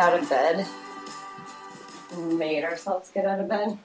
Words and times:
out 0.00 0.18
of 0.18 0.28
bed. 0.28 0.66
Made 2.16 2.64
ourselves 2.64 3.10
get 3.12 3.26
out 3.26 3.38
of 3.38 3.48
bed. 3.48 3.78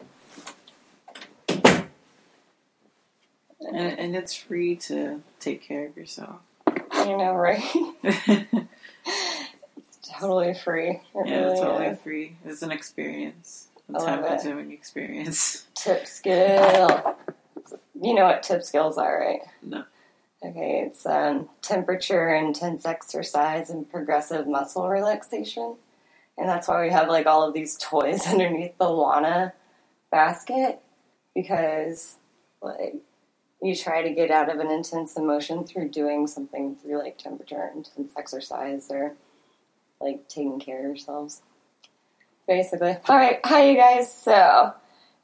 And, 3.59 3.99
and 3.99 4.15
it's 4.15 4.33
free 4.33 4.77
to 4.77 5.21
take 5.41 5.61
care 5.61 5.87
of 5.87 5.97
yourself. 5.97 6.37
You 6.95 7.17
know, 7.17 7.33
right? 7.33 7.61
it's 8.03 8.67
totally 10.17 10.53
free. 10.53 11.01
It 11.13 11.27
yeah, 11.27 11.39
really 11.39 11.51
it's 11.51 11.59
totally 11.59 11.85
is. 11.87 11.99
free. 11.99 12.37
It's 12.45 12.61
an 12.61 12.71
experience. 12.71 13.67
A 13.93 13.99
time 13.99 14.23
consuming 14.25 14.71
experience. 14.71 15.67
Tip 15.75 16.07
skill. 16.07 17.17
You 18.01 18.13
know 18.13 18.23
what 18.23 18.43
tip 18.43 18.63
skills 18.63 18.97
are, 18.97 19.19
right? 19.19 19.41
No. 19.61 19.83
Okay, 20.43 20.83
it's 20.85 21.05
um, 21.05 21.49
temperature 21.61 22.33
intense 22.35 22.85
exercise 22.85 23.69
and 23.69 23.89
progressive 23.89 24.47
muscle 24.47 24.87
relaxation. 24.87 25.75
And 26.37 26.49
that's 26.49 26.67
why 26.67 26.81
we 26.83 26.91
have 26.91 27.07
like 27.07 27.27
all 27.27 27.47
of 27.47 27.53
these 27.53 27.77
toys 27.77 28.27
underneath 28.31 28.77
the 28.77 28.89
Lana 28.89 29.53
basket 30.11 30.79
because 31.33 32.15
like 32.61 32.95
you 33.61 33.75
try 33.75 34.01
to 34.01 34.13
get 34.13 34.31
out 34.31 34.49
of 34.49 34.59
an 34.59 34.71
intense 34.71 35.17
emotion 35.17 35.65
through 35.65 35.89
doing 35.89 36.27
something 36.27 36.75
through 36.75 36.99
like 36.99 37.17
temperature 37.17 37.71
intense 37.75 38.13
exercise 38.17 38.87
or 38.89 39.13
like 39.99 40.27
taking 40.27 40.59
care 40.59 40.79
of 40.79 40.85
yourselves. 40.85 41.41
Basically. 42.47 42.97
All 43.09 43.17
right, 43.17 43.39
hi 43.43 43.69
you 43.69 43.77
guys. 43.77 44.13
So 44.13 44.73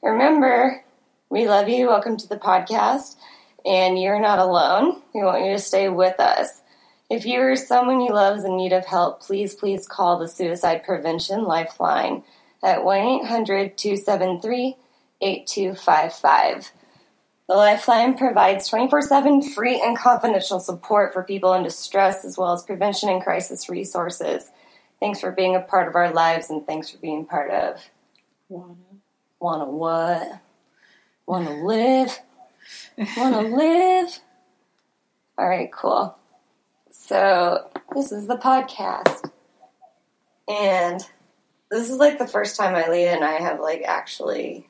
remember, 0.02 0.84
we 1.30 1.48
love 1.48 1.70
you. 1.70 1.88
Welcome 1.88 2.18
to 2.18 2.28
the 2.28 2.38
podcast. 2.38 3.16
And 3.64 4.02
you're 4.02 4.20
not 4.20 4.40
alone. 4.40 5.02
We 5.14 5.22
want 5.22 5.46
you 5.46 5.52
to 5.52 5.59
stay 5.59 5.88
with 5.88 6.20
us. 6.20 6.61
If 7.12 7.26
you 7.26 7.42
or 7.42 7.58
someone 7.58 8.00
you 8.00 8.14
love 8.14 8.38
is 8.38 8.45
in 8.45 8.56
need 8.56 8.72
of 8.72 8.86
help, 8.86 9.20
please, 9.22 9.54
please 9.54 9.86
call 9.86 10.17
the 10.17 10.30
Suicide 10.30 10.86
Prevention 10.86 11.44
Lifeline 11.44 12.23
at 12.64 12.86
1 12.86 12.98
800 13.26 13.78
273 13.78 14.78
8255. 15.20 16.72
The 17.50 17.53
Lifeline 17.53 18.18
provides 18.18 18.70
24 18.70 19.02
7 19.02 19.42
free 19.42 19.81
and 19.84 19.98
confidential 19.98 20.62
support 20.62 21.12
for 21.12 21.22
people 21.22 21.52
in 21.53 21.64
distress 21.64 22.23
as 22.23 22.38
well 22.38 22.53
as 22.53 22.64
prevention 22.64 23.09
and 23.09 23.22
crisis 23.22 23.68
resources. 23.68 24.50
Thanks 25.02 25.20
for 25.20 25.34
being 25.34 25.58
a 25.58 25.59
part 25.59 25.90
of 25.90 25.96
our 25.96 26.14
lives 26.14 26.50
and 26.50 26.66
thanks 26.66 26.92
for 26.92 26.98
being 27.00 27.25
part 27.25 27.52
of 27.52 27.90
Wanna? 28.48 28.75
Wanna 29.42 29.66
what? 29.66 30.40
Wanna 31.25 31.62
live? 31.62 32.18
Wanna 33.18 33.42
live? 33.42 34.18
All 35.38 35.50
right, 35.50 35.70
cool. 35.73 36.16
So, 37.12 37.67
this 37.94 38.14
is 38.14 38.28
the 38.28 38.38
podcast. 38.38 39.30
And 40.48 41.02
this 41.70 41.90
is 41.90 41.98
like 41.98 42.18
the 42.20 42.26
first 42.28 42.56
time 42.56 42.74
Ilea 42.74 43.13
and 43.13 43.22
I 43.25 43.34
have 43.34 43.59
like 43.59 43.81
actually, 43.86 44.69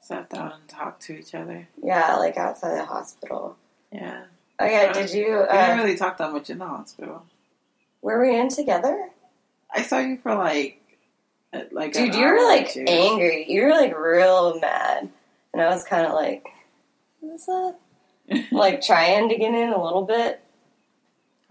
Sat 0.00 0.30
down 0.30 0.52
and 0.52 0.68
talked 0.68 1.02
to 1.06 1.18
each 1.18 1.34
other. 1.34 1.66
yeah, 1.82 2.14
like 2.18 2.36
outside 2.36 2.76
the 2.78 2.84
hospital. 2.84 3.56
Yeah. 3.90 4.22
Oh 4.60 4.64
yeah, 4.64 4.92
did 4.92 5.10
you? 5.12 5.24
We 5.24 5.30
didn't 5.32 5.48
Uh, 5.50 5.76
really 5.82 5.96
talk 5.96 6.18
that 6.18 6.30
much 6.30 6.50
in 6.50 6.58
the 6.58 6.66
hospital. 6.68 7.24
were 8.00 8.20
we 8.24 8.38
in 8.38 8.48
together? 8.48 9.08
I 9.74 9.82
saw 9.82 9.98
you 9.98 10.18
for 10.18 10.36
like, 10.36 10.80
uh, 11.52 11.62
like 11.72 11.94
Dude, 11.94 12.14
you 12.14 12.26
were 12.26 12.44
like 12.46 12.70
two. 12.70 12.84
angry. 12.86 13.44
You 13.50 13.62
were 13.64 13.70
like 13.70 13.98
real 13.98 14.60
mad, 14.60 15.08
and 15.52 15.60
I 15.60 15.66
was 15.68 15.82
kind 15.82 16.06
of 16.06 16.12
like, 16.12 16.46
"What's 17.18 17.48
up?" 17.48 17.80
like 18.52 18.82
trying 18.82 19.28
to 19.30 19.36
get 19.36 19.52
in 19.52 19.70
a 19.72 19.82
little 19.82 20.02
bit. 20.04 20.38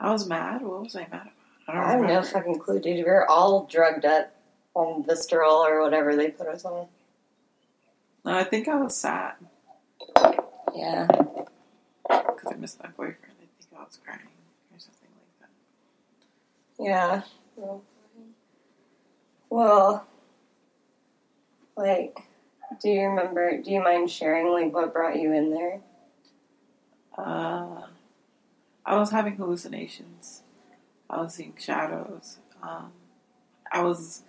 I 0.02 0.12
was 0.12 0.28
mad. 0.28 0.62
What 0.64 0.82
was 0.84 0.96
I 0.96 1.02
mad 1.02 1.08
about? 1.12 1.28
I 1.68 1.74
don't 1.74 1.84
I 1.84 1.92
have 1.92 2.00
no 2.02 2.08
remember. 2.08 2.28
fucking 2.28 2.60
clue, 2.60 2.80
dude. 2.80 2.98
We 2.98 3.04
were 3.04 3.30
all 3.30 3.66
drugged 3.66 4.04
up 4.04 4.34
on 4.74 5.04
Vistaril 5.04 5.66
or 5.66 5.82
whatever 5.82 6.16
they 6.16 6.30
put 6.32 6.48
us 6.48 6.66
on. 6.66 6.88
No, 8.26 8.34
I 8.36 8.44
think 8.44 8.68
I 8.68 8.76
was 8.76 8.96
sad 8.98 9.34
Yeah. 10.76 11.08
because 11.08 12.52
I 12.52 12.56
missed 12.56 12.82
my 12.82 12.90
boyfriend. 12.90 13.18
I 13.30 13.40
think 13.40 13.50
I 13.80 13.84
was 13.84 14.00
crying 14.04 14.20
or 14.74 14.80
something 14.80 15.10
like 15.16 15.50
that. 16.78 16.84
Yeah. 16.84 17.22
Well, 19.50 20.06
like, 21.76 22.18
do 22.82 22.90
you 22.90 23.02
remember? 23.08 23.62
Do 23.62 23.72
you 23.72 23.84
mind 23.84 24.10
sharing 24.10 24.48
like 24.52 24.74
what 24.74 24.94
brought 24.94 25.20
you 25.20 25.32
in 25.34 25.52
there? 25.52 25.80
Uh, 27.18 27.82
I 28.86 28.98
was 28.98 29.12
having 29.12 29.36
hallucinations. 29.36 30.44
I 31.10 31.22
was 31.22 31.36
seeing 31.36 31.54
shadows. 31.58 32.38
Um, 32.62 32.92
I 33.72 33.82
was 33.84 34.24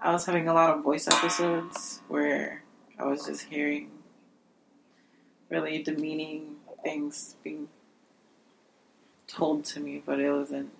I 0.00 0.12
was 0.12 0.26
having 0.26 0.48
a 0.48 0.54
lot 0.54 0.70
of 0.70 0.84
voice 0.84 1.08
episodes 1.08 2.00
where 2.08 2.62
I 2.98 3.04
was 3.04 3.26
just 3.26 3.42
hearing 3.42 3.90
really 5.50 5.82
demeaning 5.82 6.56
things 6.82 7.36
being 7.42 7.68
told 9.26 9.64
to 9.64 9.80
me, 9.80 10.02
but 10.04 10.20
it 10.20 10.30
was 10.30 10.52
in 10.52 10.70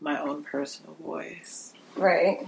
my 0.00 0.20
own 0.20 0.42
personal 0.44 0.94
voice. 0.94 1.72
Right. 1.96 2.46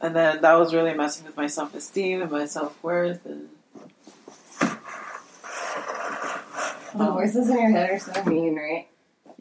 And 0.00 0.16
then 0.16 0.42
that 0.42 0.54
was 0.54 0.74
really 0.74 0.94
messing 0.94 1.26
with 1.26 1.36
my 1.36 1.46
self 1.46 1.74
esteem 1.74 2.22
and 2.22 2.30
my 2.30 2.46
self 2.46 2.80
worth 2.82 3.24
and 3.26 3.48
The 6.94 7.10
voices 7.10 7.48
in 7.48 7.58
your 7.58 7.70
head 7.70 7.90
are 7.90 7.98
so 7.98 8.24
mean, 8.24 8.56
right? 8.56 8.86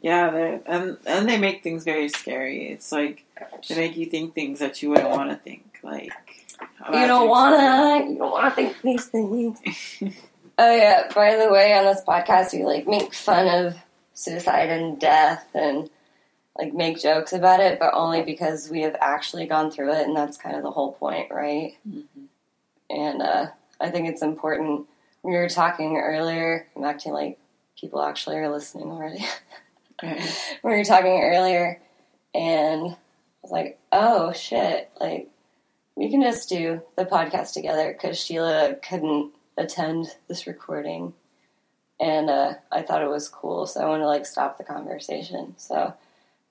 Yeah, 0.01 0.57
and 0.66 0.97
and 1.06 1.29
they 1.29 1.38
make 1.38 1.63
things 1.63 1.84
very 1.84 2.09
scary. 2.09 2.69
It's 2.72 2.91
like 2.91 3.23
they 3.69 3.75
make 3.75 3.97
you 3.97 4.06
think 4.07 4.34
things 4.34 4.59
that 4.59 4.81
you 4.81 4.89
wouldn't 4.89 5.09
want 5.09 5.29
to 5.29 5.35
think. 5.35 5.79
Like 5.84 6.11
You 6.91 7.07
don't 7.07 7.29
wanna. 7.29 8.09
You 8.09 8.17
don't 8.17 8.31
wanna 8.31 8.51
think 8.51 8.81
these 8.81 9.06
things. 9.06 9.59
Oh 10.57 10.75
yeah. 10.75 11.09
By 11.13 11.35
the 11.38 11.51
way, 11.51 11.73
on 11.73 11.85
this 11.85 12.01
podcast, 12.07 12.53
we 12.53 12.63
like 12.63 12.88
make 12.88 13.13
fun 13.13 13.47
of 13.47 13.75
suicide 14.13 14.69
and 14.69 15.00
death 15.00 15.47
and 15.53 15.90
like 16.57 16.73
make 16.73 17.00
jokes 17.00 17.34
about 17.34 17.59
it, 17.59 17.79
but 17.79 17.94
only 17.94 18.23
because 18.23 18.69
we 18.69 18.81
have 18.81 18.95
actually 19.01 19.45
gone 19.45 19.72
through 19.72 19.94
it, 19.94 20.06
and 20.07 20.16
that's 20.16 20.38
kind 20.38 20.56
of 20.56 20.63
the 20.63 20.72
whole 20.72 20.94
point, 20.94 21.31
right? 21.31 21.75
Mhm. 21.88 22.03
And 22.90 23.22
uh, 23.22 23.47
I 23.79 23.90
think 23.90 24.09
it's 24.09 24.22
important. 24.22 24.88
We 25.23 25.34
were 25.34 25.47
talking 25.50 25.97
earlier. 25.97 26.67
I'm 26.75 26.84
acting 26.84 27.13
like 27.13 27.38
people 27.81 28.01
actually 28.01 28.37
are 28.37 28.49
listening 28.51 28.91
already. 28.91 29.25
Right. 30.03 30.19
we 30.63 30.71
were 30.71 30.83
talking 30.83 31.21
earlier, 31.21 31.79
and 32.33 32.87
I 32.87 32.97
was 33.43 33.51
like, 33.51 33.77
"Oh 33.91 34.31
shit! 34.33 34.89
Like, 34.99 35.29
we 35.95 36.09
can 36.09 36.23
just 36.23 36.49
do 36.49 36.81
the 36.95 37.05
podcast 37.05 37.53
together 37.53 37.93
because 37.93 38.17
Sheila 38.19 38.73
couldn't 38.81 39.31
attend 39.57 40.07
this 40.27 40.47
recording, 40.47 41.13
and 41.99 42.31
uh, 42.31 42.53
I 42.71 42.81
thought 42.81 43.03
it 43.03 43.09
was 43.11 43.29
cool, 43.29 43.67
so 43.67 43.79
I 43.79 43.87
want 43.89 44.01
to 44.01 44.07
like 44.07 44.25
stop 44.25 44.57
the 44.57 44.63
conversation. 44.63 45.53
So, 45.57 45.93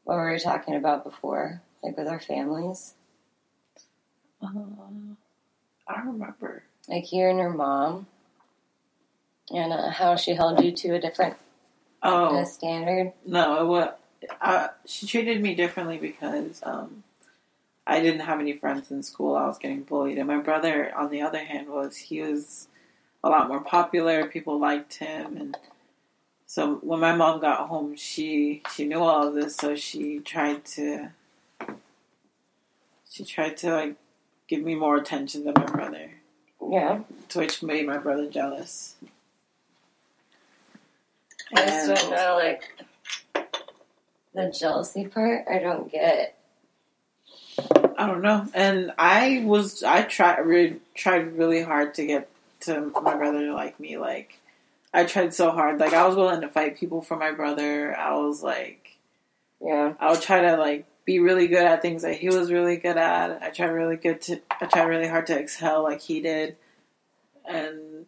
what 0.04 0.14
were 0.14 0.30
we 0.32 0.38
talking 0.38 0.76
about 0.76 1.02
before, 1.02 1.60
like 1.82 1.96
with 1.96 2.06
our 2.06 2.20
families, 2.20 2.94
Uh, 4.40 4.48
I 5.88 6.00
remember. 6.02 6.62
like 6.88 7.12
you 7.12 7.24
and 7.26 7.38
your 7.40 7.50
mom, 7.52 8.06
and 9.50 9.72
uh, 9.72 9.90
how 9.90 10.16
she 10.16 10.34
held 10.34 10.62
you 10.64 10.72
to 10.72 10.94
a 10.94 11.00
different 11.00 11.34
uh, 12.02 12.28
Oh 12.30 12.44
standard? 12.44 13.12
no! 13.26 13.66
What 13.66 14.00
she 14.86 15.06
treated 15.06 15.40
me 15.42 15.54
differently 15.54 15.98
because 15.98 16.60
um, 16.64 17.02
I 17.86 18.00
didn't 18.00 18.20
have 18.20 18.40
any 18.40 18.52
friends 18.54 18.90
in 18.90 19.02
school. 19.02 19.36
I 19.36 19.46
was 19.46 19.58
getting 19.58 19.82
bullied, 19.82 20.18
and 20.18 20.28
my 20.28 20.38
brother, 20.38 20.92
on 20.96 21.10
the 21.10 21.22
other 21.22 21.38
hand, 21.44 21.68
was 21.68 21.96
he 21.96 22.20
was 22.22 22.68
a 23.24 23.28
lot 23.28 23.48
more 23.48 23.60
popular. 23.60 24.26
People 24.26 24.58
liked 24.58 24.94
him, 24.94 25.36
and 25.36 25.56
so 26.46 26.76
when 26.76 27.00
my 27.00 27.14
mom 27.14 27.40
got 27.40 27.68
home, 27.68 27.96
she 27.96 28.62
she 28.74 28.84
knew 28.86 29.00
all 29.00 29.28
of 29.28 29.34
this, 29.34 29.56
so 29.56 29.74
she 29.74 30.18
tried 30.20 30.64
to 30.76 31.10
she 33.10 33.24
tried 33.24 33.56
to 33.58 33.72
like 33.72 33.94
give 34.48 34.62
me 34.62 34.74
more 34.74 34.96
attention 34.96 35.44
than 35.44 35.54
my 35.54 35.66
brother, 35.66 36.10
Yeah, 36.66 37.00
to 37.30 37.38
which 37.38 37.62
made 37.62 37.86
my 37.86 37.98
brother 37.98 38.28
jealous. 38.28 38.94
I 41.54 41.66
just 41.66 41.86
don't 41.86 42.10
know, 42.10 42.36
like 42.36 42.62
the 44.34 44.50
jealousy 44.50 45.06
part. 45.06 45.46
I 45.50 45.58
don't 45.58 45.90
get. 45.90 46.36
I 47.98 48.06
don't 48.06 48.22
know. 48.22 48.46
And 48.54 48.92
I 48.98 49.42
was 49.44 49.82
I 49.82 50.02
tried 50.02 50.38
really 50.40 50.80
tried 50.94 51.36
really 51.36 51.62
hard 51.62 51.94
to 51.94 52.06
get 52.06 52.28
to 52.60 52.92
my 53.02 53.16
brother 53.16 53.46
to 53.46 53.54
like 53.54 53.78
me. 53.80 53.98
Like 53.98 54.38
I 54.94 55.04
tried 55.04 55.34
so 55.34 55.50
hard. 55.50 55.78
Like 55.78 55.92
I 55.92 56.06
was 56.06 56.16
willing 56.16 56.40
to 56.40 56.48
fight 56.48 56.78
people 56.78 57.02
for 57.02 57.16
my 57.16 57.32
brother. 57.32 57.94
I 57.96 58.14
was 58.14 58.42
like 58.42 58.96
Yeah, 59.60 59.94
I 59.98 60.12
would 60.12 60.22
try 60.22 60.40
to 60.40 60.56
like 60.56 60.86
be 61.04 61.18
really 61.18 61.48
good 61.48 61.64
at 61.64 61.82
things 61.82 62.02
that 62.02 62.16
he 62.16 62.28
was 62.28 62.52
really 62.52 62.76
good 62.76 62.96
at. 62.96 63.42
I 63.42 63.50
tried 63.50 63.70
really 63.70 63.96
good 63.96 64.22
to 64.22 64.40
I 64.60 64.66
tried 64.66 64.84
really 64.84 65.08
hard 65.08 65.26
to 65.26 65.38
excel 65.38 65.82
like 65.82 66.00
he 66.00 66.20
did. 66.20 66.56
And 67.44 68.06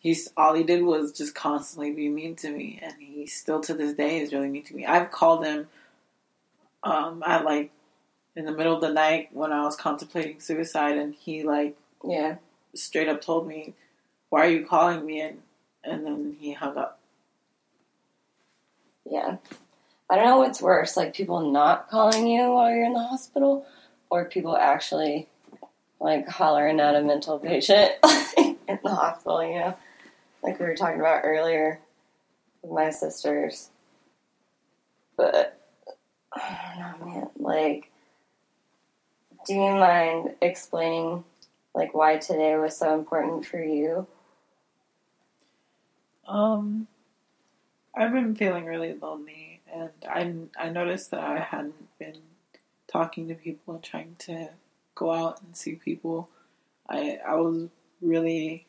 he's 0.00 0.28
all 0.36 0.54
he 0.54 0.64
did 0.64 0.82
was 0.82 1.12
just 1.12 1.34
constantly 1.34 1.92
be 1.92 2.08
mean 2.08 2.34
to 2.36 2.50
me 2.50 2.80
and 2.82 2.94
he 2.98 3.26
still 3.26 3.60
to 3.60 3.74
this 3.74 3.94
day 3.94 4.18
is 4.20 4.32
really 4.32 4.48
mean 4.48 4.64
to 4.64 4.74
me. 4.74 4.84
I've 4.84 5.10
called 5.10 5.44
him 5.44 5.68
um, 6.82 7.22
at 7.24 7.44
like 7.44 7.70
in 8.34 8.44
the 8.46 8.52
middle 8.52 8.74
of 8.74 8.80
the 8.80 8.92
night 8.92 9.28
when 9.32 9.52
I 9.52 9.62
was 9.62 9.76
contemplating 9.76 10.40
suicide, 10.40 10.96
and 10.96 11.14
he 11.14 11.42
like 11.42 11.76
Yeah. 12.04 12.36
straight 12.74 13.08
up 13.08 13.20
told 13.20 13.46
me, 13.46 13.74
"Why 14.30 14.46
are 14.46 14.50
you 14.50 14.66
calling 14.66 15.04
me?" 15.04 15.20
and 15.20 15.42
and 15.84 16.06
then 16.06 16.36
he 16.40 16.52
hung 16.52 16.76
up. 16.76 16.98
Yeah. 19.04 19.36
I 20.08 20.16
don't 20.16 20.24
know 20.26 20.38
what's 20.38 20.60
worse, 20.62 20.96
like 20.96 21.14
people 21.14 21.50
not 21.50 21.88
calling 21.88 22.26
you 22.26 22.50
while 22.52 22.70
you're 22.70 22.84
in 22.84 22.94
the 22.94 23.00
hospital, 23.02 23.66
or 24.10 24.24
people 24.24 24.56
actually 24.56 25.28
like 26.00 26.26
hollering 26.28 26.80
at 26.80 26.96
a 26.96 27.02
mental 27.02 27.38
patient 27.38 27.92
in 28.36 28.78
the 28.82 28.90
hospital, 28.94 29.44
you 29.44 29.58
know? 29.58 29.76
Like 30.42 30.58
we 30.58 30.66
were 30.66 30.76
talking 30.76 31.00
about 31.00 31.22
earlier 31.24 31.80
with 32.62 32.72
my 32.72 32.90
sisters. 32.90 33.70
But 35.16 35.60
I 36.32 36.74
don't 36.78 37.00
know, 37.00 37.06
man. 37.06 37.30
Like, 37.38 37.90
do 39.46 39.54
you 39.54 39.60
mind 39.60 40.34
explaining 40.40 41.24
like 41.74 41.94
why 41.94 42.16
today 42.18 42.56
was 42.56 42.76
so 42.76 42.94
important 42.94 43.46
for 43.46 43.62
you? 43.62 44.06
Um, 46.26 46.86
I've 47.94 48.12
been 48.12 48.34
feeling 48.34 48.64
really 48.64 48.94
lonely, 48.94 49.60
and 49.72 49.90
I 50.08 50.66
I 50.66 50.70
noticed 50.70 51.10
that 51.10 51.20
I 51.20 51.40
hadn't 51.40 51.98
been 51.98 52.18
talking 52.86 53.28
to 53.28 53.34
people 53.34 53.78
trying 53.78 54.16
to 54.20 54.50
go 54.94 55.10
out 55.10 55.42
and 55.42 55.56
see 55.56 55.74
people. 55.74 56.28
I 56.88 57.18
I 57.26 57.34
was 57.34 57.68
really 58.00 58.66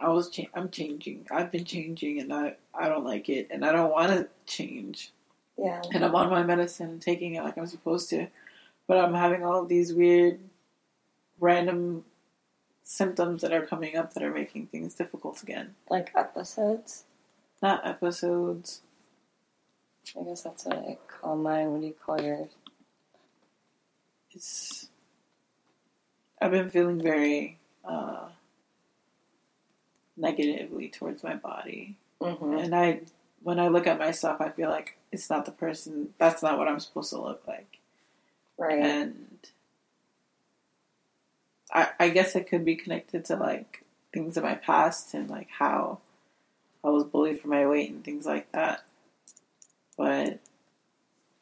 I 0.00 0.08
was 0.08 0.30
cha- 0.30 0.50
I'm 0.54 0.70
changing. 0.70 1.26
I've 1.30 1.50
been 1.50 1.64
changing, 1.64 2.20
and 2.20 2.32
I 2.32 2.56
I 2.74 2.88
don't 2.88 3.04
like 3.04 3.28
it, 3.28 3.48
and 3.50 3.64
I 3.64 3.72
don't 3.72 3.90
want 3.90 4.12
to 4.12 4.28
change. 4.46 5.12
Yeah. 5.56 5.82
And 5.92 6.04
I'm 6.04 6.14
on 6.14 6.30
my 6.30 6.42
medicine 6.42 6.90
and 6.90 7.02
taking 7.02 7.34
it 7.34 7.44
like 7.44 7.56
I'm 7.56 7.66
supposed 7.66 8.10
to, 8.10 8.26
but 8.88 8.98
I'm 8.98 9.14
having 9.14 9.44
all 9.44 9.62
of 9.62 9.68
these 9.68 9.94
weird, 9.94 10.40
random 11.38 12.04
symptoms 12.82 13.42
that 13.42 13.52
are 13.52 13.64
coming 13.64 13.96
up 13.96 14.14
that 14.14 14.22
are 14.22 14.32
making 14.32 14.66
things 14.66 14.94
difficult 14.94 15.42
again. 15.42 15.74
Like 15.88 16.10
episodes. 16.16 17.04
Not 17.62 17.86
episodes. 17.86 18.82
I 20.20 20.24
guess 20.24 20.42
that's 20.42 20.64
what 20.66 20.76
I 20.76 20.98
call 21.08 21.36
mine. 21.36 21.70
What 21.70 21.80
do 21.80 21.86
you 21.86 21.94
call 22.04 22.20
yours? 22.20 22.50
it's 24.34 24.88
I've 26.40 26.50
been 26.50 26.68
feeling 26.68 27.00
very 27.00 27.58
uh, 27.84 28.28
negatively 30.16 30.88
towards 30.88 31.22
my 31.22 31.34
body, 31.34 31.96
Mm-hmm. 32.20 32.58
and 32.58 32.74
I 32.74 33.00
when 33.42 33.58
I 33.60 33.68
look 33.68 33.86
at 33.86 33.98
myself, 33.98 34.40
I 34.40 34.48
feel 34.48 34.70
like 34.70 34.96
it's 35.12 35.28
not 35.28 35.44
the 35.44 35.50
person. 35.52 36.14
That's 36.18 36.42
not 36.42 36.56
what 36.58 36.68
I'm 36.68 36.80
supposed 36.80 37.10
to 37.10 37.20
look 37.20 37.42
like, 37.46 37.78
Right. 38.56 38.78
and 38.78 39.38
I 41.72 41.88
I 41.98 42.08
guess 42.10 42.34
it 42.36 42.48
could 42.48 42.64
be 42.64 42.76
connected 42.76 43.24
to 43.26 43.36
like 43.36 43.84
things 44.12 44.36
in 44.36 44.42
my 44.42 44.54
past 44.54 45.12
and 45.14 45.28
like 45.28 45.48
how 45.50 45.98
I 46.84 46.88
was 46.88 47.04
bullied 47.04 47.40
for 47.40 47.48
my 47.48 47.66
weight 47.66 47.90
and 47.90 48.04
things 48.04 48.26
like 48.26 48.50
that, 48.52 48.84
but 49.98 50.38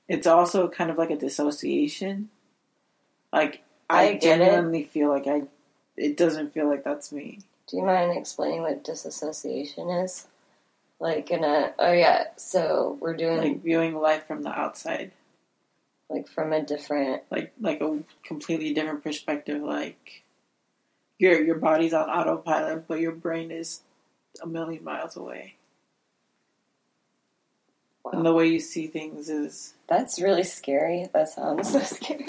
it's 0.08 0.26
also 0.26 0.68
kind 0.68 0.90
of 0.90 0.98
like 0.98 1.10
a 1.10 1.16
dissociation. 1.16 2.30
Like 3.32 3.62
I, 3.88 4.08
I 4.08 4.12
get 4.14 4.40
it. 4.40 4.44
genuinely 4.44 4.84
feel 4.84 5.08
like 5.10 5.26
I, 5.26 5.42
it 5.96 6.16
doesn't 6.16 6.52
feel 6.54 6.68
like 6.68 6.84
that's 6.84 7.12
me. 7.12 7.40
Do 7.72 7.78
you 7.78 7.84
mind 7.84 8.14
explaining 8.18 8.60
what 8.60 8.84
disassociation 8.84 9.88
is? 9.88 10.26
Like 11.00 11.30
in 11.30 11.42
a 11.42 11.72
oh 11.78 11.92
yeah, 11.92 12.24
so 12.36 12.98
we're 13.00 13.16
doing 13.16 13.38
like, 13.38 13.62
viewing 13.62 13.94
life 13.98 14.26
from 14.26 14.42
the 14.42 14.50
outside, 14.50 15.12
Like 16.10 16.28
from 16.28 16.52
a 16.52 16.62
different 16.62 17.22
like 17.30 17.54
like 17.58 17.80
a 17.80 18.00
completely 18.24 18.74
different 18.74 19.02
perspective. 19.02 19.62
Like 19.62 20.22
your 21.18 21.42
your 21.42 21.54
body's 21.54 21.94
on 21.94 22.10
autopilot, 22.10 22.86
but 22.86 23.00
your 23.00 23.12
brain 23.12 23.50
is 23.50 23.80
a 24.42 24.46
million 24.46 24.84
miles 24.84 25.16
away, 25.16 25.54
and 28.12 28.26
the 28.26 28.34
way 28.34 28.48
you 28.48 28.60
see 28.60 28.86
things 28.86 29.30
is 29.30 29.72
That's 29.88 30.20
really 30.20 30.44
scary. 30.44 31.08
That 31.14 31.30
sounds 31.30 31.72
so 31.72 31.80
scary. 31.80 32.26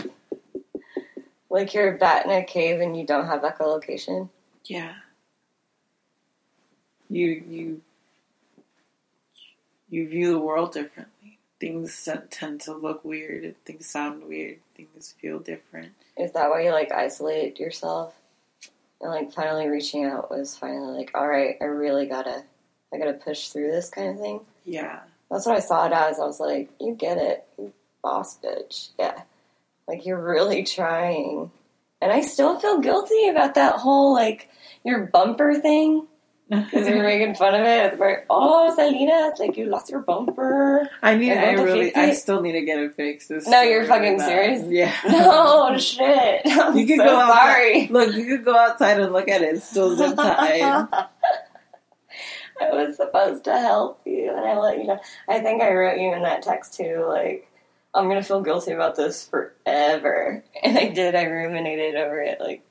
like 1.49 1.73
you're 1.73 1.95
a 1.95 1.97
bat 1.97 2.25
in 2.25 2.31
a 2.31 2.45
cave 2.45 2.79
and 2.79 2.95
you 2.97 3.05
don't 3.05 3.27
have 3.27 3.41
echolocation. 3.41 4.29
yeah. 4.63 4.93
You 7.09 7.43
you 7.47 7.81
you 9.89 10.07
view 10.07 10.31
the 10.31 10.39
world 10.39 10.73
differently. 10.73 11.37
Things 11.59 12.09
tend 12.29 12.61
to 12.61 12.73
look 12.73 13.05
weird. 13.05 13.55
Things 13.65 13.85
sound 13.85 14.23
weird. 14.23 14.57
Things 14.75 15.15
feel 15.21 15.39
different. 15.39 15.93
Is 16.17 16.33
that 16.33 16.49
why 16.49 16.63
you 16.63 16.71
like 16.71 16.91
isolate 16.91 17.59
yourself? 17.59 18.13
And 18.99 19.11
like 19.11 19.31
finally 19.33 19.67
reaching 19.67 20.05
out 20.05 20.31
was 20.31 20.57
finally 20.57 20.97
like, 20.97 21.11
all 21.13 21.27
right, 21.27 21.57
I 21.61 21.65
really 21.65 22.05
gotta, 22.05 22.43
I 22.93 22.97
gotta 22.97 23.13
push 23.13 23.49
through 23.49 23.71
this 23.71 23.89
kind 23.89 24.09
of 24.09 24.19
thing. 24.19 24.39
Yeah. 24.65 25.01
That's 25.29 25.45
what 25.45 25.57
I 25.57 25.61
saw 25.61 25.85
it 25.87 25.93
as. 25.93 26.19
I 26.19 26.25
was 26.25 26.39
like, 26.39 26.69
you 26.79 26.95
get 26.95 27.17
it, 27.17 27.45
you 27.57 27.73
boss 28.01 28.37
bitch. 28.37 28.89
Yeah. 28.99 29.21
Like, 29.87 30.05
you're 30.05 30.21
really 30.21 30.63
trying. 30.63 31.51
And 32.01 32.11
I 32.11 32.21
still 32.21 32.59
feel 32.59 32.79
guilty 32.79 33.27
about 33.29 33.55
that 33.55 33.75
whole, 33.75 34.13
like, 34.13 34.49
your 34.85 35.07
bumper 35.07 35.55
thing. 35.55 36.07
Because 36.61 36.87
we 36.87 36.95
were 36.95 37.03
making 37.03 37.35
fun 37.35 37.55
of 37.55 37.65
it. 37.65 37.97
We're, 37.99 38.25
oh, 38.29 38.73
Salinas, 38.75 39.39
like, 39.39 39.57
you 39.57 39.65
lost 39.65 39.89
your 39.89 40.01
bumper. 40.01 40.89
I 41.01 41.15
need. 41.15 41.27
You're 41.27 41.37
I 41.39 41.51
really. 41.53 41.95
I 41.95 42.13
still 42.13 42.41
need 42.41 42.53
to 42.53 42.61
get 42.61 42.79
it 42.79 42.95
fixed. 42.95 43.31
It's 43.31 43.47
No, 43.47 43.61
you're 43.61 43.85
fucking 43.85 44.19
serious? 44.19 44.63
Yeah. 44.67 44.93
No, 45.09 45.77
shit. 45.77 46.41
I'm 46.45 46.77
You 46.77 46.85
could 46.87 46.97
so 46.97 47.05
go 47.05 47.17
outside. 47.19 47.35
sorry. 47.37 47.87
Look, 47.87 48.15
you 48.15 48.25
could 48.25 48.45
go 48.45 48.55
outside 48.55 48.99
and 48.99 49.13
look 49.13 49.27
at 49.27 49.41
it. 49.41 49.55
It's 49.55 49.69
still 49.69 49.95
zip 49.95 50.15
tied. 50.15 50.61
I 52.61 52.69
was 52.71 52.97
supposed 52.97 53.43
to 53.45 53.57
help 53.59 54.01
you, 54.05 54.29
and 54.29 54.45
I 54.45 54.57
let 54.57 54.77
you 54.77 54.85
know. 54.85 54.99
I 55.27 55.39
think 55.39 55.61
I 55.61 55.73
wrote 55.73 55.99
you 55.99 56.13
in 56.13 56.21
that 56.23 56.43
text 56.43 56.75
too, 56.75 57.03
like, 57.07 57.49
I'm 57.93 58.07
gonna 58.07 58.23
feel 58.23 58.41
guilty 58.41 58.71
about 58.71 58.95
this 58.95 59.27
forever. 59.27 60.43
And 60.63 60.77
I 60.77 60.89
did, 60.89 61.15
I 61.15 61.25
ruminated 61.25 61.95
over 61.95 62.21
it, 62.21 62.39
like, 62.39 62.61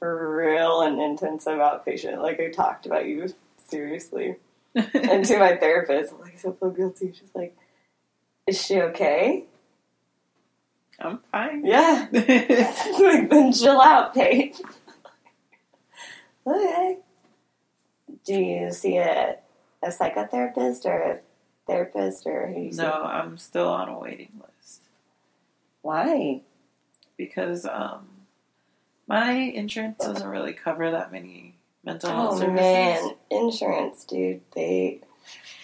real 0.00 0.82
and 0.82 1.00
intensive 1.00 1.58
outpatient. 1.58 2.22
Like, 2.22 2.40
I 2.40 2.50
talked 2.50 2.86
about 2.86 3.06
you 3.06 3.32
seriously. 3.66 4.36
And 4.74 5.24
to 5.24 5.38
my 5.38 5.56
therapist, 5.56 6.12
I'm 6.12 6.20
like, 6.20 6.34
I 6.34 6.36
still 6.36 6.52
feel 6.52 6.70
guilty. 6.70 7.12
She's 7.12 7.34
like, 7.34 7.56
Is 8.46 8.64
she 8.64 8.80
okay? 8.80 9.44
I'm 11.00 11.18
fine. 11.32 11.64
Yeah. 11.64 12.06
like, 12.12 13.30
then 13.30 13.52
chill 13.52 13.80
out, 13.80 14.14
Paige. 14.14 14.56
okay. 16.46 16.98
Do 18.24 18.34
you 18.34 18.72
see 18.72 18.98
a, 18.98 19.36
a 19.82 19.88
psychotherapist 19.88 20.84
or 20.84 20.98
a 21.02 21.20
therapist 21.66 22.26
or 22.26 22.46
who 22.48 22.60
you 22.62 22.72
see? 22.72 22.82
no, 22.82 22.92
I'm 22.92 23.38
still 23.38 23.68
on 23.68 23.88
a 23.88 23.98
waiting 23.98 24.32
list 24.40 24.82
Why? 25.82 26.42
because 27.16 27.64
um, 27.66 28.06
my 29.08 29.32
insurance 29.32 29.98
doesn't 29.98 30.28
really 30.28 30.52
cover 30.52 30.90
that 30.90 31.10
many 31.12 31.54
mental 31.84 32.10
health 32.10 32.34
Oh 32.34 32.38
services. 32.40 32.54
man, 32.60 33.10
insurance, 33.30 34.04
dude. 34.04 34.40
They 34.54 35.00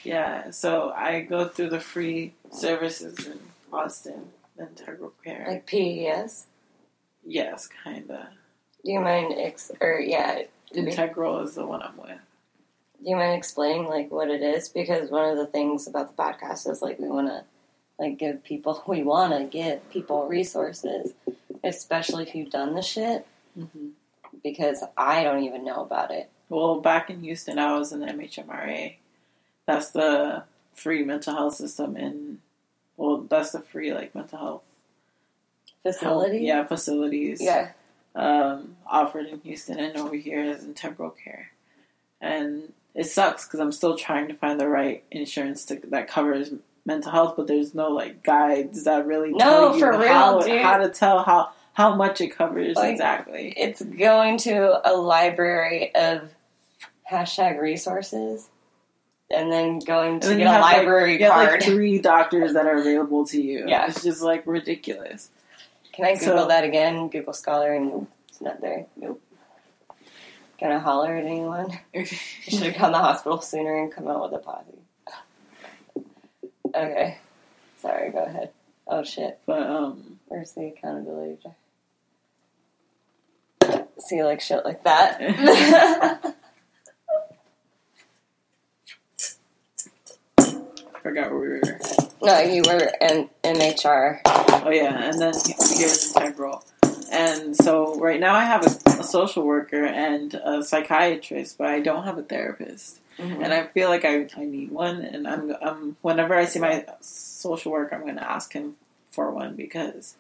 Yeah, 0.02 0.50
so 0.50 0.90
I 0.94 1.20
go 1.20 1.46
through 1.48 1.70
the 1.70 1.80
free 1.80 2.32
services 2.50 3.26
in 3.26 3.38
Austin, 3.72 4.30
Integral 4.58 5.12
Care. 5.22 5.44
like 5.48 5.66
PES. 5.66 6.46
yes, 7.24 7.68
kinda. 7.84 8.30
Do 8.84 8.92
you 8.92 9.00
mind 9.00 9.34
ex 9.36 9.70
or 9.80 10.00
yeah? 10.00 10.42
We- 10.74 10.80
Integral 10.80 11.40
is 11.40 11.54
the 11.54 11.66
one 11.66 11.82
I'm 11.82 11.96
with. 11.96 12.18
Do 13.02 13.10
you 13.10 13.16
mind 13.16 13.36
explaining 13.36 13.86
like 13.86 14.10
what 14.10 14.30
it 14.30 14.42
is? 14.42 14.68
Because 14.68 15.10
one 15.10 15.28
of 15.30 15.36
the 15.36 15.46
things 15.46 15.86
about 15.86 16.16
the 16.16 16.22
podcast 16.22 16.68
is 16.70 16.80
like 16.82 16.98
we 16.98 17.08
want 17.08 17.28
to 17.28 17.44
like 17.98 18.18
give 18.18 18.42
people 18.44 18.82
we 18.88 19.02
want 19.02 19.32
to 19.32 19.44
give 19.44 19.88
people 19.90 20.26
resources, 20.26 21.12
especially 21.62 22.24
if 22.24 22.34
you've 22.34 22.50
done 22.50 22.74
the 22.74 22.82
shit. 22.82 23.26
Mm-hmm. 23.58 23.88
Because 24.42 24.82
I 24.96 25.22
don't 25.22 25.44
even 25.44 25.64
know 25.64 25.82
about 25.82 26.10
it. 26.10 26.28
Well, 26.48 26.80
back 26.80 27.08
in 27.10 27.22
Houston, 27.22 27.58
I 27.58 27.76
was 27.78 27.92
in 27.92 28.00
the 28.00 28.06
MHMRA. 28.06 28.96
That's 29.66 29.90
the 29.90 30.44
free 30.74 31.04
mental 31.04 31.34
health 31.34 31.54
system 31.54 31.96
in. 31.96 32.40
Well, 32.96 33.18
that's 33.28 33.52
the 33.52 33.60
free 33.60 33.92
like 33.94 34.14
mental 34.14 34.38
health 34.38 34.62
Facility. 35.84 36.38
Yeah, 36.38 36.64
facilities. 36.66 37.40
Yeah. 37.42 37.72
um, 38.14 38.76
offered 38.86 39.26
in 39.26 39.40
Houston 39.40 39.78
and 39.78 39.96
over 39.98 40.16
here 40.16 40.42
is 40.42 40.64
integral 40.64 41.10
care. 41.10 41.50
And 42.20 42.72
it 42.94 43.04
sucks 43.04 43.44
because 43.46 43.60
I'm 43.60 43.72
still 43.72 43.96
trying 43.96 44.28
to 44.28 44.34
find 44.34 44.58
the 44.58 44.68
right 44.68 45.04
insurance 45.10 45.66
to, 45.66 45.80
that 45.88 46.08
covers 46.08 46.52
mental 46.86 47.12
health, 47.12 47.34
but 47.36 47.48
there's 47.48 47.74
no 47.74 47.88
like 47.90 48.22
guides 48.22 48.84
that 48.84 49.06
really 49.06 49.30
No, 49.32 49.38
tell 49.38 49.74
you 49.74 49.80
for 49.80 49.98
real, 49.98 50.08
how, 50.08 50.40
dude. 50.40 50.62
how 50.62 50.78
to 50.78 50.88
tell 50.88 51.22
how 51.22 51.50
how 51.74 51.94
much 51.94 52.20
it 52.20 52.28
covers 52.28 52.74
Like- 52.76 52.92
exactly. 52.92 53.52
It's 53.56 53.82
going 53.82 54.38
to 54.38 54.80
a 54.90 54.92
library 54.96 55.94
of 55.94 56.30
hashtag 57.10 57.60
resources 57.60 58.48
and 59.30 59.52
then 59.52 59.78
going 59.80 60.20
to 60.20 60.28
then 60.28 60.38
get 60.38 60.46
a 60.46 60.58
like- 60.60 60.76
library 60.78 61.18
You 61.18 61.24
have 61.26 61.32
card. 61.34 61.50
like 61.52 61.62
three 61.62 61.98
doctors 61.98 62.54
that 62.54 62.66
are 62.66 62.76
available 62.78 63.26
to 63.26 63.40
you. 63.42 63.64
Yeah. 63.68 63.86
It's 63.88 64.02
just 64.02 64.22
like 64.22 64.42
ridiculous. 64.46 65.28
Can 65.92 66.04
I 66.06 66.14
Google 66.14 66.38
So- 66.38 66.48
that 66.48 66.64
again? 66.64 67.08
Google 67.08 67.32
Scholar, 67.32 67.72
and 67.74 68.06
it's 68.28 68.40
not 68.40 68.60
there. 68.60 68.86
Nope. 68.96 69.20
Can 70.58 70.72
I 70.72 70.78
holler 70.78 71.14
at 71.16 71.24
anyone? 71.24 71.78
Should 72.04 72.62
have 72.62 72.74
gone 72.74 72.92
to 72.92 72.98
the 72.98 73.02
hospital 73.02 73.40
sooner 73.40 73.76
and 73.82 73.92
come 73.92 74.08
out 74.08 74.22
with 74.30 74.40
a 74.40 74.42
posse. 74.42 74.78
Okay. 76.74 77.18
Sorry, 77.80 78.10
go 78.10 78.18
ahead. 78.24 78.50
Oh 78.86 79.02
shit. 79.04 79.38
but 79.46 79.62
um, 79.68 80.18
Where's 80.28 80.52
the 80.52 80.66
accountability? 80.68 81.38
See, 83.98 84.22
like 84.22 84.40
shit 84.40 84.64
like 84.64 84.84
that. 84.84 85.18
I 90.38 90.98
forgot 91.02 91.30
where 91.30 91.40
we 91.40 91.48
were. 91.48 91.78
no, 92.22 92.40
you 92.40 92.62
were 92.66 92.90
in 93.00 93.28
MHR. 93.42 94.20
Oh 94.26 94.70
yeah, 94.70 95.08
and 95.10 95.20
then 95.20 95.32
here's 95.34 96.14
integral. 96.16 96.64
And 97.12 97.54
so 97.56 97.98
right 98.00 98.18
now 98.18 98.34
I 98.34 98.44
have 98.44 98.64
a, 98.66 99.00
a 99.00 99.04
social 99.04 99.44
worker 99.44 99.84
and 99.84 100.34
a 100.34 100.62
psychiatrist, 100.62 101.58
but 101.58 101.68
I 101.68 101.80
don't 101.80 102.04
have 102.04 102.18
a 102.18 102.22
therapist. 102.22 102.98
Mhm. 103.18 103.44
And 103.44 103.52
I 103.54 103.66
feel 103.68 103.88
like 103.90 104.04
I, 104.04 104.26
I 104.36 104.44
need 104.44 104.72
one. 104.72 105.02
And 105.02 105.28
I'm, 105.28 105.54
I'm 105.62 105.96
whenever 106.02 106.34
I 106.34 106.46
see 106.46 106.58
my 106.58 106.84
social 107.00 107.70
worker, 107.70 107.94
I'm 107.94 108.00
going 108.02 108.16
to 108.16 108.28
ask 108.28 108.52
him 108.52 108.74
for 109.10 109.30
one 109.30 109.54
because 109.54 110.16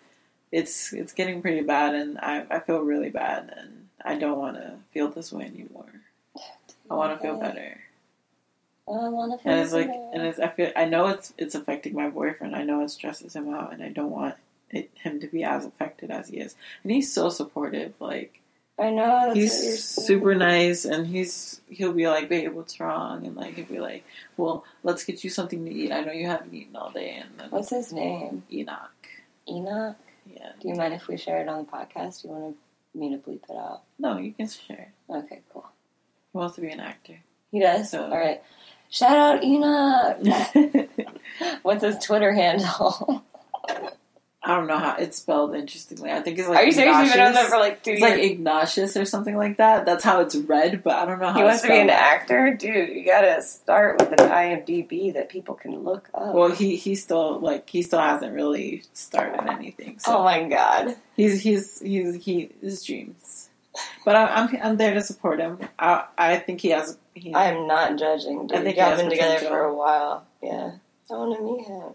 it's 0.54 0.92
it's 0.92 1.12
getting 1.12 1.42
pretty 1.42 1.62
bad, 1.62 1.94
and 1.96 2.16
I, 2.18 2.46
I 2.48 2.60
feel 2.60 2.78
really 2.80 3.10
bad, 3.10 3.52
and 3.56 3.88
I 4.04 4.16
don't 4.16 4.38
want 4.38 4.56
to 4.56 4.76
feel 4.92 5.08
this 5.08 5.32
way 5.32 5.44
anymore. 5.46 5.90
I 6.90 6.94
want 6.94 7.16
to 7.16 7.22
feel 7.22 7.38
better. 7.40 7.80
Oh, 8.86 9.06
I 9.06 9.08
want 9.08 9.32
to 9.32 9.42
feel 9.42 9.52
And 9.52 9.60
it's 9.62 9.72
like, 9.72 9.88
better. 9.88 10.10
and 10.12 10.22
it's, 10.22 10.38
I 10.38 10.48
feel, 10.48 10.70
I 10.76 10.84
know 10.84 11.08
it's 11.08 11.32
it's 11.38 11.54
affecting 11.56 11.94
my 11.94 12.08
boyfriend. 12.08 12.54
I 12.54 12.62
know 12.62 12.82
it 12.82 12.90
stresses 12.90 13.34
him 13.34 13.52
out, 13.52 13.72
and 13.72 13.82
I 13.82 13.88
don't 13.88 14.10
want 14.10 14.36
it, 14.70 14.90
him 14.94 15.18
to 15.20 15.26
be 15.26 15.42
as 15.42 15.64
affected 15.64 16.10
as 16.12 16.28
he 16.28 16.38
is. 16.38 16.54
And 16.84 16.92
he's 16.92 17.12
so 17.12 17.30
supportive. 17.30 17.94
Like 17.98 18.40
I 18.78 18.90
know. 18.90 19.32
He's 19.34 19.82
super 19.82 20.36
nice, 20.36 20.84
and 20.84 21.04
he's 21.06 21.60
he'll 21.68 21.92
be 21.92 22.06
like, 22.06 22.28
"Babe, 22.28 22.52
what's 22.52 22.78
wrong?" 22.78 23.26
And 23.26 23.34
like 23.34 23.54
he'll 23.54 23.64
be 23.64 23.80
like, 23.80 24.04
"Well, 24.36 24.64
let's 24.84 25.02
get 25.04 25.24
you 25.24 25.30
something 25.30 25.64
to 25.64 25.72
eat. 25.72 25.90
I 25.90 26.02
know 26.02 26.12
you 26.12 26.26
haven't 26.28 26.54
eaten 26.54 26.76
all 26.76 26.90
day." 26.90 27.16
And 27.16 27.30
then 27.38 27.50
What's 27.50 27.70
his 27.70 27.92
name? 27.92 28.44
Enoch, 28.52 29.08
Enoch. 29.48 29.96
Yeah. 30.26 30.52
Do 30.60 30.68
you 30.68 30.74
mind 30.74 30.94
if 30.94 31.06
we 31.08 31.16
share 31.16 31.40
it 31.40 31.48
on 31.48 31.64
the 31.64 31.70
podcast? 31.70 32.22
Do 32.22 32.28
you 32.28 32.34
want 32.34 32.56
me 32.94 33.10
to 33.10 33.18
bleep 33.18 33.42
it 33.48 33.56
out? 33.56 33.82
No, 33.98 34.18
you 34.18 34.32
can 34.32 34.48
share. 34.48 34.92
Okay, 35.10 35.40
cool. 35.52 35.66
He 36.32 36.38
wants 36.38 36.54
to 36.56 36.60
be 36.60 36.70
an 36.70 36.80
actor. 36.80 37.18
He 37.50 37.60
does. 37.60 37.90
So- 37.90 38.04
All 38.04 38.10
right. 38.18 38.42
Shout 38.90 39.16
out 39.16 39.42
Enoch. 39.42 40.88
What's 41.62 41.82
his 41.82 41.98
Twitter 42.04 42.32
handle? 42.32 43.24
I 44.44 44.56
don't 44.56 44.66
know 44.66 44.78
how 44.78 44.96
it's 44.96 45.16
spelled. 45.18 45.54
Interestingly, 45.54 46.10
I 46.12 46.20
think 46.20 46.38
it's 46.38 46.46
like 46.48 46.58
Are 46.58 46.64
you 46.64 46.72
serious? 46.72 46.96
You've 46.98 47.12
been 47.12 47.26
on 47.26 47.32
that 47.32 47.46
for 47.46 47.56
like 47.56 47.82
two 47.82 47.92
It's 47.92 48.00
years. 48.00 48.10
like 48.12 48.22
Ignatius 48.22 48.96
or 48.96 49.04
something 49.06 49.36
like 49.36 49.56
that. 49.56 49.86
That's 49.86 50.04
how 50.04 50.20
it's 50.20 50.36
read, 50.36 50.82
but 50.82 50.96
I 50.96 51.06
don't 51.06 51.18
know 51.18 51.28
how 51.28 51.34
he 51.34 51.40
it's 51.40 51.46
wants 51.48 51.62
to 51.62 51.68
be 51.68 51.78
an 51.78 51.90
actor, 51.90 52.54
dude. 52.54 52.90
You 52.90 53.06
gotta 53.06 53.40
start 53.42 53.98
with 54.00 54.12
an 54.12 54.28
IMDb 54.28 55.14
that 55.14 55.30
people 55.30 55.54
can 55.54 55.78
look 55.82 56.08
up. 56.12 56.34
Well, 56.34 56.50
he 56.50 56.76
he 56.76 56.94
still 56.94 57.38
like 57.40 57.68
he 57.70 57.80
still 57.82 58.00
hasn't 58.00 58.34
really 58.34 58.82
started 58.92 59.48
anything. 59.50 59.98
So 59.98 60.18
oh 60.18 60.24
my 60.24 60.46
god. 60.46 60.96
he's 61.16 61.40
he's 61.40 61.80
he's 61.80 62.22
he 62.22 62.50
his 62.60 62.84
dreams. 62.84 63.48
But 64.04 64.14
I, 64.14 64.26
I'm 64.26 64.56
I'm 64.62 64.76
there 64.76 64.94
to 64.94 65.00
support 65.00 65.40
him. 65.40 65.58
I 65.78 66.04
I 66.18 66.36
think 66.36 66.60
he 66.60 66.68
has. 66.70 66.98
He, 67.14 67.32
I 67.32 67.46
am 67.52 67.66
not 67.66 67.98
judging, 67.98 68.46
dude. 68.46 68.58
I 68.58 68.62
think 68.62 68.76
Y'all 68.76 68.96
been 68.96 69.08
together 69.10 69.38
for 69.46 69.60
a 69.60 69.74
while. 69.74 70.26
Yeah. 70.42 70.72
I 71.10 71.14
want 71.14 71.36
to 71.36 71.42
meet 71.42 71.66
him. 71.66 71.94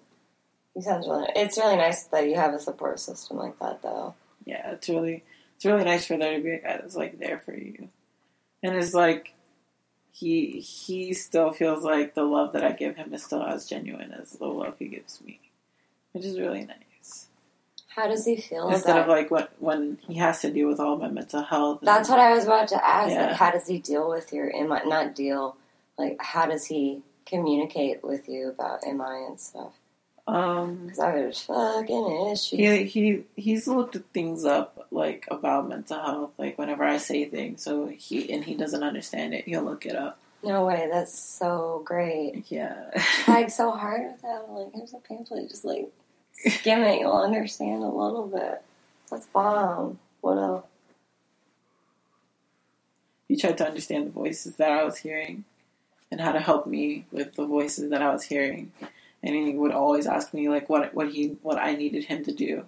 He 0.80 0.84
sounds 0.84 1.08
really. 1.10 1.28
It's 1.36 1.58
really 1.58 1.76
nice 1.76 2.06
that 2.06 2.30
you 2.30 2.36
have 2.36 2.54
a 2.54 2.60
support 2.60 3.02
system 3.02 3.36
like 3.36 3.60
that, 3.60 3.82
though. 3.82 4.14
yeah, 4.46 4.72
it's 4.72 4.88
really 4.88 5.24
it's 5.58 5.66
really 5.66 5.84
nice 5.84 6.06
for 6.06 6.16
there 6.16 6.38
to 6.38 6.42
be 6.44 6.54
uh, 6.54 6.56
a 6.56 6.60
guy 6.60 6.78
that's 6.78 6.96
like 6.96 7.20
there 7.20 7.40
for 7.40 7.54
you, 7.54 7.90
and 8.64 8.76
it's 8.76 8.94
like 8.94 9.34
he 10.12 10.62
he 10.62 11.14
still 11.14 11.52
feels 11.52 11.84
like 11.84 12.14
the 12.16 12.24
love 12.24 12.54
that 12.54 12.64
I 12.64 12.72
give 12.72 12.96
him 12.96 13.14
is 13.14 13.24
still 13.26 13.44
as 13.44 13.68
genuine 13.68 14.14
as 14.14 14.32
the 14.32 14.46
love 14.48 14.76
he 14.80 14.88
gives 14.88 15.20
me, 15.22 15.42
which 16.14 16.24
is 16.24 16.40
really 16.40 16.64
nice. 16.66 17.28
How 17.90 18.08
does 18.08 18.24
he 18.26 18.38
feel? 18.38 18.70
Instead 18.70 18.98
of 19.00 19.08
like 19.10 19.30
when 19.30 19.48
when 19.60 19.98
he 20.08 20.16
has 20.16 20.40
to 20.44 20.50
deal 20.52 20.70
with 20.70 20.80
all 20.80 20.96
my 20.98 21.10
mental 21.10 21.44
health. 21.44 21.80
and- 21.82 21.88
That's 21.90 22.08
what 22.08 22.20
I 22.20 22.34
was 22.34 22.46
about 22.46 22.70
to 22.70 22.88
ask. 22.88 23.12
Yeah. 23.12 23.28
Like, 23.28 23.36
how 23.36 23.52
does 23.52 23.68
he 23.68 23.80
deal 23.80 24.08
with 24.10 24.32
your 24.32 24.48
MI? 24.48 24.80
Not 24.88 25.14
deal. 25.14 25.58
Like, 25.98 26.16
how 26.22 26.46
does 26.46 26.68
he 26.68 27.02
communicate 27.26 28.02
with 28.02 28.30
you 28.30 28.48
about 28.48 28.84
MI 28.86 29.26
and 29.28 29.38
stuff? 29.40 29.74
Um 30.30 30.92
was 30.98 31.42
fucking 31.44 32.28
issues. 32.32 32.50
he 32.60 32.84
he 32.86 33.24
he's 33.36 33.68
looked 33.68 33.98
things 34.14 34.46
up 34.46 34.88
like 34.92 35.28
about 35.32 35.68
mental 35.70 36.00
health 36.00 36.32
like 36.38 36.58
whenever 36.58 36.84
I 36.84 36.98
say 36.98 37.26
things 37.26 37.64
so 37.64 37.88
he 37.88 38.32
and 38.32 38.44
he 38.44 38.56
doesn't 38.56 38.84
understand 38.84 39.34
it 39.34 39.46
he'll 39.46 39.64
look 39.64 39.86
it 39.86 39.96
up 39.96 40.20
no 40.44 40.66
way. 40.66 40.88
That's 40.92 41.18
so 41.18 41.82
great. 41.84 42.46
yeah 42.50 42.92
Tried 43.26 43.52
so 43.52 43.72
hard 43.72 44.04
with 44.04 44.22
that. 44.22 44.46
I'm 44.48 44.56
like, 44.56 44.74
here's 44.74 44.94
a 44.94 44.98
pamphlet. 44.98 45.50
Just 45.50 45.66
like 45.66 45.92
skim 46.34 46.82
it. 46.84 47.02
You'll 47.02 47.12
understand 47.12 47.84
a 47.84 47.88
little 47.88 48.28
bit. 48.28 48.62
That's 49.12 49.26
bomb. 49.28 50.00
What 50.22 50.38
else? 50.38 50.66
he 53.28 53.36
tried 53.36 53.58
to 53.60 53.68
understand 53.68 54.08
the 54.08 54.12
voices 54.12 54.56
that 54.56 54.72
I 54.72 54.84
was 54.84 54.98
hearing 54.98 55.44
and 56.12 56.20
how 56.20 56.32
to 56.32 56.40
help 56.40 56.66
me 56.66 57.06
with 57.12 57.36
the 57.36 57.46
voices 57.46 57.90
that 57.92 58.02
I 58.02 58.12
was 58.12 58.24
hearing 58.24 58.72
and 59.24 59.36
he 59.36 59.54
would 59.56 59.72
always 59.72 60.08
ask 60.08 60.34
me 60.34 60.50
like 60.50 60.70
what 60.70 60.94
what 60.94 61.12
he 61.12 61.38
what 61.42 61.58
I 61.60 61.76
needed 61.76 62.06
him 62.06 62.24
to 62.26 62.34
do 62.34 62.66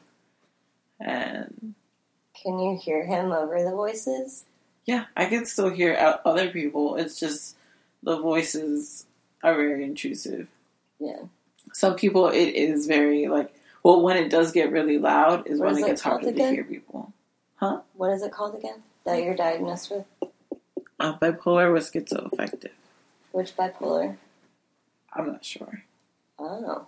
and 1.00 1.76
Can 2.42 2.60
you 2.60 2.78
hear 2.82 3.06
him 3.06 3.32
over 3.32 3.64
the 3.64 3.72
voices? 3.72 4.46
yeah 4.86 5.06
I 5.16 5.26
can 5.26 5.46
still 5.46 5.70
hear 5.70 5.96
other 6.26 6.50
people 6.50 6.96
it's 6.96 7.20
just 7.20 7.56
the 8.04 8.20
voices 8.20 9.06
are 9.44 9.56
very 9.56 9.84
intrusive 9.84 10.48
Yeah. 11.00 11.22
some 11.74 11.96
people 11.96 12.28
it 12.30 12.50
is 12.56 12.88
very 12.88 13.28
like 13.28 13.54
well 13.84 14.02
when 14.02 14.18
it 14.18 14.30
does 14.30 14.52
get 14.52 14.72
really 14.72 14.98
loud 14.98 15.48
is 15.48 15.60
What 15.60 15.68
when 15.68 15.76
is 15.78 15.84
it 15.84 15.88
gets 15.88 16.02
harder 16.02 16.32
to 16.32 16.50
hear 16.50 16.64
people 16.64 17.14
Huh? 17.56 17.82
What 17.94 18.10
is 18.12 18.24
it 18.24 18.32
called 18.32 18.56
again? 18.56 18.82
That 19.06 19.22
you're 19.24 19.36
diagnosed 19.36 19.92
with? 19.92 20.06
uh, 21.00 21.16
bipolar 21.20 21.72
was 21.72 21.90
schizoaffective 21.92 22.72
Which 23.32 23.56
bipolar? 23.56 24.18
i'm 25.14 25.28
not 25.28 25.46
sure 25.46 25.84
Oh. 26.42 26.86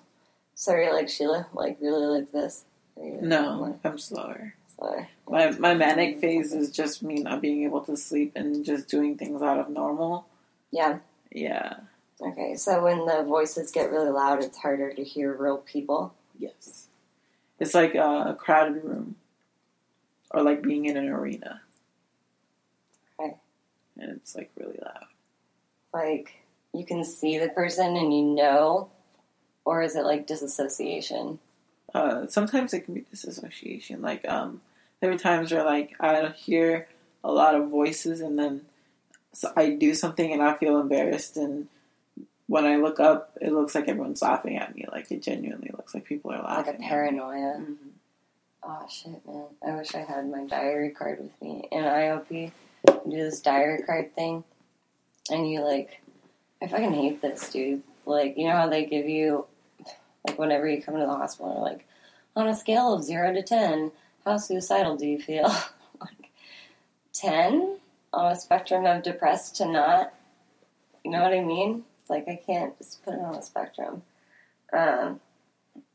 So 0.55 0.75
you're 0.75 0.93
like 0.93 1.09
Sheila, 1.09 1.47
like 1.53 1.77
really 1.81 2.19
like 2.19 2.31
this? 2.31 2.65
No 2.97 3.79
i'm 3.83 3.97
slower 3.97 4.53
slower? 4.75 5.07
my, 5.27 5.49
my 5.51 5.73
manic 5.73 6.19
phase 6.19 6.53
is 6.53 6.69
just 6.71 7.01
me 7.01 7.15
not 7.15 7.41
being 7.41 7.63
able 7.63 7.81
to 7.81 7.97
sleep 7.97 8.33
and 8.35 8.63
just 8.63 8.87
doing 8.87 9.17
things 9.17 9.41
out 9.41 9.57
of 9.57 9.69
normal 9.69 10.27
Yeah. 10.71 10.99
yeah 11.31 11.77
Okay. 12.21 12.55
So 12.55 12.83
when 12.83 13.05
the 13.05 13.23
voices 13.27 13.71
get 13.71 13.91
really 13.91 14.11
loud, 14.11 14.41
it's 14.43 14.57
harder 14.59 14.93
to 14.93 15.03
hear 15.03 15.33
real 15.35 15.57
people. 15.57 16.13
yes 16.37 16.87
it's 17.59 17.73
like 17.73 17.95
a 17.95 18.35
crowded 18.39 18.83
room 18.83 19.15
or 20.31 20.41
like 20.43 20.61
being 20.61 20.85
in 20.85 20.97
an 20.97 21.09
arena 21.09 21.61
Okay. 23.19 23.35
and 23.99 24.11
it's 24.11 24.35
like 24.35 24.51
really 24.55 24.77
loud 24.83 25.05
Like 25.93 26.31
you 26.73 26.85
can 26.85 27.03
see 27.03 27.37
the 27.39 27.49
person 27.49 27.95
and 27.97 28.13
you 28.13 28.23
know, 28.23 28.89
or 29.65 29.81
is 29.81 29.95
it 29.95 30.03
like 30.03 30.27
disassociation? 30.27 31.39
uh, 31.93 32.25
sometimes 32.27 32.73
it 32.73 32.81
can 32.85 32.93
be 32.95 33.01
disassociation. 33.11 34.01
Like 34.01 34.27
um, 34.27 34.61
there 34.99 35.11
are 35.11 35.17
times 35.17 35.51
where 35.51 35.63
like 35.63 35.93
I 35.99 36.29
hear 36.29 36.87
a 37.23 37.31
lot 37.31 37.55
of 37.55 37.69
voices, 37.69 38.19
and 38.21 38.37
then 38.37 38.61
so 39.33 39.51
I 39.55 39.71
do 39.71 39.93
something, 39.93 40.31
and 40.31 40.41
I 40.41 40.55
feel 40.55 40.79
embarrassed, 40.79 41.37
and 41.37 41.67
when 42.47 42.65
I 42.65 42.77
look 42.77 42.99
up, 42.99 43.37
it 43.41 43.51
looks 43.53 43.75
like 43.75 43.87
everyone's 43.87 44.21
laughing 44.21 44.57
at 44.57 44.75
me. 44.75 44.85
Like 44.91 45.11
it 45.11 45.21
genuinely 45.21 45.71
looks 45.75 45.93
like 45.93 46.05
people 46.05 46.31
are 46.31 46.41
laughing. 46.41 46.73
Like 46.73 46.79
a 46.79 46.83
paranoia. 46.83 47.57
Mhm. 47.59 47.75
Oh 48.65 48.85
shit, 48.89 49.25
man! 49.27 49.45
I 49.65 49.75
wish 49.75 49.93
I 49.93 49.99
had 49.99 50.29
my 50.31 50.45
diary 50.45 50.91
card 50.91 51.19
with 51.19 51.41
me 51.41 51.67
in 51.71 51.83
IOP. 51.83 52.51
You 52.87 53.11
do 53.11 53.17
this 53.17 53.39
diary 53.41 53.83
card 53.83 54.15
thing, 54.15 54.43
and 55.29 55.49
you 55.49 55.61
like, 55.61 56.01
I 56.61 56.67
fucking 56.67 56.93
hate 56.93 57.21
this, 57.21 57.51
dude. 57.51 57.83
Like, 58.05 58.37
you 58.37 58.47
know 58.47 58.55
how 58.55 58.69
they 58.69 58.85
give 58.85 59.07
you, 59.07 59.45
like, 60.25 60.39
whenever 60.39 60.67
you 60.67 60.81
come 60.81 60.95
to 60.95 61.01
the 61.01 61.07
hospital, 61.07 61.53
they're 61.53 61.73
like, 61.73 61.87
on 62.35 62.47
a 62.47 62.55
scale 62.55 62.93
of 62.93 63.03
zero 63.03 63.33
to 63.33 63.43
ten, 63.43 63.91
how 64.25 64.37
suicidal 64.37 64.95
do 64.95 65.05
you 65.05 65.19
feel? 65.19 65.43
like, 66.01 66.31
ten 67.13 67.77
on 68.11 68.31
a 68.31 68.35
spectrum 68.35 68.85
of 68.85 69.03
depressed 69.03 69.55
to 69.57 69.65
not. 69.65 70.13
You 71.03 71.11
know 71.11 71.21
what 71.21 71.33
I 71.33 71.41
mean? 71.41 71.83
It's 72.01 72.09
like 72.09 72.27
I 72.27 72.39
can't 72.45 72.77
just 72.77 73.03
put 73.03 73.13
it 73.13 73.19
on 73.19 73.35
a 73.35 73.41
spectrum. 73.41 74.03
Um, 74.71 75.19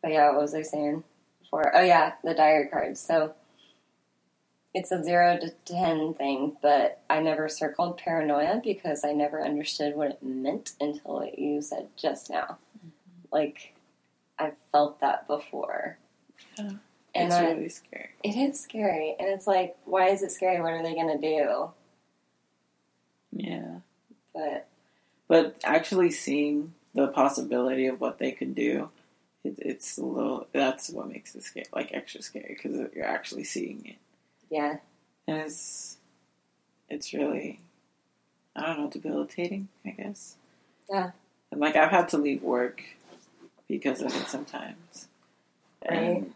but 0.03 0.13
yeah, 0.13 0.31
what 0.31 0.43
was 0.43 0.55
I 0.55 0.63
saying? 0.63 1.05
before? 1.41 1.75
oh 1.75 1.81
yeah 1.81 2.13
the 2.23 2.35
diary 2.35 2.69
cards 2.69 3.01
so 3.01 3.33
it's 4.75 4.93
a 4.93 5.03
zero 5.03 5.39
to 5.39 5.51
ten 5.65 6.15
thing, 6.15 6.57
but 6.61 7.01
I 7.09 7.21
never 7.21 7.49
circled 7.49 7.99
paranoia 7.99 8.61
because 8.63 9.05
I 9.05 9.13
never 9.13 9.43
understood 9.43 9.97
what 9.97 10.11
it 10.11 10.23
meant 10.23 10.73
until 10.81 11.15
what 11.15 11.39
you 11.39 11.63
said 11.63 11.89
just 11.97 12.31
now. 12.31 12.59
Like, 13.33 13.75
I've 14.38 14.57
felt 14.73 15.00
that 15.00 15.26
before. 15.26 15.99
Yeah. 16.57 16.71
And 17.14 17.26
it's 17.26 17.35
I, 17.35 17.50
really 17.50 17.68
scary. 17.68 18.11
it 18.23 18.37
is 18.37 18.61
scary. 18.61 19.16
And 19.18 19.28
it's 19.28 19.47
like, 19.47 19.76
why 19.85 20.09
is 20.09 20.23
it 20.23 20.30
scary? 20.30 20.61
What 20.61 20.73
are 20.73 20.83
they 20.83 20.95
going 20.95 21.18
to 21.18 21.26
do? 21.26 21.71
Yeah. 23.33 23.78
But 24.35 24.68
But 25.26 25.57
actually 25.64 26.11
seeing 26.11 26.75
the 26.95 27.09
possibility 27.09 27.87
of 27.87 28.00
what 28.00 28.18
they 28.18 28.33
could 28.33 28.54
do, 28.54 28.90
it, 29.45 29.59
it's 29.59 29.99
a 29.99 30.04
little. 30.04 30.47
That's 30.52 30.90
what 30.90 31.09
makes 31.09 31.35
it 31.35 31.45
scary, 31.45 31.66
like 31.73 31.92
extra 31.92 32.23
scary, 32.23 32.57
because 32.61 32.88
you're 32.95 33.04
actually 33.04 33.45
seeing 33.45 33.85
it, 33.85 33.97
yeah, 34.50 34.78
and 35.26 35.37
it's 35.38 35.97
it's 36.88 37.12
really, 37.12 37.61
I 38.57 38.66
don't 38.66 38.80
know, 38.80 38.90
debilitating. 38.90 39.68
I 39.85 39.90
guess. 39.90 40.37
Yeah. 40.90 41.11
And 41.50 41.61
like 41.61 41.76
I've 41.76 41.90
had 41.90 42.09
to 42.11 42.18
leave 42.18 42.42
work 42.42 42.83
because 43.69 44.01
of 44.01 44.09
it 44.15 44.27
sometimes, 44.29 45.09
Right. 45.89 45.99
and 45.99 46.35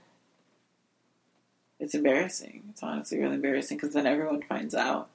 it's 1.80 1.94
embarrassing. 1.94 2.62
It's 2.70 2.82
honestly 2.82 3.18
really 3.18 3.34
embarrassing 3.36 3.76
because 3.78 3.94
then 3.94 4.06
everyone 4.06 4.42
finds 4.42 4.74
out 4.74 5.08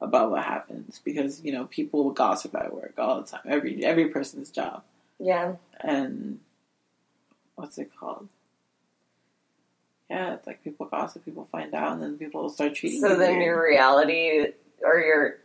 about 0.00 0.30
what 0.30 0.42
happens 0.42 0.98
because 1.04 1.44
you 1.44 1.52
know 1.52 1.66
people 1.66 2.02
will 2.04 2.12
gossip 2.12 2.54
at 2.54 2.74
work 2.74 2.94
all 2.98 3.20
the 3.20 3.26
time. 3.26 3.42
Every 3.46 3.84
every 3.84 4.08
person's 4.08 4.50
job 4.50 4.82
yeah, 5.18 5.56
and 5.80 6.40
what's 7.54 7.76
it 7.78 7.90
called? 7.98 8.26
Yeah, 10.08 10.34
it's 10.34 10.46
like 10.46 10.64
people 10.64 10.86
gossip, 10.86 11.24
people 11.24 11.46
find 11.52 11.72
out, 11.74 11.92
and 11.92 12.02
then 12.02 12.18
people 12.18 12.48
start 12.48 12.74
treating. 12.74 13.00
So 13.00 13.14
then 13.16 13.40
your 13.40 13.62
reality, 13.62 14.46
or 14.82 14.98
you're 14.98 15.36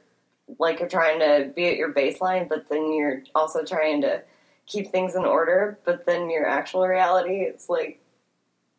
like 0.58 0.80
you're 0.80 0.90
trying 0.90 1.20
to 1.20 1.52
be 1.54 1.68
at 1.68 1.76
your 1.78 1.92
baseline, 1.94 2.48
but 2.50 2.70
then 2.70 2.94
you're 2.94 3.22
also 3.36 3.64
trying 3.64 4.02
to 4.02 4.24
keep 4.66 4.92
things 4.92 5.16
in 5.16 5.26
order. 5.26 5.78
But 5.86 6.06
then 6.06 6.30
your 6.30 6.48
actual 6.48 6.88
reality 6.88 7.42
is 7.42 7.70
like 7.70 8.00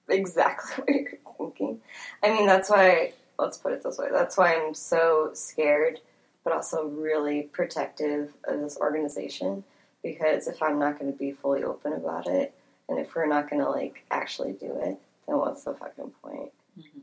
exactly 0.08 0.74
what 0.84 0.88
you're 0.88 1.18
thinking. 1.38 1.80
I 2.22 2.30
mean, 2.30 2.46
that's 2.46 2.70
why. 2.70 3.12
Let's 3.38 3.58
put 3.58 3.74
it 3.74 3.82
this 3.82 3.98
way. 3.98 4.06
That's 4.10 4.38
why 4.38 4.54
I'm 4.54 4.72
so 4.72 5.28
scared, 5.34 6.00
but 6.42 6.54
also 6.54 6.86
really 6.86 7.42
protective 7.52 8.32
of 8.44 8.60
this 8.60 8.78
organization. 8.78 9.62
Because 10.02 10.48
if 10.48 10.62
I'm 10.62 10.78
not 10.78 10.98
going 10.98 11.12
to 11.12 11.18
be 11.18 11.32
fully 11.32 11.62
open 11.62 11.92
about 11.92 12.26
it, 12.28 12.54
and 12.88 12.98
if 12.98 13.14
we're 13.14 13.26
not 13.26 13.50
going 13.50 13.62
to 13.62 13.68
like 13.68 14.04
actually 14.10 14.52
do 14.52 14.72
it, 14.80 14.96
then 15.26 15.36
what's 15.36 15.64
the 15.64 15.74
fucking 15.74 16.12
point? 16.22 16.50
Mhm. 16.78 17.02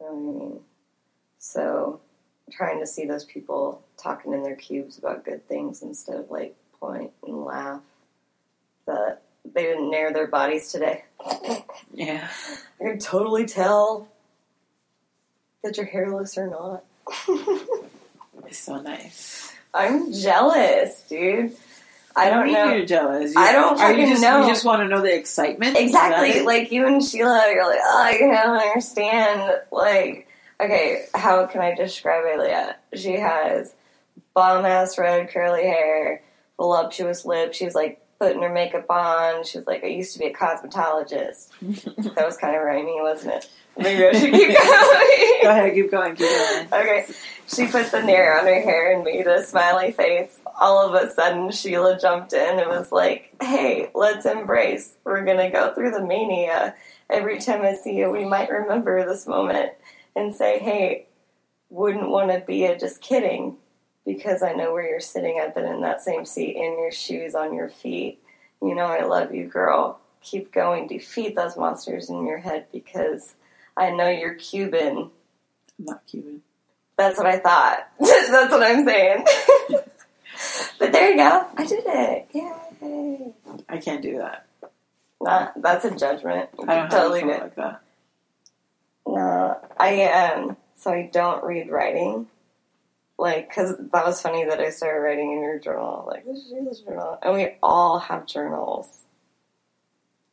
You 0.00 0.06
know 0.06 0.12
what 0.12 0.12
I 0.12 0.38
mean? 0.38 0.60
So, 1.38 2.00
trying 2.52 2.78
to 2.80 2.86
see 2.86 3.04
those 3.04 3.24
people 3.24 3.82
talking 3.96 4.32
in 4.32 4.42
their 4.42 4.56
cubes 4.56 4.98
about 4.98 5.24
good 5.24 5.46
things 5.48 5.82
instead 5.82 6.16
of 6.16 6.30
like 6.30 6.54
point 6.82 7.12
and 7.24 7.44
laugh 7.44 7.80
that 8.86 9.22
they 9.54 9.62
didn't 9.62 9.90
nair 9.90 10.12
their 10.12 10.26
bodies 10.26 10.72
today. 10.72 11.04
Yeah. 11.94 12.28
I 12.80 12.84
can 12.84 12.98
totally 12.98 13.46
tell 13.46 14.08
that 15.62 15.76
you're 15.76 15.86
hairless 15.86 16.36
or 16.36 16.48
not. 16.48 16.84
it's 18.48 18.58
so 18.58 18.80
nice. 18.80 19.52
I'm 19.72 20.12
jealous, 20.12 21.02
dude. 21.08 21.52
I 22.16 22.28
don't 22.30 22.46
do 22.46 22.50
you 22.50 22.56
know. 22.56 22.74
You're 22.74 22.86
jealous. 22.86 23.34
You, 23.34 23.40
I 23.40 23.52
don't 23.52 23.78
Are 23.78 23.92
you 23.92 23.98
fucking 23.98 24.10
just 24.10 24.22
know. 24.22 24.42
you 24.42 24.48
just 24.48 24.64
want 24.64 24.82
to 24.82 24.88
know 24.88 25.00
the 25.00 25.14
excitement? 25.14 25.76
Exactly. 25.76 26.42
Like 26.42 26.72
you 26.72 26.86
and 26.86 27.02
Sheila, 27.02 27.50
you're 27.52 27.66
like, 27.66 27.80
oh, 27.82 28.02
I 28.02 28.18
don't 28.18 28.56
understand. 28.56 29.60
Like, 29.70 30.28
okay, 30.60 31.06
how 31.14 31.46
can 31.46 31.60
I 31.60 31.74
describe 31.74 32.24
Alea? 32.24 32.76
She 32.94 33.12
has 33.12 33.72
bomb 34.34 34.64
ass 34.64 34.98
red 34.98 35.30
curly 35.30 35.62
hair, 35.62 36.22
voluptuous 36.56 37.24
lips. 37.24 37.56
She 37.56 37.64
was 37.64 37.74
like 37.74 38.00
putting 38.18 38.42
her 38.42 38.52
makeup 38.52 38.88
on. 38.88 39.44
She 39.44 39.58
was 39.58 39.66
like, 39.66 39.82
I 39.82 39.88
used 39.88 40.12
to 40.12 40.18
be 40.20 40.26
a 40.26 40.32
cosmetologist. 40.32 41.48
That 42.14 42.26
was 42.26 42.36
kind 42.36 42.54
of 42.54 42.62
rhymey, 42.62 43.00
wasn't 43.02 43.34
it? 43.34 43.50
Maybe 43.76 44.06
I 44.06 44.12
should 44.12 44.32
keep 44.32 44.48
Go 45.42 45.50
ahead, 45.50 45.74
keep 45.74 45.90
going, 45.90 46.14
keep 46.14 46.28
going. 46.28 46.66
okay. 46.66 47.06
She 47.48 47.66
put 47.66 47.90
the 47.90 48.02
nair 48.02 48.38
on 48.38 48.46
her 48.46 48.60
hair 48.60 48.94
and 48.94 49.02
made 49.04 49.26
a 49.26 49.42
smiley 49.44 49.92
face. 49.92 50.38
All 50.60 50.86
of 50.86 50.94
a 50.94 51.10
sudden, 51.12 51.50
Sheila 51.50 51.98
jumped 51.98 52.32
in 52.32 52.58
and 52.58 52.68
was 52.68 52.92
like, 52.92 53.34
Hey, 53.40 53.90
let's 53.94 54.26
embrace. 54.26 54.94
We're 55.04 55.24
going 55.24 55.38
to 55.38 55.50
go 55.50 55.74
through 55.74 55.90
the 55.92 56.04
mania. 56.04 56.74
Every 57.10 57.40
time 57.40 57.62
I 57.62 57.74
see 57.74 57.96
you, 57.96 58.10
we 58.10 58.24
might 58.24 58.50
remember 58.50 59.04
this 59.06 59.26
moment 59.26 59.72
and 60.14 60.34
say, 60.34 60.58
Hey, 60.58 61.06
wouldn't 61.70 62.08
want 62.10 62.30
to 62.30 62.40
be 62.46 62.66
a 62.66 62.78
just 62.78 63.00
kidding 63.00 63.56
because 64.04 64.42
I 64.42 64.52
know 64.52 64.72
where 64.72 64.88
you're 64.88 65.00
sitting. 65.00 65.40
I've 65.40 65.54
been 65.54 65.66
in 65.66 65.82
that 65.82 66.02
same 66.02 66.24
seat 66.24 66.56
in 66.56 66.78
your 66.78 66.92
shoes 66.92 67.34
on 67.34 67.54
your 67.54 67.68
feet. 67.68 68.20
You 68.60 68.74
know, 68.74 68.86
I 68.86 69.04
love 69.04 69.34
you, 69.34 69.46
girl. 69.46 70.00
Keep 70.20 70.52
going. 70.52 70.86
Defeat 70.86 71.34
those 71.34 71.56
monsters 71.56 72.10
in 72.10 72.26
your 72.26 72.38
head 72.38 72.66
because 72.72 73.34
I 73.76 73.90
know 73.90 74.08
you're 74.08 74.34
Cuban. 74.34 75.10
I'm 75.78 75.84
not 75.84 76.06
Cuban. 76.06 76.42
That's 76.96 77.18
what 77.18 77.26
I 77.26 77.38
thought. 77.38 77.88
That's 78.00 78.52
what 78.52 78.62
I'm 78.62 78.86
saying. 78.86 79.26
but 80.78 80.92
there 80.92 81.10
you 81.10 81.16
go. 81.16 81.46
I 81.56 81.66
did 81.66 81.84
it. 81.86 82.28
Yay. 82.32 83.32
I 83.68 83.78
can't 83.78 84.02
do 84.02 84.18
that. 84.18 84.46
Not, 85.20 85.62
that's 85.62 85.84
a 85.84 85.94
judgment. 85.94 86.50
You 86.58 86.64
I 86.64 86.74
don't 86.74 86.78
have 86.78 86.90
totally 86.90 87.20
phone 87.20 87.30
like 87.30 87.54
that. 87.54 87.82
No, 89.06 89.60
I 89.78 90.04
um. 90.04 90.56
So 90.76 90.90
I 90.90 91.08
don't 91.12 91.44
read 91.44 91.70
writing, 91.70 92.26
like, 93.22 93.48
because 93.48 93.76
that 93.78 94.04
was 94.04 94.20
funny 94.20 94.44
that 94.44 94.58
I 94.58 94.70
started 94.70 94.98
writing 94.98 95.30
in 95.30 95.42
your 95.42 95.60
journal. 95.60 96.04
Like, 96.08 96.24
this 96.26 96.38
is 96.38 96.52
this 96.64 96.80
journal, 96.80 97.20
and 97.22 97.34
we 97.34 97.54
all 97.62 98.00
have 98.00 98.26
journals. 98.26 98.88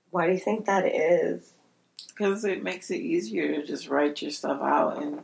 Why 0.10 0.26
do 0.26 0.34
you 0.34 0.40
think 0.40 0.66
that 0.66 0.88
is? 0.88 1.54
Because 2.08 2.44
it 2.44 2.64
makes 2.64 2.90
it 2.90 2.98
easier 2.98 3.54
to 3.54 3.64
just 3.68 3.90
write 3.90 4.24
your 4.24 4.32
stuff 4.32 4.60
out 4.62 5.04
and 5.04 5.24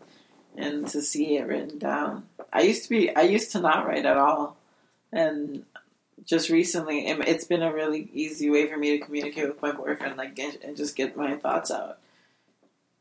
and 0.56 0.88
to 0.90 1.02
see 1.02 1.38
it 1.38 1.48
written 1.48 1.80
down. 1.80 2.28
I 2.54 2.62
used 2.62 2.84
to 2.84 2.90
be 2.90 3.14
I 3.16 3.24
used 3.24 3.52
to 3.54 3.60
not 3.60 3.88
write 3.88 4.06
at 4.06 4.16
all, 4.16 4.58
and 5.12 5.66
just 6.24 6.52
recently 6.52 7.08
it- 7.08 7.28
it's 7.28 7.46
been 7.46 7.64
a 7.64 7.74
really 7.74 8.12
easy 8.14 8.48
way 8.48 8.68
for 8.70 8.78
me 8.78 8.92
to 8.92 9.04
communicate 9.04 9.48
with 9.48 9.62
my 9.64 9.72
boyfriend, 9.72 10.18
like 10.18 10.38
and 10.38 10.78
just 10.78 10.96
get 10.96 11.18
my 11.18 11.36
thoughts 11.36 11.72
out. 11.72 11.98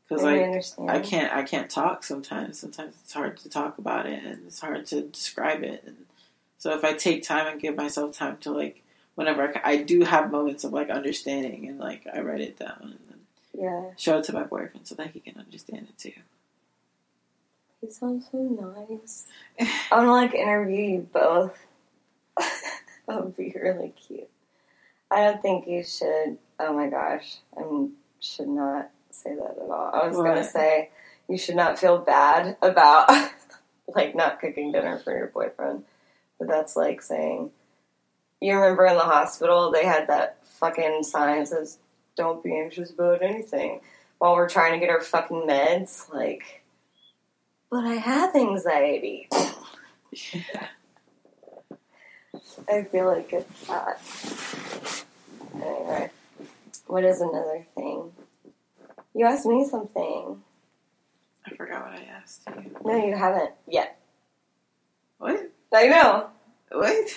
Because 0.07 0.23
I 0.23 0.33
like 0.37 0.43
understand. 0.43 0.89
I 0.89 0.99
can't 0.99 1.33
I 1.33 1.43
can't 1.43 1.69
talk 1.69 2.03
sometimes. 2.03 2.59
Sometimes 2.59 2.95
it's 3.03 3.13
hard 3.13 3.37
to 3.37 3.49
talk 3.49 3.77
about 3.77 4.05
it 4.05 4.23
and 4.23 4.45
it's 4.45 4.59
hard 4.59 4.85
to 4.87 5.01
describe 5.01 5.63
it. 5.63 5.83
And 5.85 6.05
so 6.57 6.73
if 6.77 6.83
I 6.83 6.93
take 6.93 7.23
time 7.23 7.47
and 7.47 7.61
give 7.61 7.75
myself 7.75 8.15
time 8.17 8.37
to 8.41 8.51
like 8.51 8.83
whenever 9.15 9.57
I, 9.57 9.71
I 9.71 9.77
do 9.77 10.01
have 10.03 10.31
moments 10.31 10.63
of 10.63 10.73
like 10.73 10.89
understanding 10.89 11.67
and 11.67 11.79
like 11.79 12.05
I 12.13 12.21
write 12.21 12.41
it 12.41 12.59
down 12.59 12.77
and 12.81 12.99
then 13.09 13.19
Yeah, 13.53 13.91
show 13.97 14.19
it 14.19 14.25
to 14.25 14.33
my 14.33 14.43
boyfriend 14.43 14.87
so 14.87 14.95
that 14.95 15.11
he 15.11 15.19
can 15.19 15.37
understand 15.39 15.87
it 15.89 15.97
too. 15.97 16.21
he 17.81 17.89
sounds 17.89 18.27
so 18.31 18.37
nice. 18.37 19.25
I 19.91 19.95
want 19.95 20.07
to 20.07 20.11
like 20.11 20.33
interview 20.33 20.83
you 20.83 21.09
both. 21.11 21.57
that 22.37 23.23
would 23.23 23.37
be 23.37 23.53
really 23.61 23.93
cute. 24.07 24.29
I 25.11 25.23
don't 25.23 25.41
think 25.41 25.67
you 25.67 25.83
should. 25.83 26.37
Oh 26.59 26.73
my 26.73 26.89
gosh, 26.89 27.37
I 27.57 27.87
should 28.19 28.47
not 28.47 28.89
say 29.15 29.35
that 29.35 29.57
at 29.63 29.69
all. 29.69 29.91
I 29.93 30.07
was 30.07 30.17
gonna 30.17 30.43
say 30.43 30.89
you 31.27 31.37
should 31.37 31.55
not 31.55 31.79
feel 31.79 31.97
bad 31.97 32.57
about 32.61 33.09
like 33.95 34.15
not 34.15 34.39
cooking 34.39 34.71
dinner 34.71 34.99
for 34.99 35.15
your 35.17 35.27
boyfriend, 35.27 35.83
but 36.39 36.47
that's 36.47 36.75
like 36.75 37.01
saying 37.01 37.51
you 38.41 38.55
remember 38.55 38.85
in 38.85 38.95
the 38.95 39.03
hospital 39.03 39.71
they 39.71 39.85
had 39.85 40.07
that 40.07 40.37
fucking 40.59 41.03
sign 41.03 41.39
that 41.39 41.47
says 41.47 41.79
"Don't 42.15 42.43
be 42.43 42.55
anxious 42.55 42.91
about 42.91 43.21
anything" 43.21 43.81
while 44.17 44.35
we're 44.35 44.49
trying 44.49 44.73
to 44.73 44.79
get 44.79 44.89
our 44.89 45.01
fucking 45.01 45.45
meds. 45.47 46.11
Like, 46.13 46.63
but 47.69 47.85
I 47.85 47.95
have 47.95 48.35
anxiety. 48.35 49.27
I 52.69 52.83
feel 52.83 53.07
like 53.07 53.33
it's 53.33 53.67
that. 53.67 53.99
Anyway, 55.55 56.09
what 56.87 57.03
is 57.03 57.21
another 57.21 57.65
thing? 57.75 58.11
You 59.15 59.25
asked 59.25 59.45
me 59.45 59.65
something. 59.65 60.43
I 61.45 61.55
forgot 61.55 61.85
what 61.85 61.99
I 61.99 62.03
asked 62.21 62.41
you. 62.47 62.75
No, 62.83 63.05
you 63.05 63.15
haven't 63.15 63.51
yet. 63.67 63.97
What? 65.17 65.51
I 65.73 65.87
know. 65.87 66.27
What? 66.71 67.09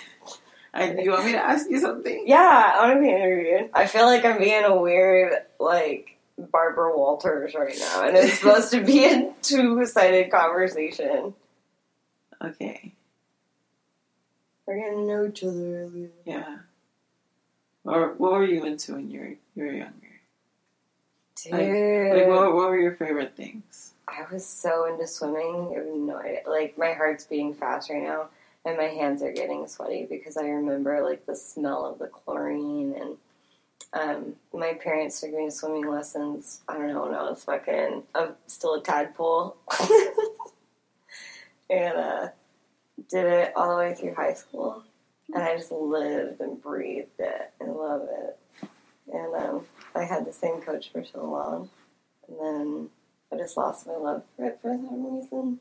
I, 0.73 0.93
you 0.93 1.11
want 1.11 1.27
me 1.27 1.33
to 1.33 1.45
ask 1.45 1.69
you 1.69 1.81
something? 1.81 2.25
Yeah, 2.27 2.73
I 2.77 2.87
want 2.87 2.99
to 2.99 3.03
be 3.03 3.11
interviewed. 3.11 3.71
I 3.75 3.87
feel 3.87 4.07
like 4.07 4.25
I'm 4.25 4.39
being 4.39 4.65
a 4.65 4.77
weird, 4.77 5.33
like, 5.59 6.19
Barbara 6.39 6.97
Walters 6.97 7.55
right 7.55 7.77
now, 7.79 8.07
and 8.07 8.17
it's 8.17 8.39
supposed 8.39 8.71
to 8.71 8.85
be 8.85 9.05
a 9.07 9.33
two 9.43 9.85
sided 9.87 10.31
conversation. 10.31 11.35
Okay. 12.41 12.93
We're 14.67 14.77
getting 14.77 14.99
to 14.99 15.05
know 15.07 15.27
each 15.27 15.43
other. 15.43 15.91
Yeah. 16.25 16.59
Or 17.85 18.15
what 18.15 18.33
were 18.33 18.45
you 18.45 18.65
into 18.65 18.95
when 18.95 19.11
you 19.11 19.21
were 19.21 19.27
you 19.27 19.65
were 19.65 19.73
younger? 19.73 20.08
Dude. 21.43 21.53
Like 21.53 22.27
what, 22.27 22.55
what 22.55 22.71
were 22.71 22.79
your 22.79 22.97
favorite 22.97 23.37
things? 23.37 23.93
I 24.09 24.25
was 24.33 24.47
so 24.47 24.87
into 24.87 25.07
swimming. 25.07 25.73
I 25.73 25.79
have 25.79 25.87
no 25.95 26.19
idea. 26.19 26.41
Like 26.47 26.77
my 26.79 26.93
heart's 26.93 27.25
beating 27.25 27.55
fast 27.55 27.91
right 27.91 28.03
now, 28.03 28.29
and 28.65 28.77
my 28.77 28.85
hands 28.85 29.23
are 29.23 29.33
getting 29.33 29.67
sweaty 29.69 30.07
because 30.09 30.37
I 30.37 30.45
remember 30.49 31.03
like 31.03 31.27
the 31.27 31.37
smell 31.37 31.87
of 31.87 31.99
the 31.99 32.09
chlorine 32.09 32.95
and. 32.99 33.17
Um, 33.91 34.35
my 34.53 34.75
parents 34.75 35.19
took 35.19 35.33
me 35.33 35.47
to 35.47 35.51
swimming 35.51 35.91
lessons. 35.91 36.61
I 36.69 36.75
don't 36.75 36.89
know 36.89 37.05
when 37.05 37.15
I 37.15 37.23
was 37.23 37.43
fucking. 37.45 38.03
I'm 38.15 38.35
still 38.47 38.75
a 38.75 38.83
tadpole, 38.83 39.57
and 41.71 41.97
uh, 41.97 42.29
did 43.09 43.25
it 43.25 43.53
all 43.57 43.71
the 43.71 43.77
way 43.77 43.95
through 43.95 44.15
high 44.15 44.35
school. 44.35 44.83
And 45.33 45.43
I 45.43 45.57
just 45.57 45.73
lived 45.73 46.41
and 46.41 46.61
breathed 46.61 47.19
it 47.19 47.53
and 47.61 47.75
love 47.75 48.07
it. 48.11 48.69
And 49.11 49.35
um, 49.35 49.67
I 49.95 50.05
had 50.05 50.25
the 50.27 50.33
same 50.33 50.61
coach 50.61 50.91
for 50.91 51.05
so 51.05 51.25
long, 51.25 51.71
and 52.29 52.39
then 52.41 52.91
I 53.33 53.37
just 53.37 53.57
lost 53.57 53.87
my 53.87 53.97
love 53.97 54.23
for 54.37 54.47
it 54.47 54.59
for 54.61 54.73
some 54.75 55.17
reason. 55.17 55.61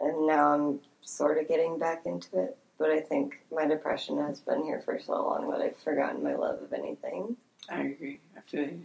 And 0.00 0.26
now 0.26 0.54
I'm 0.54 0.80
sort 1.02 1.38
of 1.38 1.48
getting 1.48 1.78
back 1.78 2.06
into 2.06 2.40
it. 2.40 2.56
But 2.78 2.90
I 2.90 3.00
think 3.00 3.40
my 3.52 3.66
depression 3.66 4.18
has 4.18 4.38
been 4.40 4.62
here 4.62 4.80
for 4.84 5.00
so 5.00 5.12
long 5.12 5.50
that 5.50 5.60
I've 5.60 5.76
forgotten 5.78 6.22
my 6.22 6.36
love 6.36 6.62
of 6.62 6.72
anything. 6.72 7.36
I 7.68 7.80
agree. 7.80 8.20
I 8.36 8.40
feel 8.42 8.62
you. 8.62 8.82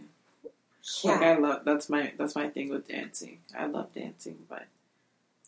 Like 1.04 1.22
I 1.22 1.38
love 1.38 1.62
that's 1.64 1.88
my 1.88 2.12
that's 2.18 2.34
my 2.34 2.48
thing 2.48 2.68
with 2.68 2.88
dancing. 2.88 3.38
I 3.56 3.66
love 3.66 3.94
dancing, 3.94 4.38
but 4.48 4.66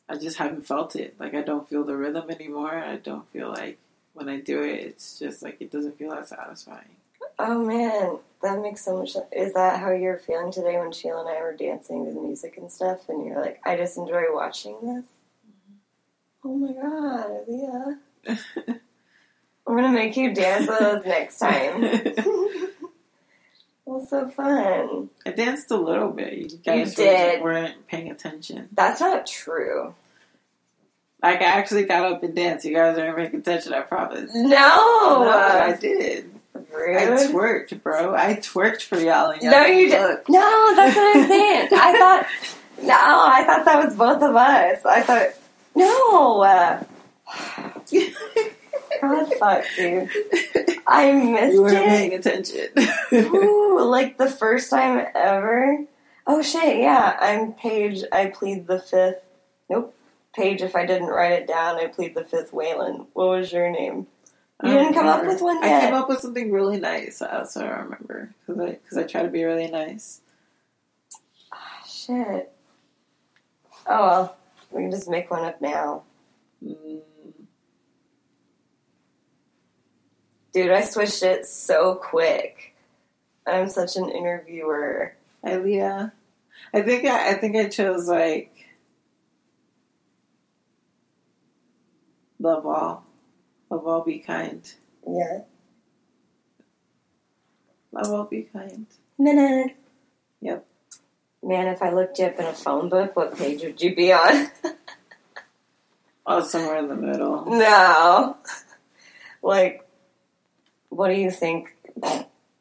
I 0.08 0.16
just 0.16 0.38
haven't 0.38 0.66
felt 0.66 0.96
it. 0.96 1.14
Like 1.18 1.34
I 1.34 1.42
don't 1.42 1.68
feel 1.68 1.84
the 1.84 1.96
rhythm 1.96 2.30
anymore. 2.30 2.72
I 2.72 2.96
don't 2.96 3.28
feel 3.32 3.48
like 3.48 3.78
when 4.14 4.28
I 4.28 4.40
do 4.40 4.62
it, 4.62 4.80
it's 4.80 5.18
just 5.18 5.42
like 5.42 5.56
it 5.60 5.70
doesn't 5.70 5.98
feel 5.98 6.12
as 6.12 6.28
satisfying. 6.28 6.95
Oh 7.38 7.64
man, 7.64 8.18
that 8.42 8.60
makes 8.60 8.84
so 8.84 8.98
much 8.98 9.12
sense. 9.12 9.26
Is 9.32 9.54
that 9.54 9.80
how 9.80 9.90
you're 9.90 10.18
feeling 10.18 10.52
today 10.52 10.78
when 10.78 10.92
Sheila 10.92 11.20
and 11.20 11.28
I 11.28 11.40
were 11.42 11.54
dancing 11.54 12.06
to 12.06 12.12
the 12.12 12.20
music 12.20 12.56
and 12.56 12.70
stuff? 12.70 13.08
And 13.08 13.26
you're 13.26 13.40
like, 13.40 13.60
I 13.64 13.76
just 13.76 13.96
enjoy 13.98 14.24
watching 14.30 14.76
this? 14.82 15.06
Oh 16.44 16.54
my 16.54 16.72
god, 16.72 17.30
Leah. 17.48 17.98
I'm 19.66 19.76
gonna 19.76 19.92
make 19.92 20.16
you 20.16 20.32
dance 20.32 20.68
with 20.68 20.80
us 20.80 21.04
next 21.04 21.38
time. 21.38 21.82
was 23.86 24.10
so 24.10 24.28
fun. 24.28 25.10
I 25.24 25.30
danced 25.30 25.70
a 25.70 25.76
little 25.76 26.10
bit. 26.10 26.52
You 26.52 26.58
guys 26.58 26.94
did. 26.94 27.42
weren't 27.42 27.86
paying 27.86 28.10
attention. 28.10 28.68
That's 28.72 29.00
not 29.00 29.26
true. 29.26 29.94
Like 31.22 31.40
I 31.40 31.44
actually 31.44 31.84
got 31.84 32.12
up 32.12 32.22
and 32.22 32.34
danced. 32.34 32.64
You 32.64 32.74
guys 32.74 32.98
aren't 32.98 33.16
paying 33.16 33.34
attention. 33.34 33.72
I 33.72 33.80
promise. 33.82 34.34
No, 34.34 34.48
No, 34.48 35.30
I 35.30 35.76
did. 35.80 36.30
Rude. 36.76 36.96
I 36.96 37.06
twerked, 37.26 37.82
bro. 37.82 38.14
I 38.14 38.34
twerked 38.34 38.82
for 38.82 38.98
y'all. 38.98 39.30
And 39.30 39.42
y'all 39.42 39.50
No, 39.52 39.64
you 39.66 39.88
didn't 39.88 40.28
No, 40.28 40.72
that's 40.76 40.96
what 40.96 41.16
I'm 41.16 41.28
saying. 41.28 41.68
I 41.72 41.98
thought. 41.98 42.26
No, 42.82 42.94
I 42.94 43.44
thought 43.44 43.64
that 43.64 43.84
was 43.84 43.96
both 43.96 44.22
of 44.22 44.36
us. 44.36 44.84
I 44.84 45.02
thought. 45.02 45.28
No. 45.74 46.42
Uh, 46.42 46.82
God, 49.00 49.32
fuck, 49.38 49.64
dude. 49.76 50.10
I 50.86 51.12
missed 51.12 51.54
you 51.54 51.62
weren't 51.62 51.76
it. 51.76 51.88
paying 51.88 52.14
attention. 52.14 52.68
Ooh, 53.34 53.80
like 53.90 54.16
the 54.16 54.30
first 54.30 54.70
time 54.70 55.06
ever. 55.14 55.84
Oh 56.26 56.42
shit, 56.42 56.78
yeah. 56.78 57.16
I'm 57.20 57.52
page. 57.52 58.04
I 58.12 58.26
plead 58.26 58.66
the 58.66 58.78
fifth. 58.78 59.22
Nope. 59.68 59.94
Page. 60.34 60.62
If 60.62 60.74
I 60.76 60.86
didn't 60.86 61.08
write 61.08 61.32
it 61.32 61.46
down, 61.48 61.76
I 61.76 61.86
plead 61.86 62.14
the 62.14 62.24
fifth. 62.24 62.52
Waylon. 62.52 63.06
What 63.12 63.28
was 63.28 63.52
your 63.52 63.70
name? 63.70 64.06
You 64.62 64.70
didn't 64.70 64.94
come 64.94 65.06
up 65.06 65.24
with 65.26 65.42
one 65.42 65.62
yet. 65.62 65.82
I 65.82 65.86
came 65.86 65.94
up 65.94 66.08
with 66.08 66.20
something 66.20 66.50
really 66.50 66.80
nice. 66.80 67.20
I 67.20 67.38
also 67.38 67.66
remember 67.66 68.34
because 68.46 68.60
I 68.60 68.70
because 68.70 68.96
I 68.98 69.02
try 69.04 69.22
to 69.22 69.28
be 69.28 69.44
really 69.44 69.70
nice. 69.70 70.20
Ah 71.52 71.82
shit. 71.86 72.52
Oh 73.86 74.06
well. 74.06 74.36
We 74.70 74.82
can 74.82 74.90
just 74.90 75.08
make 75.08 75.30
one 75.30 75.44
up 75.44 75.60
now. 75.60 76.02
Mm, 76.64 77.00
Dude, 80.52 80.70
I 80.70 80.80
switched 80.80 81.22
it 81.22 81.44
so 81.46 81.94
quick. 81.94 82.74
I'm 83.46 83.68
such 83.68 83.96
an 83.96 84.08
interviewer. 84.08 85.14
Hi, 85.44 85.56
Leah. 85.56 86.12
I 86.72 86.80
think 86.82 87.04
I, 87.04 87.30
I 87.30 87.34
think 87.34 87.56
I 87.56 87.68
chose 87.68 88.08
like 88.08 88.52
love 92.38 92.66
all, 92.66 93.05
love 93.70 93.86
all, 93.86 94.02
be 94.02 94.18
kind, 94.18 94.62
Yeah. 95.06 95.40
love 97.92 98.12
all, 98.12 98.24
be 98.24 98.42
kind. 98.52 98.86
Minute. 99.18 99.76
Yep. 100.40 100.66
Man, 101.42 101.68
if 101.68 101.82
I 101.82 101.90
looked 101.92 102.18
you 102.18 102.26
up 102.26 102.38
in 102.38 102.44
a 102.46 102.52
phone 102.52 102.88
book, 102.88 103.16
what 103.16 103.36
page 103.38 103.62
would 103.62 103.80
you 103.80 103.94
be 103.94 104.12
on? 104.12 104.50
Oh, 106.26 106.42
somewhere 106.42 106.78
in 106.78 106.88
the 106.88 106.96
middle. 106.96 107.44
no. 107.46 108.36
Like, 109.42 109.86
what 110.88 111.08
do 111.08 111.14
you 111.14 111.30
think 111.30 111.76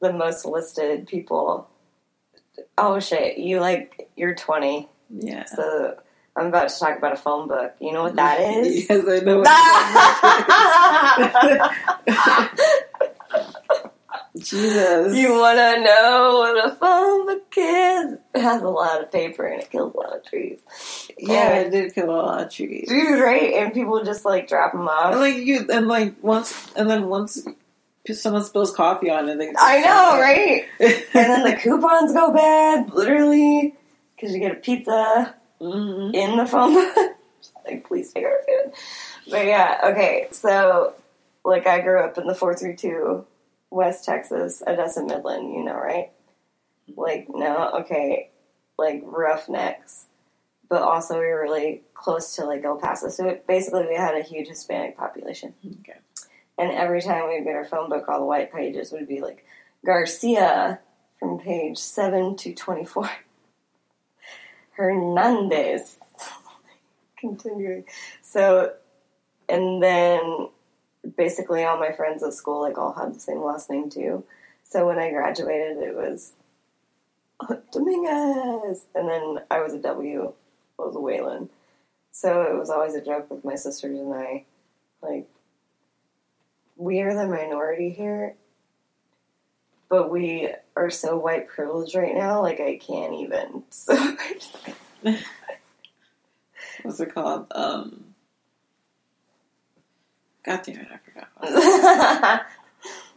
the 0.01 0.13
most 0.13 0.45
listed 0.45 1.07
people? 1.07 1.67
Oh 2.77 2.99
shit, 2.99 3.39
you 3.39 3.59
like, 3.59 4.07
you're 4.15 4.35
20. 4.35 4.87
Yeah. 5.09 5.45
So 5.45 5.97
I'm 6.37 6.47
about 6.47 6.67
to 6.69 6.77
talk 6.79 6.97
about 6.97 7.13
a 7.13 7.17
phone 7.17 7.47
book. 7.47 7.75
You 7.79 7.93
know 7.93 8.03
what 8.03 8.15
that 8.17 8.39
is? 8.41 8.89
yes, 8.89 9.05
I 9.07 9.19
know. 9.19 9.43
Jesus. 14.37 15.15
you 15.15 15.31
want 15.31 15.57
to 15.57 15.81
know 15.81 16.39
what 16.39 16.65
a 16.71 16.75
phone 16.75 17.25
book 17.25 17.53
is? 17.55 18.17
It 18.33 18.41
has 18.41 18.61
a 18.61 18.67
lot 18.69 19.01
of 19.01 19.09
paper 19.09 19.45
and 19.45 19.61
it 19.61 19.71
kills 19.71 19.93
a 19.93 19.97
lot 19.97 20.13
of 20.17 20.25
trees. 20.25 20.59
yeah, 21.17 21.53
it 21.59 21.69
did 21.71 21.95
kill 21.95 22.09
a 22.09 22.11
lot 22.11 22.41
of 22.43 22.51
trees. 22.51 22.89
Dude, 22.89 23.21
right? 23.21 23.53
And 23.53 23.73
people 23.73 24.03
just 24.03 24.25
like 24.25 24.49
drop 24.49 24.73
them 24.73 24.81
And 24.81 24.89
off. 24.89 25.15
like 25.15 25.37
you, 25.37 25.65
and 25.71 25.87
like 25.87 26.15
once, 26.21 26.69
and 26.75 26.89
then 26.89 27.07
once 27.07 27.47
someone 28.11 28.43
spills 28.43 28.75
coffee 28.75 29.09
on 29.09 29.29
it, 29.29 29.37
they 29.39 29.53
I 29.57 29.79
know, 29.79 30.19
right? 30.19 30.65
And 30.81 31.03
then 31.13 31.43
the 31.45 31.55
coupons 31.55 32.11
go 32.11 32.33
bad, 32.33 32.93
literally, 32.93 33.73
because 34.15 34.33
you 34.33 34.41
get 34.41 34.51
a 34.51 34.55
pizza 34.55 35.33
Mhm. 35.61 36.13
in 36.13 36.37
the 36.37 36.45
phone 36.45 36.73
book. 36.73 36.95
Like, 37.65 37.87
please 37.87 38.13
take 38.13 38.25
our 38.25 38.41
food. 38.47 38.73
But 39.29 39.45
yeah, 39.47 39.79
okay, 39.85 40.27
so 40.31 40.93
like 41.43 41.65
I 41.65 41.81
grew 41.81 41.99
up 41.99 42.15
in 42.19 42.27
the 42.27 42.35
432 42.35 43.25
West 43.71 44.05
Texas, 44.05 44.61
Odessa 44.67 45.03
Midland, 45.03 45.51
you 45.51 45.63
know, 45.63 45.73
right? 45.73 46.11
Like, 46.95 47.27
no, 47.27 47.71
okay, 47.81 48.29
like 48.77 49.01
roughnecks. 49.03 50.05
But 50.69 50.83
also, 50.83 51.15
we 51.19 51.25
were 51.25 51.41
really 51.41 51.81
close 51.95 52.35
to 52.35 52.45
like 52.45 52.63
El 52.63 52.77
Paso. 52.77 53.09
So 53.09 53.27
it, 53.29 53.47
basically, 53.47 53.87
we 53.87 53.95
had 53.95 54.15
a 54.15 54.21
huge 54.21 54.47
Hispanic 54.47 54.95
population. 54.95 55.55
Okay. 55.81 55.97
And 56.59 56.71
every 56.71 57.01
time 57.01 57.27
we 57.27 57.35
would 57.35 57.45
get 57.45 57.55
our 57.55 57.65
phone 57.65 57.89
book, 57.89 58.07
all 58.07 58.19
the 58.19 58.25
white 58.25 58.53
pages 58.53 58.91
would 58.91 59.07
be 59.07 59.21
like 59.21 59.43
Garcia 59.83 60.79
from 61.19 61.39
page 61.39 61.77
7 61.79 62.35
to 62.37 62.53
24. 62.53 63.09
Hernandez. 64.75 65.97
Continuing. 67.17 67.85
So, 68.21 68.73
and 69.49 69.81
then 69.81 70.49
basically 71.17 71.63
all 71.63 71.77
my 71.79 71.91
friends 71.91 72.23
at 72.23 72.33
school 72.33 72.61
like 72.61 72.77
all 72.77 72.93
had 72.93 73.13
the 73.13 73.19
same 73.19 73.41
last 73.41 73.69
name 73.69 73.89
too. 73.89 74.23
So 74.63 74.87
when 74.87 74.99
I 74.99 75.11
graduated, 75.11 75.77
it 75.77 75.95
was 75.95 76.33
Dominguez. 77.71 78.85
And 78.95 79.09
then 79.09 79.39
I 79.51 79.61
was 79.61 79.73
a 79.73 79.79
W, 79.79 80.33
I 80.79 80.81
was 80.81 80.95
a 80.95 80.99
Whalen. 80.99 81.49
So 82.11 82.43
it 82.43 82.57
was 82.57 82.69
always 82.69 82.95
a 82.95 83.03
joke 83.03 83.29
with 83.29 83.43
my 83.43 83.55
sisters 83.55 83.99
and 83.99 84.13
I. 84.13 84.45
Like, 85.01 85.27
we 86.77 87.01
are 87.01 87.13
the 87.13 87.27
minority 87.27 87.89
here, 87.89 88.35
but 89.89 90.09
we 90.09 90.49
are 90.75 90.89
so 90.89 91.17
white 91.17 91.47
privileged 91.47 91.95
right 91.95 92.15
now, 92.15 92.41
like, 92.41 92.59
I 92.59 92.77
can't 92.77 93.13
even. 93.13 93.63
So, 93.71 95.15
What's 96.83 96.99
it 96.99 97.13
called? 97.13 97.47
Um. 97.51 98.05
God 100.43 100.61
damn 100.63 100.77
it! 100.77 100.87
I 100.91 100.97
forgot. 100.97 101.27
what 101.37 101.49
it 101.49 101.55
was. 101.55 102.39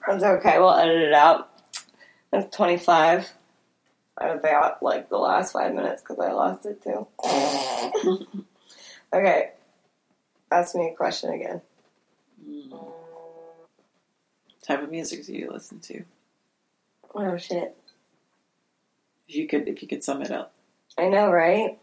that's 0.06 0.24
okay, 0.24 0.58
we'll 0.58 0.74
edit 0.74 1.02
it 1.02 1.12
out. 1.12 1.50
That's 2.30 2.54
25. 2.54 3.30
I 4.20 4.28
about 4.28 4.82
like 4.82 5.08
the 5.08 5.18
last 5.18 5.52
five 5.52 5.74
minutes 5.74 6.02
because 6.02 6.18
I 6.18 6.32
lost 6.32 6.66
it 6.66 6.82
too. 6.82 7.06
okay, 9.12 9.50
ask 10.50 10.74
me 10.74 10.88
a 10.88 10.96
question 10.96 11.30
again. 11.30 11.60
Mm. 12.48 12.92
type 14.62 14.82
of 14.82 14.90
music 14.90 15.26
do 15.26 15.34
you 15.34 15.50
listen 15.52 15.80
to? 15.80 16.04
Oh 17.14 17.36
shit. 17.36 17.76
If 19.28 19.34
you 19.34 19.46
could, 19.46 19.68
if 19.68 19.82
you 19.82 19.88
could 19.88 20.04
sum 20.04 20.22
it 20.22 20.30
up. 20.30 20.52
I 20.96 21.08
know, 21.08 21.30
right? 21.30 21.78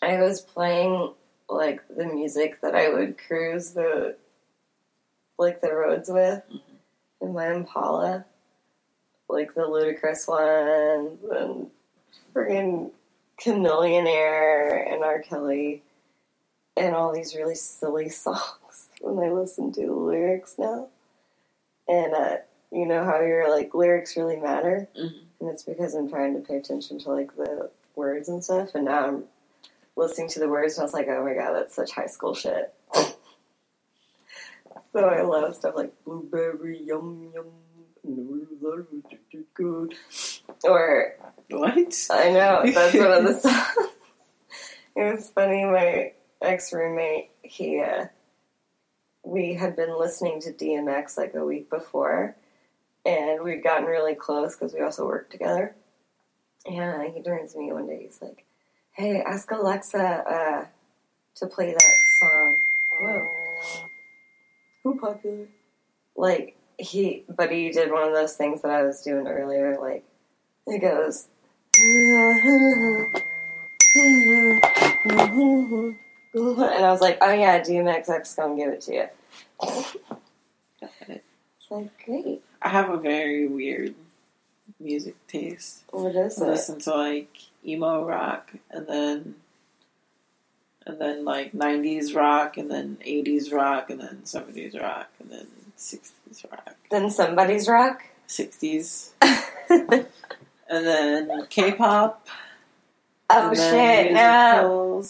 I 0.00 0.20
was 0.20 0.40
playing 0.40 1.12
like 1.48 1.82
the 1.88 2.06
music 2.06 2.60
that 2.62 2.74
I 2.74 2.88
would 2.88 3.18
cruise 3.18 3.72
the 3.72 4.16
like 5.38 5.60
the 5.60 5.74
roads 5.74 6.08
with 6.10 6.42
in 7.20 7.32
my 7.32 7.52
Impala, 7.52 8.24
like 9.28 9.54
the 9.54 9.62
Ludacris 9.62 10.28
ones 10.28 11.18
and 11.30 11.70
friggin' 12.34 12.90
Chamillionaire 13.40 14.92
and 14.92 15.02
R. 15.02 15.20
Kelly 15.20 15.82
and 16.76 16.94
all 16.94 17.12
these 17.12 17.34
really 17.34 17.54
silly 17.54 18.08
songs 18.08 18.88
when 19.00 19.18
I 19.18 19.32
listen 19.32 19.72
to 19.72 19.86
the 19.86 19.92
lyrics 19.92 20.56
now. 20.58 20.88
And 21.88 22.14
uh, 22.14 22.36
you 22.72 22.86
know 22.86 23.04
how 23.04 23.20
your 23.20 23.50
like 23.50 23.74
lyrics 23.74 24.16
really 24.16 24.36
matter, 24.36 24.88
Mhm. 24.96 25.12
and 25.40 25.48
it's 25.50 25.62
because 25.62 25.94
I'm 25.94 26.08
trying 26.08 26.34
to 26.34 26.40
pay 26.40 26.56
attention 26.56 26.98
to 27.00 27.10
like 27.10 27.34
the 27.36 27.70
words 27.94 28.28
and 28.28 28.42
stuff. 28.42 28.74
And 28.74 28.86
now 28.86 29.06
I'm 29.06 29.24
listening 29.96 30.28
to 30.30 30.40
the 30.40 30.48
words, 30.48 30.74
and 30.74 30.82
I 30.82 30.84
was 30.84 30.94
like, 30.94 31.08
oh 31.08 31.22
my 31.24 31.34
god, 31.34 31.52
that's 31.54 31.74
such 31.74 31.92
high 31.92 32.06
school 32.06 32.34
shit. 32.34 32.72
so 34.92 35.00
I 35.08 35.22
love 35.22 35.54
stuff 35.54 35.74
like 35.76 35.92
blueberry 36.04 36.78
yum 36.82 37.30
yum. 37.34 37.46
Good. 39.54 39.94
Or 40.64 41.14
What? 41.50 42.08
I 42.10 42.30
know 42.30 42.62
that's 42.64 42.94
one 42.96 43.12
of 43.12 43.24
the 43.24 43.34
songs. 43.40 43.88
It 44.96 45.14
was 45.14 45.30
funny. 45.30 45.64
My 45.64 46.12
ex 46.40 46.72
roommate, 46.72 47.30
he, 47.42 47.80
uh, 47.80 48.06
we 49.22 49.54
had 49.54 49.76
been 49.76 49.96
listening 49.98 50.40
to 50.42 50.52
DMX 50.52 51.16
like 51.16 51.34
a 51.34 51.44
week 51.44 51.70
before, 51.70 52.34
and 53.04 53.42
we'd 53.42 53.62
gotten 53.62 53.84
really 53.84 54.14
close 54.14 54.56
because 54.56 54.74
we 54.74 54.80
also 54.80 55.06
worked 55.06 55.32
together. 55.32 55.74
And 56.66 57.12
he 57.14 57.22
turns 57.22 57.52
to 57.52 57.58
me 57.58 57.72
one 57.72 57.86
day. 57.86 58.02
He's 58.04 58.22
like, 58.22 58.44
"Hey, 58.92 59.20
ask 59.20 59.50
Alexa 59.50 59.98
uh, 59.98 60.66
to 61.36 61.46
play 61.46 61.72
that 61.72 61.94
song." 62.20 62.56
Whoa, 63.00 63.28
who 64.84 64.98
popular? 64.98 65.46
Like 66.16 66.56
he, 66.78 67.24
but 67.28 67.50
he 67.50 67.70
did 67.70 67.90
one 67.90 68.06
of 68.06 68.14
those 68.14 68.34
things 68.34 68.62
that 68.62 68.70
I 68.70 68.82
was 68.82 69.00
doing 69.02 69.26
earlier. 69.26 69.76
Like 69.80 70.04
it 70.66 70.80
goes. 70.80 71.28
And 76.34 76.84
I 76.84 76.90
was 76.90 77.00
like, 77.00 77.18
oh 77.20 77.32
yeah, 77.32 77.60
DMXX 77.60 78.36
gonna 78.36 78.56
give 78.56 78.72
it 78.72 78.80
to 78.82 78.94
you. 78.94 79.06
It's 80.80 81.70
like, 81.70 82.04
great. 82.04 82.42
I 82.62 82.68
have 82.68 82.90
a 82.90 82.96
very 82.96 83.46
weird 83.46 83.94
music 84.78 85.14
taste. 85.26 85.82
What 85.90 86.14
is 86.14 86.40
I 86.40 86.46
it? 86.46 86.48
listen 86.50 86.78
to 86.80 86.94
like 86.94 87.36
emo 87.66 88.04
rock 88.04 88.52
and 88.70 88.86
then 88.86 89.34
and 90.86 91.00
then 91.00 91.24
like 91.24 91.52
90s 91.52 92.14
rock 92.14 92.56
and 92.56 92.70
then 92.70 92.98
80s 93.06 93.52
rock 93.52 93.90
and 93.90 94.00
then 94.00 94.20
70s 94.24 94.80
rock 94.80 95.08
and 95.20 95.30
then 95.30 95.46
60s 95.78 96.50
rock. 96.50 96.74
Then 96.90 97.10
somebody's 97.10 97.68
rock. 97.68 98.02
60s 98.28 99.10
and 99.68 100.06
then 100.68 101.46
K-pop 101.50 102.26
Oh 103.34 103.54
shit, 103.54 104.12
no. 104.12 105.02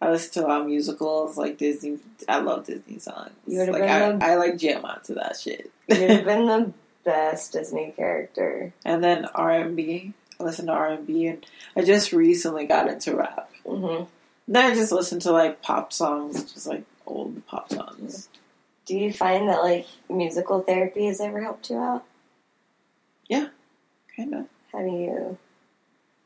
I 0.00 0.10
listen 0.10 0.32
to 0.42 0.46
a 0.46 0.48
lot 0.48 0.60
of 0.62 0.66
musicals 0.66 1.36
like 1.36 1.58
Disney. 1.58 1.98
I 2.28 2.38
love 2.40 2.64
Disney 2.66 2.98
songs. 2.98 3.32
You 3.46 3.60
like 3.64 3.72
been 3.72 3.82
I, 3.90 4.12
the- 4.12 4.24
I 4.24 4.34
like 4.36 4.56
jam 4.56 4.84
out 4.84 5.04
to 5.04 5.14
that 5.14 5.36
shit. 5.36 5.70
You've 5.88 5.98
been 6.24 6.46
the 6.46 6.72
best 7.04 7.52
Disney 7.52 7.92
character. 7.96 8.72
and 8.84 9.02
then 9.04 9.26
R 9.34 9.50
and 9.50 9.76
B. 9.76 10.12
I 10.38 10.42
listen 10.44 10.66
to 10.66 10.72
R 10.72 10.88
and 10.92 11.06
B, 11.06 11.26
and 11.26 11.44
I 11.76 11.82
just 11.82 12.12
recently 12.12 12.64
got 12.66 12.88
into 12.88 13.14
rap. 13.14 13.50
hmm 13.66 14.04
Then 14.48 14.70
I 14.72 14.74
just 14.74 14.90
listen 14.92 15.20
to 15.20 15.32
like 15.32 15.60
pop 15.60 15.92
songs, 15.92 16.50
just 16.52 16.66
like 16.66 16.84
old 17.06 17.46
pop 17.46 17.70
songs. 17.70 18.28
Do 18.86 18.96
you 18.96 19.12
find 19.12 19.48
that 19.50 19.62
like 19.62 19.86
musical 20.08 20.62
therapy 20.62 21.06
has 21.06 21.20
ever 21.20 21.42
helped 21.42 21.68
you 21.68 21.76
out? 21.76 22.04
Yeah, 23.28 23.48
kind 24.16 24.34
of. 24.34 24.46
How 24.72 24.80
do 24.80 24.86
you? 24.90 25.38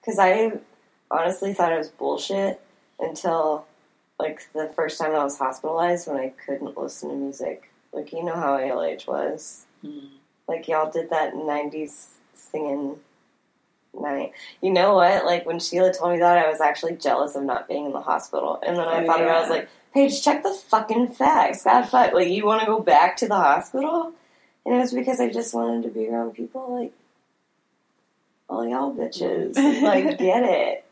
Because 0.00 0.18
I 0.20 0.52
honestly 1.10 1.54
thought 1.54 1.72
it 1.72 1.78
was 1.78 1.88
bullshit 1.88 2.60
until 2.98 3.66
like 4.18 4.46
the 4.52 4.70
first 4.74 4.98
time 4.98 5.12
I 5.14 5.24
was 5.24 5.38
hospitalized 5.38 6.06
when 6.08 6.16
I 6.16 6.32
couldn't 6.46 6.76
listen 6.76 7.10
to 7.10 7.16
music. 7.16 7.70
Like 7.92 8.12
you 8.12 8.24
know 8.24 8.34
how 8.34 8.56
ALH 8.58 9.06
was. 9.06 9.66
Mm. 9.84 10.08
Like 10.48 10.68
y'all 10.68 10.90
did 10.90 11.10
that 11.10 11.34
'90s 11.34 12.06
singing 12.34 12.96
night. 13.92 14.32
You 14.60 14.72
know 14.72 14.94
what? 14.94 15.24
Like 15.24 15.46
when 15.46 15.60
Sheila 15.60 15.92
told 15.92 16.12
me 16.12 16.18
that, 16.18 16.38
I 16.44 16.48
was 16.50 16.60
actually 16.60 16.96
jealous 16.96 17.34
of 17.36 17.44
not 17.44 17.68
being 17.68 17.86
in 17.86 17.92
the 17.92 18.00
hospital. 18.00 18.58
And 18.66 18.76
then 18.76 18.86
I 18.86 19.02
Oh, 19.02 19.06
thought 19.06 19.20
about, 19.22 19.30
it, 19.30 19.36
I 19.36 19.40
was 19.40 19.48
yeah. 19.48 19.54
like, 19.56 19.68
Paige, 19.92 20.22
check 20.22 20.42
the 20.42 20.52
fucking 20.52 21.08
facts. 21.14 21.64
God, 21.64 21.84
fuck. 21.88 22.12
Like 22.12 22.28
you 22.28 22.44
want 22.44 22.60
to 22.60 22.66
go 22.66 22.80
back 22.80 23.16
to 23.18 23.28
the 23.28 23.36
hospital? 23.36 24.12
And 24.66 24.74
it 24.74 24.78
was 24.78 24.92
because 24.92 25.20
I 25.20 25.30
just 25.30 25.54
wanted 25.54 25.82
to 25.84 25.90
be 25.90 26.08
around 26.08 26.32
people 26.32 26.80
like 26.80 26.92
all 28.48 28.66
y'all 28.66 28.94
bitches. 28.94 29.54
like 29.82 30.18
get 30.18 30.42
it. 30.42 30.83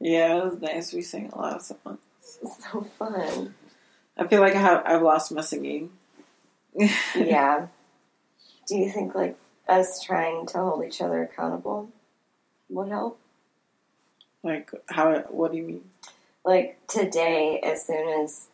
Yeah, 0.00 0.38
it 0.38 0.44
was 0.44 0.60
nice. 0.60 0.92
We 0.92 1.02
sang 1.02 1.30
a 1.32 1.38
lot 1.38 1.56
of 1.56 1.62
songs. 1.62 1.98
So 2.70 2.82
fun. 2.98 3.54
I 4.16 4.26
feel 4.26 4.40
like 4.40 4.54
I 4.54 4.60
have 4.60 4.82
I've 4.86 5.02
lost 5.02 5.32
my 5.32 5.42
singing. 5.42 5.90
Yeah. 7.14 7.66
Do 8.66 8.76
you 8.76 8.90
think 8.90 9.14
like 9.14 9.36
us 9.68 10.02
trying 10.02 10.46
to 10.46 10.58
hold 10.58 10.84
each 10.84 11.00
other 11.00 11.22
accountable 11.22 11.90
would 12.68 12.88
help? 12.88 13.18
like 14.42 14.70
how? 14.88 15.18
What 15.28 15.52
do 15.52 15.58
you 15.58 15.64
mean? 15.64 15.84
like 16.44 16.78
today 16.86 17.60
as 17.62 17.86
soon 17.86 18.22
as 18.22 18.48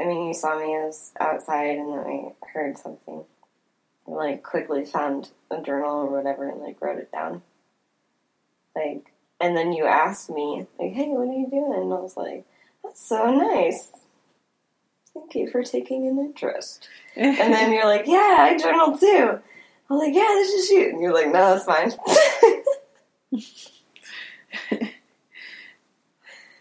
I 0.00 0.04
mean 0.04 0.28
you 0.28 0.34
saw 0.34 0.58
me 0.58 0.76
I 0.76 0.84
was 0.84 1.12
outside 1.18 1.78
and 1.78 1.92
then 1.92 1.98
I 1.98 2.32
heard 2.52 2.78
something. 2.78 3.24
I 4.06 4.10
like 4.10 4.42
quickly 4.42 4.84
found 4.84 5.30
a 5.50 5.62
journal 5.62 5.96
or 5.96 6.06
whatever 6.06 6.48
and 6.48 6.60
like 6.60 6.80
wrote 6.80 6.98
it 6.98 7.12
down. 7.12 7.42
Like 8.74 9.09
and 9.40 9.56
then 9.56 9.72
you 9.72 9.84
asked 9.86 10.30
me, 10.30 10.66
like, 10.78 10.92
hey, 10.92 11.08
what 11.08 11.28
are 11.28 11.32
you 11.32 11.48
doing? 11.50 11.72
And 11.74 11.92
I 11.92 11.96
was 11.98 12.16
like, 12.16 12.44
That's 12.82 13.00
so 13.06 13.30
nice. 13.32 13.90
Thank 15.14 15.34
you 15.34 15.50
for 15.50 15.62
taking 15.62 16.06
an 16.06 16.18
interest. 16.18 16.88
And 17.16 17.52
then 17.52 17.72
you're 17.72 17.86
like, 17.86 18.06
Yeah, 18.06 18.36
I 18.40 18.56
journal 18.58 18.96
too. 18.98 19.38
I'm 19.88 19.98
like, 19.98 20.14
Yeah, 20.14 20.28
this 20.34 20.50
is 20.50 20.70
you. 20.70 20.88
And 20.90 21.00
you're 21.00 21.14
like, 21.14 21.26
No, 21.28 21.54
that's 21.54 21.64
fine. 21.64 21.92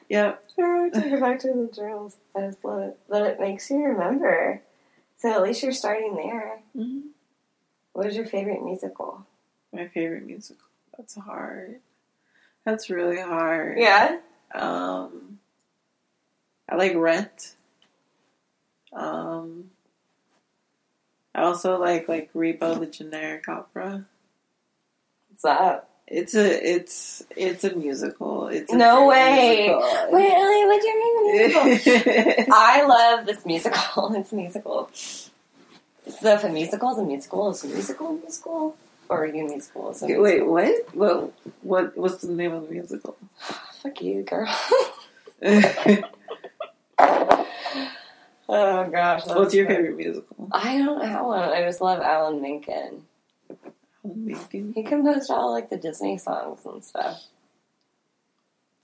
yeah, 0.10 0.36
Sure, 0.56 0.90
take 0.90 1.06
it 1.14 1.20
back 1.22 1.40
to 1.40 1.48
the 1.48 1.70
journals. 1.74 2.18
I 2.36 2.48
just 2.48 2.66
love 2.66 2.82
it. 2.82 3.00
But 3.08 3.22
it 3.28 3.40
makes 3.40 3.70
you 3.70 3.78
remember. 3.84 4.62
So 5.18 5.32
at 5.32 5.42
least 5.42 5.62
you're 5.64 5.72
starting 5.72 6.16
there. 6.16 6.60
Mhm. 6.76 7.10
What 7.94 8.06
is 8.08 8.16
your 8.16 8.26
favorite 8.26 8.64
musical? 8.64 9.26
my 9.72 9.88
favorite 9.88 10.26
musical. 10.26 10.66
That's 10.98 11.14
hard. 11.16 11.80
That's 12.70 12.90
really 12.92 13.20
hard. 13.20 13.80
Yeah. 13.80 14.20
Um, 14.54 15.40
I 16.70 16.76
like 16.76 16.96
Rent. 16.96 17.56
Um, 18.94 19.72
I 21.34 21.42
also 21.42 21.80
like 21.80 22.08
like 22.08 22.32
Repo 22.34 22.80
the 22.80 22.86
Genetic 22.86 23.48
Opera. 23.50 24.06
What's 25.30 25.46
up? 25.46 25.90
It's 26.06 26.36
a 26.36 26.76
it's 26.76 27.24
it's 27.36 27.64
a 27.64 27.76
musical. 27.76 28.48
It's 28.50 28.72
a 28.72 28.78
No 28.78 29.08
way. 29.08 29.68
musical. 29.68 30.08
Wait, 30.12 30.32
Ellie, 30.32 30.66
what's 30.68 30.86
your 30.86 31.74
favorite 31.74 31.86
musical? 31.96 32.46
I 32.56 32.84
love 32.86 33.26
this 33.26 33.46
musical. 33.48 34.16
It's 34.16 34.32
a 34.32 34.36
musical. 34.36 34.90
So 34.94 36.34
if 36.34 36.44
a 36.44 36.50
musical 36.50 36.92
is 36.92 36.98
a 37.00 37.04
musical, 37.04 37.50
is 37.50 37.64
a 37.64 37.68
musical 37.68 38.08
a 38.10 38.14
musical? 38.14 38.76
Or 39.10 39.26
a 39.26 39.32
musical? 39.32 39.90
Is 39.90 40.04
musical? 40.04 40.24
Wait, 40.24 40.46
what? 40.46 40.96
What? 40.96 41.34
What? 41.62 41.98
What's 41.98 42.22
the 42.22 42.32
name 42.32 42.54
of 42.54 42.68
the 42.68 42.74
musical? 42.74 43.18
Fuck 43.82 44.02
you, 44.02 44.22
girl. 44.24 44.48
oh 45.42 46.04
gosh. 48.50 49.26
What's 49.26 49.54
your 49.54 49.66
fun. 49.66 49.76
favorite 49.76 49.98
musical? 49.98 50.50
I 50.52 50.78
don't 50.78 51.06
have 51.06 51.26
one. 51.26 51.50
I 51.50 51.62
just 51.62 51.82
love 51.82 52.02
Alan 52.02 52.42
Menken. 52.42 53.04
Alan 54.04 54.26
Menken? 54.26 54.74
He 54.76 54.84
composed 54.84 55.32
all 55.32 55.52
like 55.52 55.70
the 55.70 55.78
Disney 55.78 56.18
songs 56.18 56.66
and 56.66 56.84
stuff. 56.84 57.24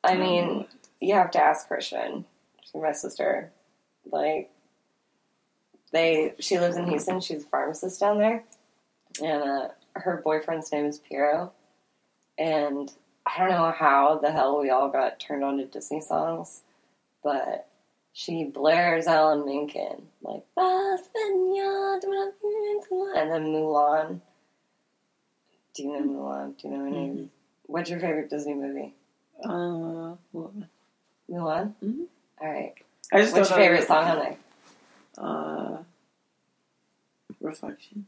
I 0.04 0.16
mean, 0.16 0.66
you 1.02 1.16
have 1.16 1.32
to 1.32 1.42
ask 1.42 1.68
Christian. 1.68 2.26
My 2.74 2.92
sister. 2.92 3.52
Like, 4.12 4.52
they, 5.92 6.34
she 6.40 6.60
lives 6.60 6.76
in 6.78 6.88
Houston. 6.88 7.22
She's 7.22 7.44
a 7.44 7.48
pharmacist 7.48 8.00
down 8.00 8.20
there, 8.20 8.44
and 9.24 9.44
uh, 9.44 9.68
her 9.96 10.22
boyfriend's 10.24 10.72
name 10.72 10.86
is 10.86 11.00
Piero. 11.00 11.52
And 12.38 12.92
I 13.26 13.40
don't 13.40 13.50
know 13.50 13.72
how 13.72 14.20
the 14.22 14.32
hell 14.32 14.60
we 14.60 14.70
all 14.70 14.90
got 14.90 15.20
turned 15.20 15.44
on 15.44 15.58
to 15.58 15.66
Disney 15.66 16.02
songs, 16.02 16.62
but 17.24 17.68
she 18.14 18.44
blares 18.46 19.08
Alan 19.08 19.46
Menken 19.46 20.04
like 20.22 20.46
"Vas 20.56 21.02
venir 21.14 22.00
de 22.00 22.08
la 22.10 22.32
vida," 22.42 23.20
and 23.20 23.32
then 23.32 23.46
Mulan. 23.54 24.22
Do 25.74 25.84
you 25.84 25.92
know 25.94 26.02
Mulan? 26.02 26.58
Do 26.58 26.68
you 26.68 26.78
know 26.78 26.86
any? 26.86 27.08
Mhm. 27.10 27.30
What's 27.68 27.90
your 27.90 28.00
favorite 28.00 28.30
Disney 28.30 28.54
movie? 28.54 28.94
Uh, 29.44 30.16
well, 30.32 30.54
Mulan. 31.30 31.74
Mhm. 31.84 32.08
All 32.42 32.50
right. 32.50 32.76
I 33.12 33.22
just 33.22 33.34
What's 33.34 33.50
your 33.50 33.60
favorite 33.60 33.88
song 33.88 34.06
on 34.06 34.20
there? 34.20 34.38
Uh, 35.18 35.78
reflection. 37.40 38.08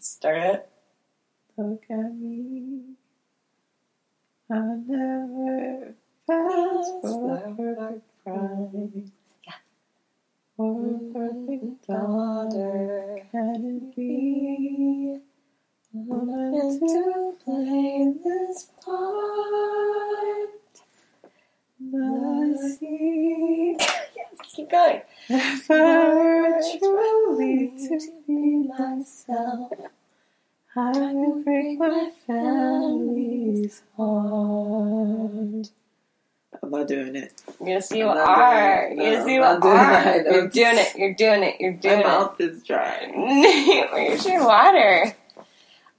Start 0.00 0.36
it. 0.36 0.68
Look 1.56 1.82
at 1.90 2.14
me. 2.14 2.94
I 4.48 4.54
never 4.86 5.94
fast 6.24 6.90
forward 7.02 8.02
crying. 8.22 9.12
Yeah. 9.44 9.54
What 10.54 11.12
perfect 11.12 11.88
mm-hmm. 11.88 11.92
daughter 11.92 13.26
can 13.32 13.90
it 13.90 13.96
be? 13.96 15.18
I'm 15.94 16.26
meant 16.52 16.80
to 16.80 17.34
play 17.44 18.14
this 18.22 18.68
part. 18.84 19.28
mercy. 21.80 23.76
Yes, 24.58 24.66
keep 24.66 24.70
going. 24.70 25.02
If 25.28 25.70
I 25.70 26.08
were 26.14 26.60
truly 26.78 27.72
to 27.88 28.00
be 28.26 28.68
myself. 28.68 29.72
I 30.76 30.92
would 30.92 31.44
break 31.44 31.78
my 31.78 32.10
family's 32.26 33.82
heart. 33.96 35.70
I'm 36.62 36.70
not 36.70 36.86
doing 36.88 37.16
it. 37.16 37.32
Yes, 37.60 37.90
you 37.90 38.08
I'm 38.08 38.16
are. 38.18 38.88
doing 38.88 39.00
it. 39.00 39.02
yes, 39.02 39.28
you 39.28 39.42
I'm 39.42 39.60
doing 39.60 39.76
are. 39.76 40.22
You're 40.22 40.48
doing 40.48 40.78
it. 40.78 40.96
You're 40.96 41.14
doing 41.14 41.42
it. 41.42 41.60
You're 41.60 41.72
My 41.72 41.78
doing 41.78 42.00
it. 42.00 42.04
My 42.04 42.10
mouth 42.10 42.40
is 42.40 42.62
dry. 42.62 43.10
Where's 43.92 44.24
your 44.24 44.44
water? 44.46 45.16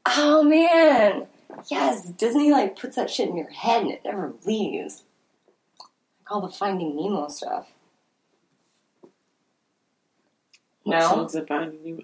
Oh 0.05 0.43
man. 0.43 1.27
Yes, 1.69 2.05
Disney 2.09 2.51
like 2.51 2.79
puts 2.79 2.95
that 2.95 3.09
shit 3.09 3.29
in 3.29 3.35
your 3.35 3.49
head 3.49 3.81
and 3.83 3.91
it 3.91 4.01
never 4.05 4.33
leaves. 4.45 5.03
Like 6.21 6.31
all 6.31 6.41
the 6.41 6.49
Finding 6.49 6.95
Nemo 6.95 7.27
stuff. 7.27 7.67
What 10.83 10.99
No? 10.99 11.07
songs 11.07 11.35
are 11.35 11.45
Finding 11.45 11.83
Nemo? 11.83 12.03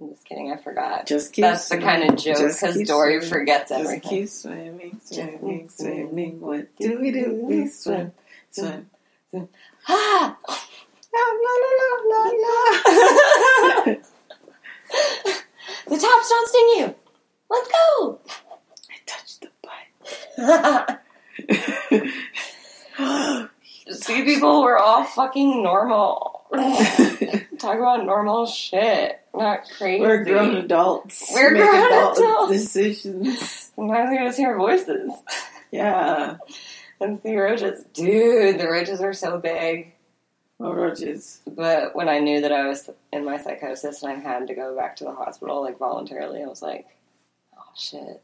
I'm 0.00 0.10
just 0.10 0.24
kidding, 0.24 0.52
I 0.52 0.56
forgot. 0.56 1.06
Just 1.06 1.32
keep 1.32 1.42
That's 1.42 1.68
the 1.68 1.76
swimming. 1.76 1.86
kind 1.86 2.10
of 2.10 2.16
joke 2.16 2.36
Just 2.38 2.60
because 2.60 2.76
Dory 2.86 3.14
swimming. 3.20 3.28
forgets 3.28 3.70
Just 3.70 3.80
everything. 3.84 4.08
keep 4.10 4.28
swimming, 4.28 5.00
swimming, 5.04 5.68
swimming. 5.68 6.40
What 6.40 6.76
do 6.76 7.00
we 7.00 7.10
do? 7.10 7.34
We 7.42 7.66
swim, 7.66 8.12
swim. 8.50 8.88
swim. 9.30 9.48
Ah! 9.88 10.36
La 11.12 11.20
la 11.20 11.54
la 11.64 11.70
la 11.80 11.88
la 12.12 12.22
la. 12.44 13.84
the 15.88 15.96
tops 15.98 16.28
don't 16.28 16.48
sting 16.48 16.70
you. 16.76 16.94
Let's 17.50 17.68
go. 17.68 18.20
I 18.90 18.96
touched 19.06 19.40
the 19.40 19.50
butt. 19.62 21.00
See, 23.90 24.22
people, 24.24 24.62
we're 24.62 24.78
all 24.78 25.04
fucking 25.04 25.62
normal. 25.62 26.44
Talk 27.58 27.76
about 27.76 28.04
normal 28.06 28.46
shit, 28.46 29.20
not 29.34 29.68
crazy. 29.76 30.00
We're 30.00 30.24
grown 30.24 30.56
adults. 30.56 31.30
We're 31.34 31.50
Make 31.52 31.62
grown 31.62 31.86
adult 31.86 32.18
adults. 32.18 32.52
decisions. 32.52 33.70
Sometimes 33.74 34.10
we 34.10 34.18
just 34.18 34.38
hear 34.38 34.56
voices 34.56 35.10
Yeah. 35.70 36.36
and 37.00 37.20
see 37.20 37.36
roaches. 37.36 37.84
Dude, 37.92 38.58
the 38.58 38.68
roaches 38.68 39.00
are 39.00 39.12
so 39.12 39.38
big. 39.38 39.92
Well, 40.58 40.74
roaches. 40.74 41.40
But 41.46 41.94
when 41.94 42.08
I 42.08 42.18
knew 42.18 42.40
that 42.40 42.52
I 42.52 42.66
was 42.66 42.88
in 43.12 43.24
my 43.24 43.38
psychosis 43.38 44.02
and 44.02 44.12
I 44.12 44.16
had 44.18 44.46
to 44.48 44.54
go 44.54 44.74
back 44.76 44.96
to 44.96 45.04
the 45.04 45.12
hospital, 45.12 45.62
like 45.62 45.78
voluntarily, 45.78 46.42
I 46.42 46.46
was 46.46 46.62
like, 46.62 46.86
oh 47.56 47.62
shit. 47.76 48.22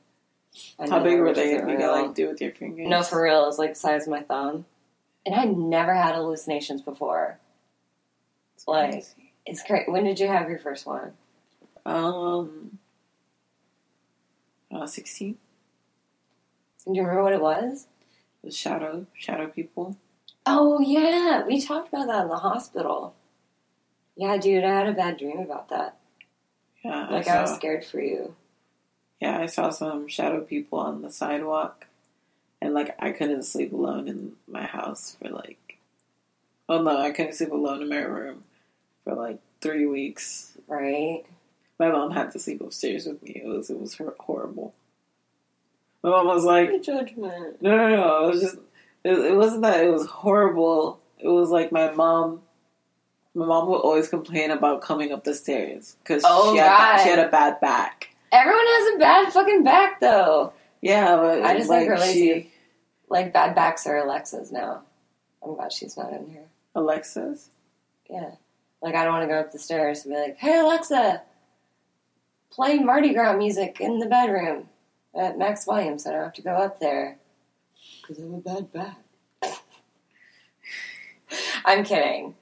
I 0.78 0.88
How 0.88 1.00
big 1.02 1.18
were 1.20 1.32
they? 1.34 1.52
You 1.52 1.60
could 1.60 1.78
like 1.80 2.14
do 2.14 2.28
with 2.28 2.40
your 2.40 2.52
fingers. 2.52 2.88
No, 2.88 3.02
for 3.02 3.22
real, 3.22 3.42
it 3.42 3.46
was 3.46 3.58
like 3.58 3.74
the 3.74 3.80
size 3.80 4.04
of 4.06 4.10
my 4.10 4.20
thumb. 4.22 4.64
And 5.26 5.34
I 5.34 5.44
never 5.44 5.94
had 5.94 6.14
hallucinations 6.14 6.82
before. 6.82 7.38
It's 8.56 8.66
like- 8.68 8.90
crazy. 8.90 9.32
It's 9.46 9.62
great. 9.62 9.90
When 9.90 10.04
did 10.04 10.18
you 10.20 10.26
have 10.28 10.48
your 10.48 10.58
first 10.58 10.86
one? 10.86 11.12
Um. 11.84 12.78
Uh, 14.72 14.86
sixteen. 14.86 15.36
Do 16.86 16.92
you 16.94 17.02
remember 17.02 17.22
what 17.22 17.32
it 17.34 17.40
was? 17.42 17.86
The 18.42 18.50
shadow, 18.50 19.06
shadow 19.14 19.48
people. 19.48 19.96
Oh 20.46 20.80
yeah, 20.80 21.44
we 21.46 21.60
talked 21.60 21.88
about 21.92 22.06
that 22.06 22.22
in 22.22 22.28
the 22.28 22.36
hospital. 22.36 23.14
Yeah, 24.16 24.36
dude, 24.38 24.64
I 24.64 24.68
had 24.78 24.88
a 24.88 24.92
bad 24.92 25.18
dream 25.18 25.38
about 25.40 25.68
that. 25.68 25.96
Yeah, 26.82 27.06
Like 27.08 27.28
I 27.28 27.38
I 27.38 27.40
was 27.42 27.54
scared 27.54 27.84
for 27.84 28.00
you. 28.00 28.34
Yeah, 29.20 29.38
I 29.38 29.46
saw 29.46 29.70
some 29.70 30.08
shadow 30.08 30.40
people 30.42 30.78
on 30.78 31.02
the 31.02 31.10
sidewalk, 31.10 31.86
and 32.64 32.72
like 32.72 32.96
I 32.98 33.12
couldn't 33.12 33.42
sleep 33.42 33.72
alone 33.72 34.08
in 34.08 34.32
my 34.48 34.64
house 34.64 35.16
for 35.20 35.28
like. 35.28 35.78
Oh 36.66 36.80
no, 36.80 36.98
I 36.98 37.10
couldn't 37.10 37.34
sleep 37.34 37.52
alone 37.52 37.82
in 37.82 37.90
my 37.90 37.98
room 37.98 38.44
for 39.04 39.14
like 39.14 39.38
three 39.60 39.84
weeks. 39.84 40.56
Right? 40.66 41.24
My 41.78 41.90
mom 41.90 42.10
had 42.12 42.30
to 42.32 42.38
sleep 42.38 42.62
upstairs 42.62 43.04
with 43.04 43.22
me. 43.22 43.42
It 43.44 43.46
was 43.46 43.68
it 43.68 43.78
was 43.78 44.00
horrible. 44.18 44.74
My 46.02 46.10
mom 46.10 46.26
was 46.26 46.44
like, 46.44 46.82
judgment. 46.82 47.60
No, 47.60 47.76
no, 47.76 47.88
no. 47.88 48.24
It 48.24 48.30
was 48.32 48.40
just. 48.40 48.56
It, 49.04 49.12
it 49.12 49.36
wasn't 49.36 49.62
that 49.62 49.84
it 49.84 49.90
was 49.90 50.06
horrible. 50.06 51.00
It 51.18 51.28
was 51.28 51.50
like 51.50 51.70
my 51.70 51.90
mom. 51.92 52.40
My 53.34 53.44
mom 53.44 53.68
would 53.68 53.80
always 53.80 54.08
complain 54.08 54.50
about 54.50 54.80
coming 54.80 55.12
up 55.12 55.24
the 55.24 55.34
stairs 55.34 55.96
because 56.02 56.22
Oh, 56.24 56.54
she 56.54 56.58
had 56.60 57.02
she 57.02 57.10
had 57.10 57.18
a 57.18 57.28
bad 57.28 57.60
back. 57.60 58.08
Everyone 58.32 58.64
has 58.64 58.94
a 58.94 58.98
bad 58.98 59.32
fucking 59.32 59.64
back 59.64 60.00
though. 60.00 60.54
Yeah, 60.80 61.16
but 61.16 61.42
I 61.42 61.56
just 61.56 61.68
like 61.68 61.80
think 61.80 61.90
her 61.90 61.96
she 61.96 62.02
lazy. 62.02 62.50
Like 63.14 63.32
bad 63.32 63.54
backs 63.54 63.86
are 63.86 63.98
Alexa's 63.98 64.50
now. 64.50 64.82
Oh 65.40 65.50
I'm 65.50 65.54
glad 65.54 65.72
she's 65.72 65.96
not 65.96 66.12
in 66.12 66.28
here. 66.28 66.48
Alexa's? 66.74 67.48
Yeah. 68.10 68.32
Like 68.82 68.96
I 68.96 69.04
don't 69.04 69.12
want 69.12 69.22
to 69.22 69.32
go 69.32 69.38
up 69.38 69.52
the 69.52 69.58
stairs 69.60 70.04
and 70.04 70.12
be 70.12 70.20
like, 70.20 70.36
"Hey 70.36 70.58
Alexa, 70.58 71.22
play 72.50 72.80
Mardi 72.80 73.14
Gras 73.14 73.36
music 73.36 73.80
in 73.80 74.00
the 74.00 74.06
bedroom 74.06 74.68
at 75.14 75.38
max 75.38 75.64
Williams." 75.64 76.08
I 76.08 76.10
don't 76.10 76.24
have 76.24 76.32
to 76.32 76.42
go 76.42 76.56
up 76.56 76.80
there." 76.80 77.16
Because 78.00 78.18
I 78.18 78.22
have 78.22 78.32
a 78.32 78.38
bad 78.38 78.72
back. 78.72 78.98
I'm 81.64 81.84
kidding. 81.84 82.34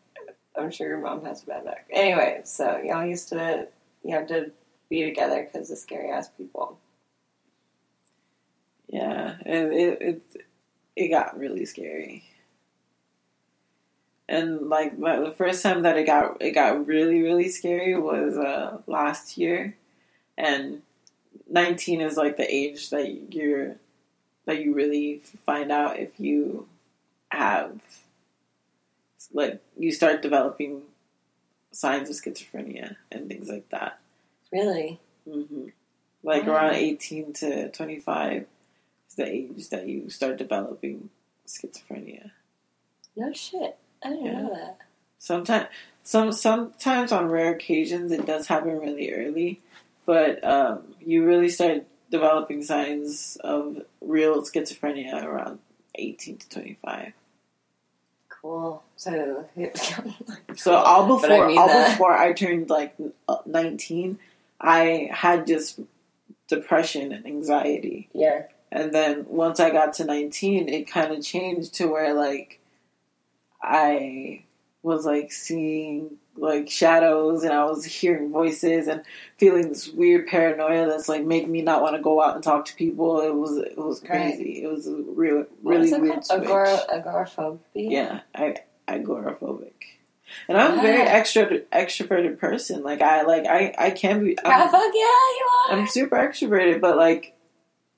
I'm 0.56 0.70
sure 0.70 0.88
your 0.88 1.02
mom 1.02 1.22
has 1.26 1.42
a 1.42 1.46
bad 1.48 1.66
back. 1.66 1.86
Anyway, 1.90 2.40
so 2.44 2.80
y'all 2.82 3.04
used 3.04 3.28
to 3.28 3.68
you 4.02 4.14
have 4.14 4.26
to 4.28 4.50
be 4.88 5.04
together 5.04 5.46
because 5.52 5.70
of 5.70 5.76
scary 5.76 6.10
ass 6.10 6.30
people. 6.30 6.78
Yeah, 8.88 9.36
and 9.44 9.70
it 9.74 9.98
it 10.00 10.46
it 10.96 11.08
got 11.08 11.38
really 11.38 11.64
scary. 11.64 12.24
And 14.28 14.68
like 14.68 14.98
the 14.98 15.34
first 15.36 15.62
time 15.62 15.82
that 15.82 15.98
it 15.98 16.04
got 16.06 16.40
it 16.40 16.52
got 16.52 16.86
really 16.86 17.20
really 17.22 17.48
scary 17.48 17.98
was 17.98 18.36
uh, 18.36 18.78
last 18.86 19.36
year, 19.36 19.76
and 20.38 20.82
nineteen 21.48 22.00
is 22.00 22.16
like 22.16 22.36
the 22.36 22.52
age 22.54 22.90
that 22.90 23.34
you're 23.34 23.76
that 24.46 24.60
you 24.60 24.74
really 24.74 25.18
find 25.46 25.72
out 25.72 25.98
if 25.98 26.18
you 26.18 26.68
have 27.30 27.80
like 29.32 29.60
you 29.78 29.92
start 29.92 30.22
developing 30.22 30.82
signs 31.72 32.10
of 32.10 32.16
schizophrenia 32.16 32.96
and 33.10 33.28
things 33.28 33.48
like 33.48 33.68
that. 33.70 33.98
Really? 34.52 35.00
hmm 35.28 35.68
Like 36.22 36.46
Wow. 36.46 36.54
around 36.54 36.74
18 36.74 37.32
to 37.34 37.70
25 37.70 38.46
is 39.12 39.16
the 39.16 39.26
age 39.26 39.68
that 39.70 39.86
you 39.88 40.08
start 40.10 40.38
developing 40.38 41.10
schizophrenia. 41.46 42.30
No 43.16 43.32
shit. 43.32 43.76
I 44.02 44.08
didn't 44.10 44.24
Yeah. 44.24 44.42
know 44.42 44.54
that. 44.54 44.78
Sometimes, 45.18 45.68
some 46.02 46.32
sometimes 46.32 47.12
on 47.12 47.28
rare 47.28 47.52
occasions 47.54 48.10
it 48.10 48.26
does 48.26 48.46
happen 48.48 48.78
really 48.80 49.12
early, 49.12 49.60
but 50.04 50.42
um, 50.44 50.94
you 51.00 51.24
really 51.24 51.48
start 51.48 51.84
developing 52.10 52.62
signs 52.62 53.36
of 53.44 53.82
real 54.00 54.42
schizophrenia 54.42 55.22
around 55.22 55.60
18 55.94 56.38
to 56.38 56.48
25. 56.48 57.12
Cool. 58.28 58.82
So 58.96 59.48
So 60.56 60.74
all 60.74 61.06
before 61.06 61.44
I 61.44 61.46
mean 61.48 61.58
all 61.58 61.68
that. 61.68 61.90
before 61.92 62.12
I 62.16 62.32
turned 62.32 62.68
like 62.70 62.94
19, 63.46 64.18
I 64.60 65.08
had 65.12 65.46
just 65.46 65.78
depression 66.48 67.12
and 67.12 67.24
anxiety. 67.26 68.08
yeah. 68.12 68.42
And 68.72 68.90
then 68.92 69.26
once 69.28 69.60
I 69.60 69.70
got 69.70 69.92
to 69.94 70.04
19, 70.04 70.70
it 70.70 70.90
kind 70.90 71.12
of 71.12 71.22
changed 71.22 71.74
to 71.74 71.86
where 71.86 72.14
like 72.14 72.58
I 73.62 74.44
was 74.82 75.04
like 75.04 75.30
seeing 75.30 76.16
like 76.36 76.70
shadows 76.70 77.44
and 77.44 77.52
I 77.52 77.66
was 77.66 77.84
hearing 77.84 78.32
voices 78.32 78.88
and 78.88 79.02
feeling 79.36 79.68
this 79.68 79.88
weird 79.88 80.26
paranoia 80.26 80.88
that's 80.88 81.06
like 81.06 81.22
making 81.22 81.52
me 81.52 81.60
not 81.60 81.82
want 81.82 81.96
to 81.96 82.02
go 82.02 82.22
out 82.22 82.34
and 82.34 82.42
talk 82.42 82.64
to 82.64 82.74
people. 82.74 83.20
It 83.20 83.34
was 83.34 83.58
it 83.58 83.76
was 83.76 84.00
crazy. 84.00 84.62
It 84.62 84.68
was 84.68 84.86
a 84.86 84.96
real 84.96 85.44
really 85.62 85.90
it 85.90 86.00
weird. 86.00 86.24
Agora, 86.30 86.80
agoraphobia. 86.90 87.58
Yeah, 87.74 88.20
I 88.34 88.56
agoraphobic. 88.88 89.72
And 90.48 90.56
I'm 90.56 90.78
a 90.78 90.82
very 90.82 91.02
extra 91.02 91.60
extroverted 91.74 92.38
person. 92.38 92.82
Like 92.82 93.02
I 93.02 93.22
like 93.22 93.44
I 93.44 93.74
I 93.78 93.90
can 93.90 94.24
be 94.24 94.38
I'm, 94.42 94.70
fuck 94.70 94.92
yeah, 94.94 95.02
you 95.02 95.48
are. 95.68 95.76
I'm 95.76 95.86
super 95.86 96.16
extroverted, 96.16 96.80
but 96.80 96.96
like 96.96 97.34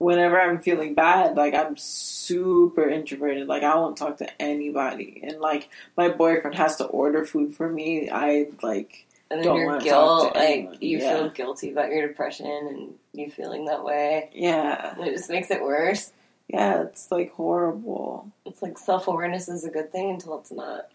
whenever 0.05 0.41
I'm 0.41 0.61
feeling 0.61 0.95
bad, 0.95 1.37
like 1.37 1.55
I'm 1.55 1.77
super 1.77 2.89
introverted. 2.89 3.49
Like 3.49 3.63
I 3.63 3.75
won't 3.77 3.97
talk 3.97 4.19
to 4.19 4.43
anybody. 4.43 5.21
And 5.25 5.41
like 5.41 5.69
my 5.97 6.09
boyfriend 6.09 6.57
has 6.57 6.77
to 6.77 6.85
order 6.85 7.25
food 7.25 7.55
for 7.57 7.69
me. 7.69 8.11
I 8.11 8.49
like 8.63 9.07
And 9.31 9.41
then 9.41 9.47
Don't 9.47 9.59
your 9.61 9.79
guilt, 9.81 10.25
talk 10.25 10.33
to 10.35 10.39
like 10.39 10.49
anyone. 10.49 10.77
you 10.81 10.99
Yeah. 10.99 11.17
feel 11.17 11.29
guilty 11.31 11.73
about 11.73 11.91
your 11.91 12.07
depression 12.07 12.47
and 12.47 12.95
you 13.13 13.31
feeling 13.31 13.65
that 13.67 13.85
way. 13.85 14.31
Yeah. 14.35 14.95
And 14.97 15.07
it 15.07 15.13
just 15.13 15.31
makes 15.31 15.51
it 15.51 15.63
worse. 15.63 16.13
Yeah, 16.49 16.83
it's 16.83 17.11
like 17.11 17.33
horrible. 17.33 18.31
It's 18.45 18.61
like 18.61 18.77
self 18.77 19.09
awareness 19.09 19.49
is 19.49 19.65
a 19.65 19.71
good 19.71 19.91
thing 19.91 20.11
until 20.11 20.39
it's 20.41 20.53
not. 20.53 20.91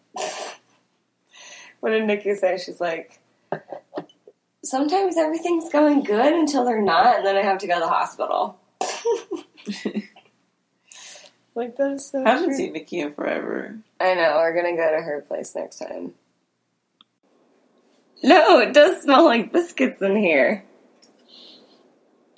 what 1.80 1.90
did 1.90 2.06
Nikki 2.06 2.36
say? 2.36 2.58
She's 2.58 2.80
like, 2.80 3.20
sometimes 4.64 5.18
everything's 5.18 5.72
going 5.72 6.04
good 6.04 6.34
until 6.34 6.66
they're 6.66 6.82
not, 6.84 7.18
and 7.18 7.26
then 7.26 7.36
I 7.36 7.42
have 7.42 7.58
to 7.60 7.68
go 7.68 7.74
to 7.76 7.80
the 7.80 7.88
hospital. 7.88 8.58
like 11.56 11.76
that 11.78 11.92
is 11.92 12.06
so 12.10 12.24
I 12.26 12.30
haven't 12.32 12.50
true. 12.50 12.58
seen 12.58 12.74
Nikki 12.74 13.00
in 13.00 13.14
forever. 13.14 13.78
I 14.00 14.14
know. 14.16 14.36
We're 14.38 14.54
gonna 14.56 14.76
go 14.76 14.90
to 14.96 15.02
her 15.02 15.22
place 15.28 15.56
next 15.56 15.78
time. 15.80 16.14
No, 18.24 18.60
it 18.60 18.74
does 18.74 19.02
smell 19.04 19.26
like 19.26 19.52
biscuits 19.52 20.02
in 20.02 20.16
here. 20.18 20.64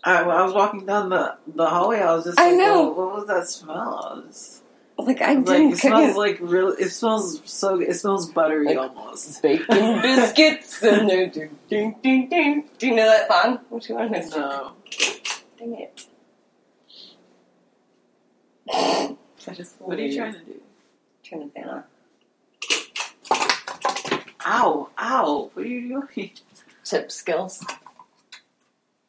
I, 0.04 0.24
when 0.24 0.36
I 0.36 0.44
was 0.44 0.54
walking 0.54 0.86
down 0.88 1.10
the, 1.10 1.38
the 1.48 1.68
hallway, 1.68 2.00
I 2.00 2.16
was 2.16 2.26
just 2.26 2.40
I 2.40 2.52
know. 2.52 2.90
"Whoa, 2.90 3.06
what 3.06 3.16
was 3.18 3.28
that 3.28 3.48
smell? 3.48 3.78
I 4.12 4.16
was, 4.26 4.62
Like 4.98 5.22
I 5.22 5.34
I 5.34 5.36
was 5.36 5.48
like, 5.48 5.58
didn't 5.58 5.74
it 5.74 5.78
smells 5.78 6.16
it. 6.16 6.18
like 6.18 6.38
real. 6.42 6.70
It 6.70 6.90
smells 6.90 7.42
so. 7.46 7.80
It 7.80 7.94
smells 7.94 8.32
buttery 8.32 8.74
Like- 8.74 8.78
almost. 8.78 9.42
bacon 9.44 9.68
biscuits 10.02 10.82
and 10.84 11.08
they're 11.10 11.28
ding 11.28 11.56
ding 11.70 11.96
ding 12.02 12.30
ding. 12.30 12.70
Do 12.80 12.88
you 12.88 12.96
know 12.96 13.06
that 13.06 13.28
song? 13.32 13.60
Which 13.70 13.90
one 13.90 14.14
is 14.16 14.34
it? 14.34 14.38
No, 14.40 14.72
Dang 15.60 15.76
it. 15.80 16.01
What 18.72 20.00
are 20.00 20.02
you 20.02 20.16
trying 20.16 20.34
to 20.34 20.40
do? 20.40 20.62
turn 21.24 21.40
the 21.40 21.48
fan 21.50 21.70
on. 21.70 21.84
Ow! 24.46 24.90
Ow! 25.00 25.52
What 25.54 25.66
are 25.66 25.68
you 25.70 26.06
doing? 26.16 26.32
Tip 26.84 27.12
skills. 27.12 27.64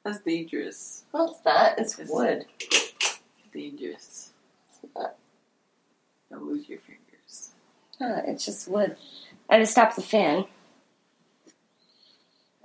That's 0.05 0.21
dangerous. 0.21 1.05
What's 1.11 1.41
that? 1.41 1.79
It's 1.79 1.95
It's- 1.95 2.11
wood. 2.11 2.47
Dangerous. 3.53 4.33
not. 4.97 5.15
Don't 6.31 6.45
lose 6.45 6.69
your 6.69 6.79
fingers. 6.81 7.51
Huh, 7.99 8.23
it's 8.27 8.45
just 8.45 8.67
wood. 8.69 8.97
I 9.49 9.59
just 9.61 9.73
stopped 9.73 9.97
the 9.97 10.03
fan. 10.03 10.45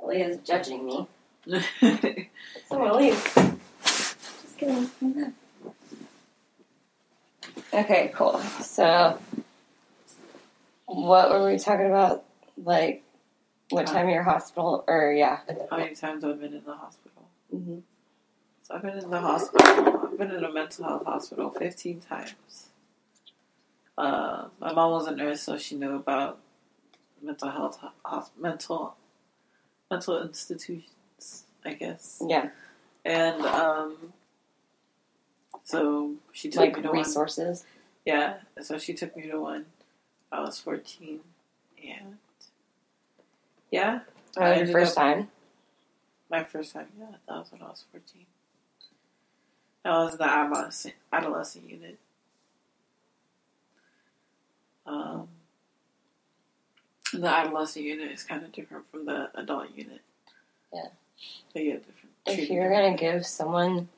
Leah's 0.04 0.38
judging 0.38 0.86
me. 0.86 1.08
Someone 2.70 2.98
leave. 2.98 3.34
Just 3.84 4.58
kidding. 4.58 4.90
Okay, 7.74 8.12
cool. 8.16 8.40
So, 8.62 9.20
what 10.86 11.30
were 11.30 11.50
we 11.52 11.58
talking 11.58 11.88
about? 11.88 12.24
Like, 12.58 13.04
what 13.70 13.88
time 13.88 14.10
your 14.10 14.24
hospital? 14.24 14.84
Or 14.88 15.12
yeah. 15.12 15.40
How 15.70 15.78
many 15.78 15.96
times 15.96 16.24
I've 16.24 16.40
been 16.40 16.54
in 16.54 16.64
the 16.64 16.76
hospital? 16.76 17.28
Mm-hmm. 17.54 17.80
So 18.64 18.76
I've 18.76 18.82
been 18.82 18.98
in 18.98 19.10
the 19.10 19.20
hospital. 19.20 20.10
I've 20.12 20.18
been 20.18 20.32
in 20.32 20.44
a 20.44 20.52
mental 20.52 20.86
health 20.86 21.06
hospital 21.06 21.52
15 21.52 22.02
times. 22.02 22.70
Uh, 23.98 24.48
my 24.60 24.74
mom 24.74 24.92
was 24.92 25.08
a 25.08 25.16
nurse, 25.16 25.42
so 25.42 25.58
she 25.58 25.76
knew 25.76 25.96
about 25.96 26.40
mental 27.22 27.50
health, 27.50 27.80
mental, 28.38 28.96
mental 29.90 30.22
institutions, 30.22 31.44
I 31.66 31.74
guess. 31.74 32.22
Yeah, 32.26 32.50
And 33.04 33.42
um, 33.46 34.14
so 35.68 36.14
she 36.32 36.50
took 36.50 36.62
like 36.62 36.76
me 36.78 36.82
to 36.84 36.88
one. 36.88 36.98
resources. 37.00 37.66
Yeah, 38.06 38.36
so 38.62 38.78
she 38.78 38.94
took 38.94 39.16
me 39.18 39.28
to 39.30 39.38
one. 39.38 39.66
I 40.32 40.40
was 40.40 40.60
14, 40.62 41.20
and 41.86 42.18
yeah, 43.70 44.00
Oh, 44.38 44.42
I 44.44 44.58
your 44.60 44.68
first 44.68 44.98
up- 44.98 45.04
time. 45.04 45.30
my 46.32 46.44
first 46.46 46.72
time. 46.74 46.88
Yeah, 46.98 47.08
that 47.28 47.36
was 47.38 47.52
when 47.52 47.62
I 47.62 47.66
was 47.66 47.84
14. 47.92 48.26
That 49.84 49.92
was 49.92 50.18
the 50.18 50.24
adolescent, 50.24 50.96
adolescent 51.12 51.70
unit. 51.70 51.98
Um, 54.86 55.28
the 57.14 57.28
adolescent 57.28 57.84
unit 57.86 58.12
is 58.12 58.24
kind 58.24 58.44
of 58.46 58.52
different 58.54 58.90
from 58.90 59.06
the 59.06 59.30
adult 59.36 59.68
unit. 59.76 60.00
Yeah. 60.74 60.88
They 61.54 61.66
get 61.66 61.86
different. 61.86 62.14
If 62.26 62.50
you're 62.50 62.70
gonna 62.72 62.96
give 62.98 63.26
someone 63.26 63.90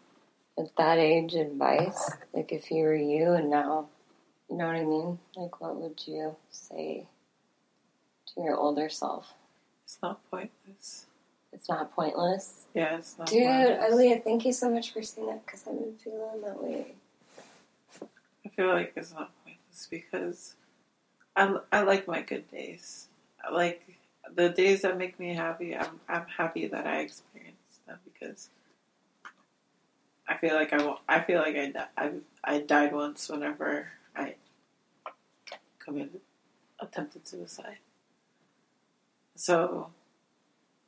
at 0.60 0.76
that 0.78 0.98
age 0.98 1.34
advice, 1.36 2.12
like 2.34 2.52
if 2.52 2.70
you 2.70 2.84
were 2.84 2.96
you 2.96 3.32
and 3.32 3.50
now, 3.50 3.88
you 4.50 4.58
know 4.58 4.68
what 4.68 4.76
I 4.76 4.84
mean? 4.84 5.20
Like, 5.36 5.62
what 5.62 5.76
would 5.78 6.02
you 6.06 6.36
say 6.52 7.06
to 8.34 8.42
your 8.42 8.58
older 8.58 8.90
self? 8.90 9.34
It's 9.86 9.98
not 10.04 10.20
pointless. 10.30 11.06
It's 11.54 11.70
not 11.70 11.96
pointless. 11.96 12.66
Yeah, 12.74 12.98
it's 12.98 13.18
not 13.18 13.28
Dude, 13.28 13.44
pointless. 13.44 13.94
Aaliyah, 13.94 14.24
thank 14.24 14.46
you 14.46 14.54
so 14.54 14.70
much 14.70 14.92
for 14.92 15.02
saying 15.02 15.28
that 15.28 15.46
because 15.46 15.66
I've 15.68 15.80
been 15.80 15.96
feeling 15.96 16.42
that 16.44 16.62
way. 16.62 16.94
I 18.46 18.50
feel 18.50 18.68
like 18.68 18.94
it's 18.96 19.14
not 19.14 19.32
pointless 19.44 19.88
because 19.90 20.56
I, 21.36 21.58
I 21.72 21.82
like 21.82 22.08
my 22.08 22.22
good 22.22 22.50
days. 22.52 23.08
I 23.44 23.54
like 23.54 23.82
the 24.36 24.50
days 24.50 24.82
that 24.82 24.98
make 24.98 25.20
me 25.20 25.34
happy. 25.34 25.76
I'm 25.76 26.00
I'm 26.08 26.26
happy 26.26 26.68
that 26.68 26.86
I 26.86 27.00
experienced 27.00 27.86
them 27.88 27.98
because 28.04 28.50
I 30.30 30.38
feel 30.38 30.54
like 30.54 30.72
I 30.72 30.96
I 31.08 31.22
feel 31.22 31.40
like 31.40 31.56
I 31.56 31.74
I 31.98 32.12
I 32.44 32.60
died 32.60 32.94
once 32.94 33.28
whenever 33.28 33.92
I 34.16 34.36
committed 35.80 36.22
attempted 36.80 37.28
suicide. 37.28 37.80
So 39.36 39.90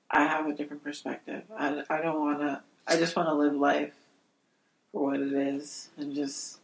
I 0.09 0.23
have 0.23 0.45
a 0.45 0.53
different 0.53 0.83
perspective. 0.83 1.43
I, 1.57 1.83
I 1.89 2.01
don't 2.01 2.19
want 2.19 2.39
to. 2.39 2.61
I 2.87 2.97
just 2.97 3.15
want 3.15 3.29
to 3.29 3.33
live 3.33 3.55
life 3.55 3.93
for 4.91 5.11
what 5.11 5.19
it 5.19 5.33
is 5.33 5.89
and 5.97 6.13
just 6.13 6.59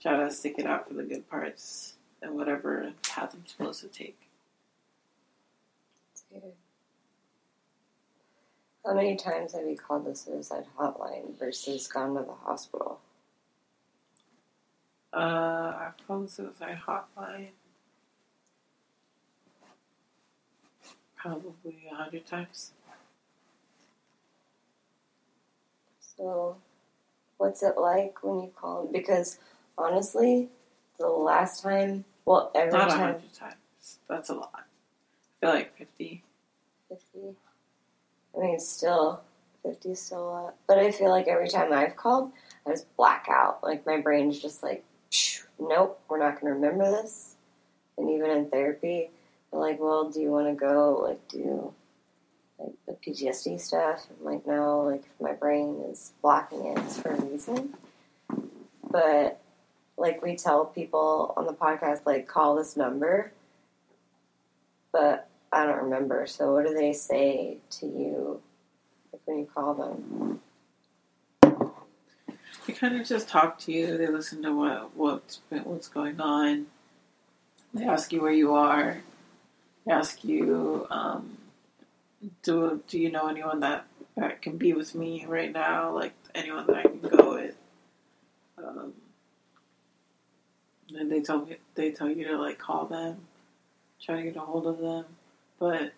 try 0.00 0.16
to 0.16 0.30
stick 0.30 0.54
it 0.58 0.66
out 0.66 0.88
for 0.88 0.94
the 0.94 1.02
good 1.02 1.28
parts 1.28 1.94
and 2.22 2.34
whatever 2.34 2.92
path 3.02 3.34
I'm 3.34 3.46
supposed 3.46 3.80
to 3.82 3.88
take. 3.88 4.18
Dude. 6.32 6.42
How 8.84 8.94
many 8.94 9.16
times 9.16 9.52
have 9.52 9.66
you 9.66 9.76
called 9.76 10.06
the 10.06 10.14
suicide 10.14 10.64
hotline 10.78 11.38
versus 11.38 11.86
gone 11.86 12.14
to 12.14 12.22
the 12.22 12.32
hospital? 12.32 13.00
Uh, 15.12 15.76
I've 15.78 16.06
called 16.06 16.26
the 16.26 16.30
suicide 16.30 16.78
hotline 16.86 17.48
probably 21.16 21.84
a 21.90 21.94
hundred 21.94 22.26
times. 22.26 22.72
So, 26.16 26.56
what's 27.36 27.62
it 27.62 27.76
like 27.76 28.22
when 28.22 28.44
you 28.44 28.50
call? 28.56 28.88
Because 28.90 29.38
honestly, 29.76 30.48
the 30.98 31.08
last 31.08 31.62
time, 31.62 32.04
well, 32.24 32.50
every 32.54 32.72
Not 32.72 32.88
a 32.88 32.90
time, 32.92 33.00
hundred 33.00 33.32
times. 33.34 33.98
That's 34.08 34.30
a 34.30 34.34
lot. 34.34 34.52
I 34.54 35.40
feel 35.40 35.50
like 35.50 35.76
fifty. 35.76 36.22
50. 36.88 37.36
I 38.36 38.40
mean, 38.40 38.60
still, 38.60 39.20
50 39.62 39.90
is 39.90 40.00
still 40.00 40.22
a 40.22 40.30
lot. 40.30 40.54
But 40.66 40.78
I 40.78 40.90
feel 40.90 41.10
like 41.10 41.28
every 41.28 41.48
time 41.48 41.72
I've 41.72 41.96
called, 41.96 42.32
I 42.66 42.70
just 42.70 42.94
black 42.96 43.26
out. 43.30 43.62
Like, 43.62 43.86
my 43.86 43.98
brain's 43.98 44.40
just 44.40 44.62
like, 44.62 44.84
nope, 45.58 46.00
we're 46.08 46.18
not 46.18 46.40
going 46.40 46.52
to 46.52 46.58
remember 46.58 46.90
this. 46.90 47.34
And 47.98 48.10
even 48.10 48.30
in 48.30 48.48
therapy, 48.48 49.10
they're 49.50 49.60
like, 49.60 49.78
well, 49.80 50.10
do 50.10 50.20
you 50.20 50.30
want 50.30 50.48
to 50.48 50.54
go, 50.54 51.04
like, 51.06 51.28
do, 51.28 51.74
like, 52.58 52.72
the 52.86 52.92
PTSD 52.92 53.60
stuff? 53.60 54.06
I'm 54.18 54.24
like, 54.24 54.46
no, 54.46 54.82
like, 54.82 55.04
my 55.20 55.32
brain 55.32 55.82
is 55.90 56.12
blocking 56.22 56.66
it, 56.66 56.78
it's 56.78 56.98
for 56.98 57.10
a 57.10 57.20
reason. 57.20 57.74
But, 58.90 59.40
like, 59.96 60.22
we 60.22 60.36
tell 60.36 60.64
people 60.64 61.34
on 61.36 61.46
the 61.46 61.52
podcast, 61.52 62.06
like, 62.06 62.26
call 62.26 62.56
this 62.56 62.76
number. 62.76 63.32
But 64.92 65.28
I 65.52 65.66
don't 65.66 65.84
remember. 65.84 66.26
So 66.26 66.54
what 66.54 66.66
do 66.66 66.74
they 66.74 66.92
say 66.92 67.58
to 67.70 67.86
you 67.86 68.40
like 69.12 69.22
when 69.24 69.38
you 69.40 69.48
call 69.52 69.74
them? 69.74 70.40
They 72.66 72.72
kind 72.72 73.00
of 73.00 73.06
just 73.06 73.28
talk 73.28 73.58
to 73.60 73.72
you. 73.72 73.98
They 73.98 74.06
listen 74.06 74.42
to 74.42 74.54
what 74.54 74.96
what's 74.96 75.40
what's 75.48 75.88
going 75.88 76.20
on. 76.20 76.66
They 77.74 77.84
ask 77.84 78.12
you 78.12 78.20
where 78.20 78.32
you 78.32 78.54
are. 78.54 79.02
They 79.86 79.92
ask 79.92 80.22
you, 80.24 80.86
um, 80.90 81.38
do 82.42 82.82
do 82.86 82.98
you 82.98 83.10
know 83.10 83.28
anyone 83.28 83.60
that 83.60 83.86
that 84.16 84.42
can 84.42 84.56
be 84.56 84.72
with 84.72 84.94
me 84.94 85.24
right 85.26 85.52
now? 85.52 85.94
Like 85.94 86.12
anyone 86.34 86.66
that 86.66 86.76
I 86.76 86.82
can 86.82 87.00
go 87.00 87.34
with. 87.34 87.56
Um, 88.58 88.92
and 90.94 91.10
they 91.10 91.20
tell 91.20 91.44
me 91.44 91.56
they 91.74 91.90
tell 91.90 92.08
you 92.08 92.24
to 92.26 92.36
like 92.38 92.58
call 92.58 92.86
them, 92.86 93.18
try 94.00 94.16
to 94.16 94.22
get 94.22 94.36
a 94.36 94.40
hold 94.40 94.66
of 94.66 94.78
them. 94.78 95.06
But 95.60 95.92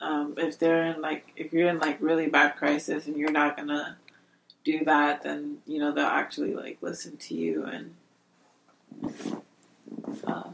um, 0.00 0.34
if 0.36 0.58
they're 0.60 0.84
in 0.86 1.00
like 1.00 1.32
if 1.36 1.52
you're 1.52 1.68
in 1.68 1.78
like 1.80 2.00
really 2.00 2.28
bad 2.28 2.56
crisis 2.56 3.06
and 3.06 3.16
you're 3.16 3.32
not 3.32 3.56
gonna 3.56 3.96
do 4.64 4.84
that, 4.84 5.24
then 5.24 5.58
you 5.66 5.80
know 5.80 5.90
they'll 5.92 6.04
actually 6.04 6.54
like 6.54 6.78
listen 6.80 7.16
to 7.16 7.34
you 7.34 7.64
and 7.64 7.94
uh, 10.26 10.50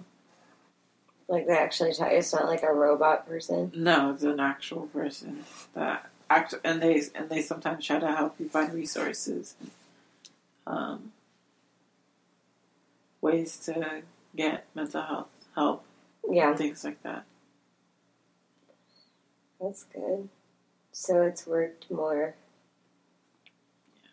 Like 1.28 1.46
they 1.46 1.56
actually 1.58 1.92
tell 1.92 2.10
you 2.10 2.18
it's 2.18 2.32
not 2.32 2.46
like 2.46 2.62
a 2.62 2.72
robot 2.72 3.28
person. 3.28 3.72
No, 3.74 4.12
it's 4.12 4.22
an 4.22 4.40
actual 4.40 4.86
person 4.86 5.44
that 5.74 6.08
act, 6.30 6.54
and 6.64 6.80
they 6.80 7.02
and 7.14 7.28
they 7.28 7.42
sometimes 7.42 7.84
try 7.84 7.98
to 7.98 8.12
help 8.14 8.36
you 8.38 8.48
find 8.48 8.72
resources, 8.72 9.56
um, 10.66 11.12
ways 13.20 13.58
to 13.66 14.02
get 14.36 14.66
mental 14.74 15.02
health 15.02 15.28
help, 15.54 15.84
Yeah, 16.30 16.50
and 16.50 16.58
things 16.58 16.84
like 16.84 17.02
that. 17.02 17.24
That's 19.60 19.84
good. 19.84 20.28
So 20.92 21.22
it's 21.22 21.46
worked 21.46 21.90
more. 21.90 22.34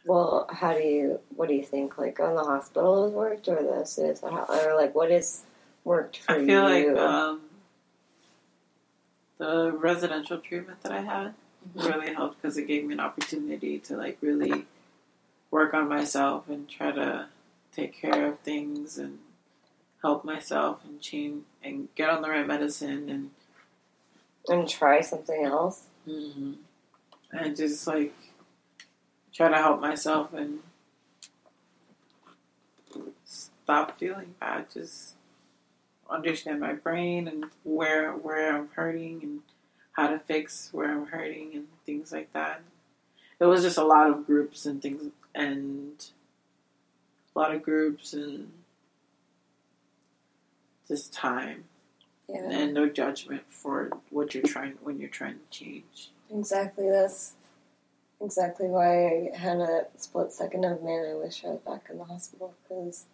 Well, 0.05 0.47
how 0.51 0.73
do 0.73 0.81
you? 0.83 1.19
What 1.35 1.47
do 1.49 1.55
you 1.55 1.63
think? 1.63 1.97
Like 1.97 2.19
on 2.19 2.35
the 2.35 2.43
hospital 2.43 3.05
has 3.05 3.13
worked, 3.13 3.47
or 3.47 3.61
the 3.63 3.85
suicide, 3.85 4.45
or 4.49 4.75
like 4.75 4.93
what 4.95 5.11
has 5.11 5.43
worked 5.83 6.19
for 6.19 6.37
you? 6.37 6.43
I 6.43 6.45
feel 6.45 6.69
you? 6.69 6.95
like 6.95 6.97
um, 6.97 7.41
the 9.37 9.71
residential 9.71 10.37
treatment 10.39 10.81
that 10.83 10.91
I 10.91 11.01
had 11.01 11.33
Mm-hmm. 11.77 11.87
really 11.87 12.13
helped 12.13 12.41
because 12.41 12.57
it 12.57 12.67
gave 12.67 12.83
me 12.85 12.93
an 12.93 12.99
opportunity 12.99 13.79
to 13.79 13.95
like 13.95 14.17
really 14.21 14.65
work 15.49 15.73
on 15.73 15.87
myself 15.87 16.49
and 16.49 16.67
try 16.67 16.91
to 16.91 17.27
take 17.73 17.93
care 17.93 18.27
of 18.27 18.39
things 18.39 18.97
and 18.97 19.19
help 20.01 20.25
myself 20.25 20.79
and 20.83 20.99
change 21.01 21.43
and 21.63 21.87
get 21.95 22.09
on 22.09 22.21
the 22.21 22.29
right 22.29 22.45
medicine 22.45 23.09
and 23.09 23.31
and 24.47 24.67
try 24.67 25.01
something 25.01 25.45
else. 25.45 25.87
Mm-hmm. 26.07 26.53
and 27.31 27.55
just 27.55 27.87
like 27.87 28.13
try 29.33 29.47
to 29.47 29.55
help 29.55 29.79
myself 29.79 30.33
and 30.33 30.59
stop 33.23 33.97
feeling 33.97 34.35
bad. 34.39 34.69
Just 34.71 35.15
understand 36.09 36.59
my 36.59 36.73
brain 36.73 37.27
and 37.27 37.45
where 37.63 38.11
where 38.11 38.55
I'm 38.55 38.69
hurting 38.75 39.19
and 39.23 39.39
how 39.93 40.07
to 40.07 40.19
fix 40.19 40.69
where 40.71 40.91
I'm 40.91 41.07
hurting 41.07 41.51
and 41.53 41.67
things 41.85 42.11
like 42.11 42.33
that. 42.33 42.61
It 43.39 43.45
was 43.45 43.63
just 43.63 43.77
a 43.77 43.85
lot 43.85 44.09
of 44.09 44.25
groups 44.25 44.65
and 44.65 44.81
things 44.81 45.11
and 45.33 46.05
a 47.35 47.39
lot 47.39 47.55
of 47.55 47.63
groups 47.63 48.13
and 48.13 48.51
just 50.87 51.13
time 51.13 51.63
Yeah, 52.29 52.49
and 52.49 52.73
no 52.73 52.87
judgment 52.89 53.43
for 53.49 53.89
what 54.09 54.33
you're 54.33 54.43
trying 54.43 54.73
when 54.81 54.99
you're 54.99 55.09
trying 55.09 55.35
to 55.35 55.57
change. 55.59 56.11
exactly. 56.33 56.89
That's 56.89 57.33
exactly 58.21 58.67
why 58.67 59.29
I 59.33 59.37
had 59.37 59.57
a 59.57 59.85
split 59.97 60.31
second 60.31 60.63
of 60.63 60.81
man. 60.83 61.05
I 61.11 61.15
wish 61.15 61.43
I 61.43 61.49
was 61.49 61.59
back 61.59 61.87
in 61.91 61.97
the 61.97 62.05
hospital 62.05 62.53
because 62.63 63.05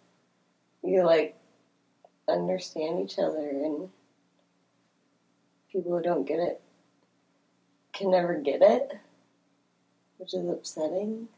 you 0.82 1.04
like 1.04 1.36
understand 2.28 3.00
each 3.00 3.18
other 3.18 3.48
and 3.48 3.90
people 5.72 5.96
who 5.96 6.02
don't 6.02 6.24
get 6.26 6.38
it 6.38 6.60
can 7.92 8.10
never 8.10 8.34
get 8.36 8.62
it, 8.62 8.92
which 10.18 10.32
is 10.32 10.48
upsetting 10.48 11.28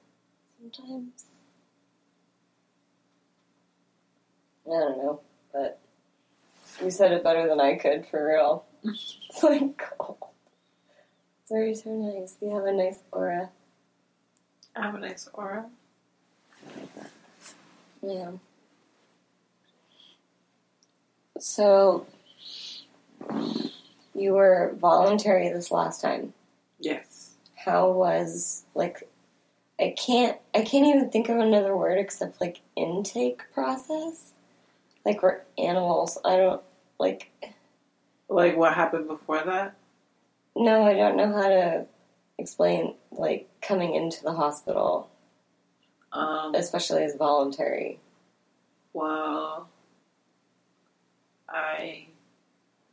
sometimes. 0.60 1.24
I 4.66 4.70
don't 4.70 4.98
know, 4.98 5.20
but 5.52 5.80
you 6.82 6.90
said 6.90 7.12
it 7.12 7.24
better 7.24 7.48
than 7.48 7.60
I 7.60 7.76
could 7.76 8.06
for 8.06 8.26
real. 8.26 8.64
It's 8.84 9.42
like. 9.42 9.82
Oh. 10.00 10.16
It's 11.42 11.50
very 11.50 11.74
so 11.74 11.90
nice. 11.90 12.36
You 12.40 12.54
have 12.54 12.64
a 12.64 12.72
nice 12.72 13.00
aura. 13.10 13.50
I 14.76 14.82
have 14.82 14.94
a 14.94 14.98
nice 14.98 15.28
aura. 15.32 15.66
Yeah. 18.02 18.32
So 21.38 22.06
you 24.14 24.34
were 24.34 24.74
voluntary 24.78 25.48
this 25.48 25.70
last 25.70 26.00
time. 26.00 26.32
Yes. 26.78 27.32
How 27.56 27.90
was 27.90 28.64
like 28.74 29.08
I 29.80 29.94
can't 29.96 30.38
I 30.54 30.62
can't 30.62 30.86
even 30.86 31.10
think 31.10 31.28
of 31.28 31.38
another 31.38 31.76
word 31.76 31.98
except 31.98 32.40
like 32.40 32.60
intake 32.76 33.42
process. 33.52 34.32
Like 35.04 35.22
we're 35.22 35.40
animals. 35.58 36.18
I 36.24 36.36
don't 36.36 36.62
like 37.02 37.30
Like 38.28 38.56
what 38.56 38.72
happened 38.74 39.08
before 39.08 39.42
that? 39.44 39.74
no, 40.54 40.84
I 40.84 40.94
don't 40.94 41.16
know 41.16 41.32
how 41.32 41.48
to 41.48 41.86
explain 42.38 42.94
like 43.10 43.48
coming 43.60 43.94
into 43.94 44.22
the 44.22 44.32
hospital, 44.32 45.10
Um, 46.12 46.54
especially 46.54 47.04
as 47.04 47.14
voluntary. 47.16 47.98
well, 48.92 49.68
I 51.48 52.06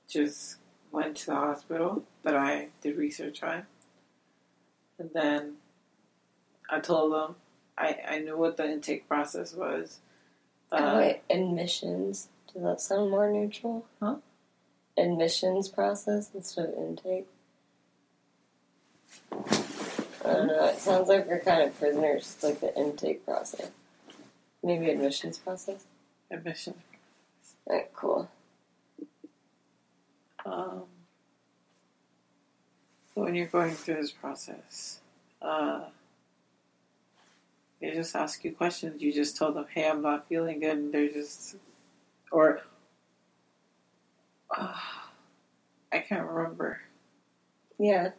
just 0.08 0.58
went 0.92 1.16
to 1.18 1.26
the 1.28 1.36
hospital 1.36 2.04
that 2.24 2.36
I 2.36 2.70
did 2.82 2.98
research 2.98 3.44
on, 3.44 3.66
and 4.98 5.10
then 5.14 5.56
I 6.70 6.80
told 6.80 7.14
them 7.14 7.36
I, 7.78 7.98
I 8.08 8.20
knew 8.20 8.38
what 8.38 8.58
the 8.58 8.66
intake 8.72 9.08
process 9.08 9.54
was. 9.54 10.00
Oh, 10.72 10.78
Uh, 10.78 10.98
wait, 10.98 11.22
admissions. 11.30 12.28
Does 12.60 12.66
that 12.66 12.82
sound 12.82 13.10
more 13.10 13.32
neutral? 13.32 13.86
Huh? 14.02 14.16
Admissions 14.98 15.70
process 15.70 16.30
instead 16.36 16.66
of 16.66 16.74
intake. 16.78 17.26
I 19.32 20.34
don't 20.34 20.48
know. 20.48 20.66
It 20.66 20.80
sounds 20.80 21.08
like 21.08 21.26
we're 21.26 21.40
kind 21.40 21.62
of 21.62 21.80
prisoners. 21.80 22.34
It's 22.36 22.44
like 22.44 22.60
the 22.60 22.78
intake 22.78 23.24
process. 23.24 23.72
Maybe 24.62 24.90
admissions 24.90 25.38
process. 25.38 25.86
admission. 26.30 26.74
Alright, 27.66 27.94
cool. 27.94 28.30
Um, 30.46 30.84
so 33.14 33.24
when 33.24 33.36
you're 33.36 33.48
going 33.48 33.74
through 33.74 34.02
this 34.02 34.12
process, 34.12 35.00
uh, 35.42 35.86
they 37.80 37.92
just 37.92 38.18
ask 38.18 38.44
you 38.44 38.52
questions. 38.52 39.02
You 39.02 39.14
just 39.14 39.38
tell 39.38 39.54
them, 39.54 39.66
"Hey, 39.74 39.88
I'm 39.88 40.02
not 40.02 40.28
feeling 40.28 40.60
good," 40.60 40.78
and 40.78 40.94
they're 40.94 41.08
just, 41.08 41.56
or 42.32 42.62
uh, 44.56 44.74
I 45.92 46.00
can't 46.00 46.28
remember. 46.28 46.82
Yeah. 47.78 48.12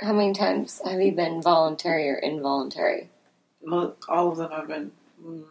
How 0.00 0.12
many 0.12 0.32
times 0.32 0.80
have 0.84 1.00
you 1.00 1.12
been 1.12 1.42
voluntary 1.42 2.08
or 2.08 2.14
involuntary? 2.16 3.10
Mo- 3.64 3.94
All 4.08 4.30
of 4.30 4.36
them 4.38 4.50
have 4.52 4.68
been. 4.68 4.92
Mm, 5.24 5.44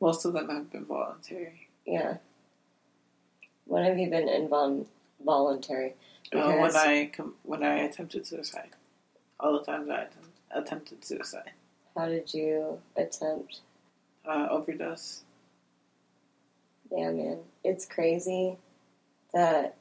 most 0.00 0.24
of 0.24 0.32
them 0.34 0.48
have 0.48 0.70
been 0.70 0.84
voluntary. 0.84 1.68
Yeah. 1.86 2.18
When 3.66 3.84
have 3.84 3.98
you 3.98 4.10
been 4.10 4.28
involuntary? 4.28 5.94
Uh, 6.32 6.52
when 6.58 6.76
I 6.76 7.10
com- 7.14 7.34
when 7.42 7.62
I 7.62 7.78
attempted 7.80 8.26
suicide, 8.26 8.70
all 9.38 9.58
the 9.58 9.64
times 9.64 9.88
I 9.88 10.02
attempt- 10.02 10.26
attempted 10.52 11.04
suicide, 11.04 11.52
How 11.96 12.06
did 12.06 12.32
you 12.34 12.80
attempt? 12.96 13.60
uh, 14.26 14.46
overdose. 14.50 15.24
Yeah, 16.90 17.10
man. 17.10 17.38
It's 17.62 17.86
crazy 17.86 18.58
that 19.32 19.76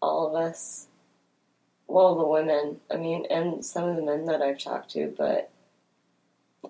all 0.00 0.28
of 0.28 0.34
us, 0.34 0.86
well, 1.86 2.14
the 2.16 2.26
women, 2.26 2.80
I 2.90 2.96
mean, 2.96 3.26
and 3.30 3.64
some 3.64 3.88
of 3.88 3.96
the 3.96 4.02
men 4.02 4.26
that 4.26 4.42
I've 4.42 4.58
talked 4.58 4.90
to, 4.90 5.12
but 5.16 5.50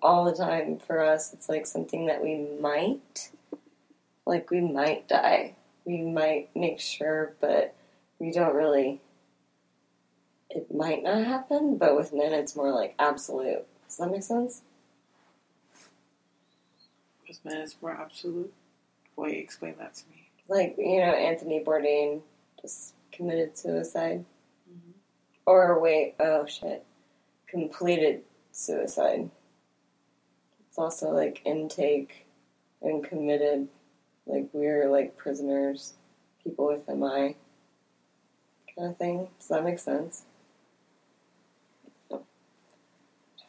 all 0.01 0.25
the 0.25 0.33
time 0.37 0.79
for 0.79 1.03
us, 1.03 1.33
it's 1.33 1.49
like 1.49 1.67
something 1.67 2.07
that 2.07 2.23
we 2.23 2.47
might, 2.61 3.31
like, 4.27 4.51
we 4.51 4.61
might 4.61 5.09
die. 5.09 5.55
We 5.85 6.03
might 6.03 6.55
make 6.55 6.81
sure, 6.81 7.35
but 7.41 7.75
we 8.19 8.31
don't 8.31 8.55
really. 8.55 9.01
It 10.51 10.75
might 10.75 11.03
not 11.03 11.25
happen, 11.27 11.77
but 11.77 11.97
with 11.97 12.13
men, 12.15 12.33
it's 12.33 12.57
more 12.57 12.73
like 12.73 12.95
absolute. 12.99 13.67
Does 13.87 13.99
that 13.99 14.11
make 14.11 14.23
sense? 14.23 14.63
Because 17.21 17.41
man, 17.45 17.59
it's 17.59 17.77
more 17.83 17.93
absolute. 17.93 18.53
Wait, 19.19 19.37
explain 19.39 19.75
that 19.81 19.95
to 19.95 20.09
me. 20.11 20.31
Like, 20.49 20.77
you 20.79 21.01
know, 21.01 21.13
Anthony 21.13 21.59
Bourdain 21.63 22.23
just 22.63 22.95
committed 23.11 23.59
suicide. 23.59 24.25
Mhm. 24.71 24.93
Or 25.45 25.81
wait, 25.81 26.15
oh 26.21 26.47
shit. 26.47 26.85
Completed 27.49 28.23
suicide. 28.53 29.29
It's 30.69 30.79
also 30.79 31.11
like 31.11 31.43
intake 31.45 32.27
and 32.81 33.03
committed. 33.03 33.67
Like 34.25 34.49
we're 34.53 34.89
like 34.89 35.17
prisoners, 35.17 35.95
people 36.45 36.69
with 36.69 36.87
MI 36.89 37.35
kind 38.77 38.91
of 38.93 38.97
thing. 38.99 39.29
Does 39.41 39.49
that 39.49 39.65
make 39.65 39.81
sense? 39.81 40.23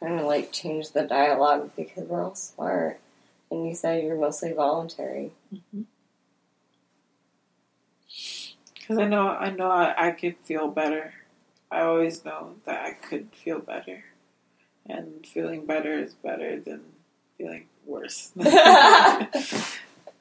Trying 0.00 0.18
to 0.18 0.26
like 0.26 0.50
change 0.50 0.90
the 0.90 1.02
dialogue 1.02 1.70
because 1.76 2.08
we're 2.08 2.24
all 2.24 2.34
smart. 2.34 2.98
And 3.50 3.66
you 3.66 3.74
said 3.74 4.04
you're 4.04 4.16
mostly 4.16 4.52
voluntary. 4.52 5.32
Mm-hmm. 5.54 5.82
Because 8.74 8.98
I 8.98 9.06
know, 9.06 9.28
I 9.28 9.50
know, 9.50 9.70
I, 9.70 10.08
I 10.08 10.10
could 10.12 10.36
feel 10.44 10.68
better. 10.68 11.14
I 11.70 11.82
always 11.82 12.24
know 12.24 12.54
that 12.66 12.84
I 12.84 12.92
could 12.92 13.28
feel 13.32 13.60
better, 13.60 14.02
and 14.88 15.24
feeling 15.24 15.64
better 15.64 15.92
is 15.92 16.14
better 16.14 16.58
than 16.58 16.82
feeling 17.38 17.66
worse. 17.86 18.32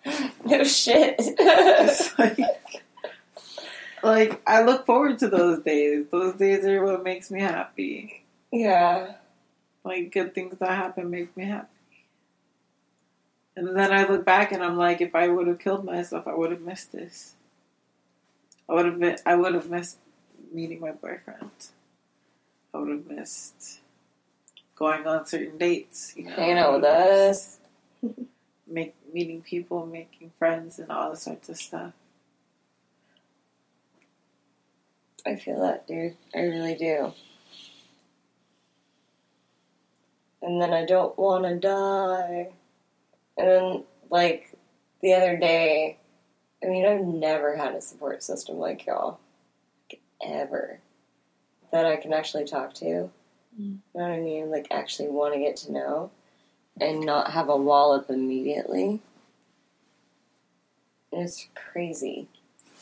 No 0.45 0.63
shit. 0.63 1.19
Like, 2.17 2.39
like 4.01 4.41
I 4.47 4.63
look 4.63 4.85
forward 4.85 5.19
to 5.19 5.27
those 5.27 5.59
days. 5.59 6.05
Those 6.11 6.35
days 6.35 6.65
are 6.65 6.83
what 6.83 7.03
makes 7.03 7.29
me 7.29 7.41
happy. 7.41 8.23
yeah. 8.51 9.15
Like 9.83 10.11
good 10.11 10.35
things 10.35 10.57
that 10.59 10.69
happen 10.69 11.09
make 11.09 11.35
me 11.37 11.45
happy. 11.45 11.67
And 13.59 13.75
then 13.75 13.91
I 13.91 14.07
look 14.07 14.23
back 14.23 14.53
and 14.53 14.63
I'm 14.63 14.77
like, 14.77 15.01
if 15.01 15.13
I 15.13 15.27
would 15.27 15.47
have 15.47 15.59
killed 15.59 15.83
myself, 15.83 16.29
I 16.29 16.33
would 16.33 16.49
have 16.51 16.61
missed 16.61 16.93
this. 16.93 17.33
I 18.69 18.73
would 18.73 18.85
have 18.85 18.97
been, 18.97 19.17
I 19.25 19.35
would 19.35 19.53
have 19.53 19.69
missed 19.69 19.97
meeting 20.53 20.79
my 20.79 20.91
boyfriend. 20.91 21.51
I 22.73 22.77
would 22.77 22.89
have 22.89 23.07
missed 23.07 23.81
going 24.77 25.05
on 25.05 25.25
certain 25.25 25.57
dates. 25.57 26.13
You 26.15 26.23
know, 26.23 26.35
Hanging 26.37 26.57
out 26.57 26.75
with 26.75 26.85
us. 26.85 27.57
make 28.65 28.95
meeting 29.13 29.41
people, 29.41 29.85
making 29.85 30.31
friends, 30.39 30.79
and 30.79 30.89
all 30.89 31.13
sorts 31.17 31.49
of 31.49 31.57
stuff. 31.57 31.91
I 35.25 35.35
feel 35.35 35.59
that, 35.63 35.85
dude. 35.85 36.15
I 36.33 36.39
really 36.43 36.75
do. 36.75 37.11
And 40.41 40.61
then 40.61 40.71
I 40.71 40.85
don't 40.85 41.19
want 41.19 41.43
to 41.43 41.55
die. 41.57 42.53
And 43.39 43.47
then, 43.47 43.83
like, 44.09 44.51
the 45.01 45.13
other 45.13 45.37
day, 45.37 45.97
I 46.61 46.67
mean, 46.67 46.85
I've 46.85 47.05
never 47.05 47.55
had 47.55 47.73
a 47.73 47.81
support 47.81 48.21
system 48.21 48.57
like 48.59 48.85
y'all. 48.85 49.17
Like, 49.89 50.01
ever. 50.21 50.79
That 51.71 51.85
I 51.85 51.95
can 51.95 52.11
actually 52.11 52.45
talk 52.45 52.73
to. 52.75 52.85
You 52.85 53.11
Mm. 53.57 53.79
know 53.95 54.01
what 54.01 54.11
I 54.11 54.19
mean? 54.19 54.51
Like, 54.51 54.67
actually 54.71 55.07
want 55.07 55.33
to 55.33 55.39
get 55.39 55.55
to 55.57 55.71
know. 55.71 56.11
And 56.81 57.05
not 57.05 57.31
have 57.31 57.49
a 57.49 57.57
wall 57.57 57.93
up 57.93 58.09
immediately. 58.09 59.01
It's 61.11 61.47
crazy. 61.55 62.27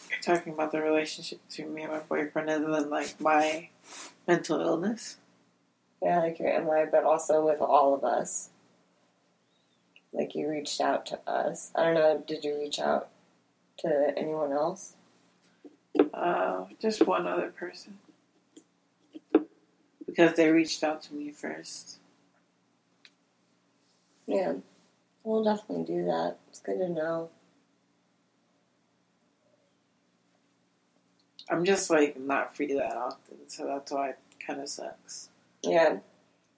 You're 0.09 0.19
talking 0.21 0.53
about 0.53 0.71
the 0.71 0.81
relationship 0.81 1.39
between 1.47 1.73
me 1.73 1.83
and 1.83 1.91
my 1.91 1.99
boyfriend, 1.99 2.49
other 2.49 2.69
than 2.71 2.89
like 2.89 3.19
my 3.19 3.69
mental 4.27 4.59
illness. 4.59 5.17
Yeah, 6.01 6.19
like 6.19 6.39
your 6.39 6.49
MI, 6.49 6.85
but 6.91 7.03
also 7.03 7.45
with 7.45 7.61
all 7.61 7.93
of 7.93 8.03
us. 8.03 8.49
Like 10.17 10.33
you 10.33 10.49
reached 10.49 10.81
out 10.81 11.05
to 11.07 11.19
us. 11.29 11.71
I 11.75 11.83
don't 11.83 11.93
know, 11.93 12.23
did 12.25 12.43
you 12.43 12.57
reach 12.57 12.79
out 12.79 13.09
to 13.79 14.13
anyone 14.17 14.51
else? 14.51 14.95
Uh, 16.11 16.65
just 16.81 17.05
one 17.05 17.27
other 17.27 17.51
person. 17.51 17.99
Because 20.07 20.35
they 20.35 20.49
reached 20.49 20.83
out 20.83 21.03
to 21.03 21.13
me 21.13 21.31
first. 21.31 21.99
Yeah. 24.25 24.53
We'll 25.23 25.43
definitely 25.43 25.83
do 25.83 26.05
that. 26.05 26.37
It's 26.49 26.61
good 26.61 26.79
to 26.79 26.89
know. 26.89 27.29
I'm 31.49 31.63
just 31.63 31.91
like 31.91 32.19
not 32.19 32.55
free 32.55 32.73
that 32.73 32.97
often, 32.97 33.37
so 33.47 33.67
that's 33.67 33.91
why 33.91 34.09
it 34.09 34.19
kind 34.45 34.61
of 34.61 34.67
sucks. 34.67 35.29
Yeah. 35.61 35.97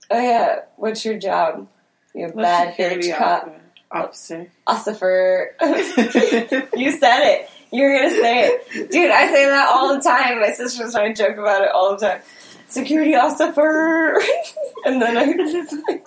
Oh 0.09 0.19
yeah, 0.19 0.61
what's 0.77 1.03
your 1.03 1.19
job? 1.19 1.67
You 2.13 2.27
bad 2.29 2.75
bitch 2.75 3.15
cop. 3.17 3.53
officer. 3.91 4.51
Ossifer. 4.67 5.47
you 6.77 6.91
said 6.91 7.23
it. 7.23 7.49
You 7.71 7.83
were 7.83 7.95
gonna 7.97 8.09
say 8.09 8.45
it. 8.47 8.91
Dude, 8.91 9.11
I 9.11 9.27
say 9.31 9.45
that 9.45 9.69
all 9.69 9.95
the 9.95 10.01
time. 10.01 10.41
My 10.41 10.51
sisters 10.51 10.95
and 10.95 11.03
I 11.03 11.13
joke 11.13 11.37
about 11.37 11.61
it 11.61 11.69
all 11.71 11.95
the 11.95 12.05
time. 12.07 12.21
Security 12.67 13.15
officer. 13.15 13.53
and 14.85 15.01
then 15.01 15.17
I 15.17 15.33
just 15.33 15.75
like 15.87 16.05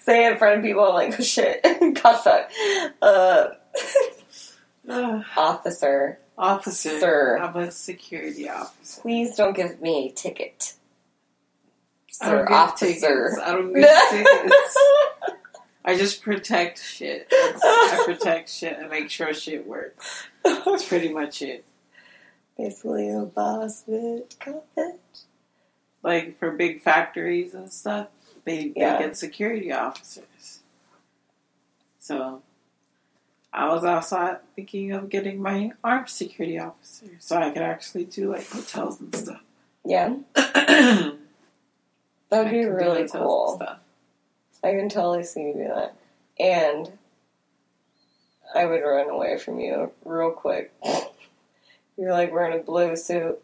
say 0.00 0.26
it 0.26 0.32
in 0.32 0.38
front 0.38 0.58
of 0.58 0.64
people. 0.64 0.84
I'm 0.84 0.94
like, 0.94 1.18
oh, 1.18 1.22
shit. 1.22 1.62
God 2.02 2.16
fuck. 2.18 2.50
Uh, 3.00 3.48
officer, 5.36 6.18
officer. 6.36 6.98
Sir. 7.00 7.38
I'm 7.38 7.56
a 7.56 7.70
security 7.70 8.48
officer. 8.48 9.02
please 9.02 9.36
don't 9.36 9.54
give 9.56 9.80
me 9.80 10.08
a 10.08 10.12
ticket. 10.12 10.74
I 12.20 12.26
Sir, 12.26 12.44
give 12.44 12.52
officer. 12.52 12.86
tickets. 12.86 13.38
I 13.44 13.52
don't 13.52 13.72
give 13.72 13.88
tickets. 14.10 14.76
I 15.84 15.96
just 15.98 16.22
protect 16.22 16.82
shit. 16.82 17.26
I 17.32 18.02
protect 18.06 18.48
shit 18.48 18.78
and 18.78 18.88
make 18.88 19.10
sure 19.10 19.34
shit 19.34 19.66
works. 19.66 20.24
That's 20.44 20.88
pretty 20.88 21.10
much 21.12 21.42
it. 21.42 21.64
Basically, 22.56 23.10
a 23.10 23.20
boss 23.20 23.84
bitch. 23.88 24.36
Bitch. 24.76 24.94
Like 26.02 26.38
for 26.38 26.52
big 26.52 26.82
factories 26.82 27.52
and 27.54 27.70
stuff, 27.72 28.08
they, 28.44 28.72
Yeah. 28.76 28.98
they 28.98 29.04
get 29.04 29.16
security 29.16 29.72
officers. 29.72 30.60
So 31.98 32.42
I 33.52 33.68
was 33.68 33.84
also 33.84 34.38
thinking 34.56 34.92
of 34.92 35.08
getting 35.08 35.40
my 35.40 35.72
armed 35.82 36.08
security 36.08 36.58
officer 36.58 37.06
so 37.18 37.36
I 37.36 37.50
could 37.50 37.62
actually 37.62 38.04
do 38.04 38.30
like 38.32 38.48
hotels 38.48 39.00
and 39.00 39.14
stuff. 39.14 39.40
Yeah, 39.84 40.16
that 40.34 41.14
would 42.30 42.50
be 42.50 42.64
really 42.64 43.06
cool. 43.08 43.60
I 44.64 44.70
can 44.70 44.88
totally 44.88 45.24
see 45.24 45.42
you 45.42 45.52
do 45.52 45.68
that. 45.74 45.94
And 46.40 46.90
I 48.54 48.64
would 48.64 48.80
run 48.80 49.10
away 49.10 49.36
from 49.36 49.60
you 49.60 49.92
real 50.04 50.30
quick. 50.30 50.72
You're 51.98 52.12
like 52.12 52.32
wearing 52.32 52.58
a 52.58 52.62
blue 52.62 52.96
suit. 52.96 53.38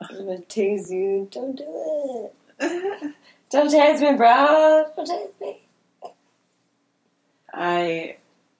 I'm 0.00 0.26
gonna 0.26 0.38
tase 0.40 0.90
you. 0.90 1.26
Don't 1.30 1.56
do 1.56 2.30
it. 2.60 3.14
Don't 3.50 3.70
tase 3.72 4.00
me, 4.00 4.16
bro. 4.16 4.84
Don't 4.94 5.08
tase 5.08 5.40
me. 5.40 5.60
I, 7.52 8.16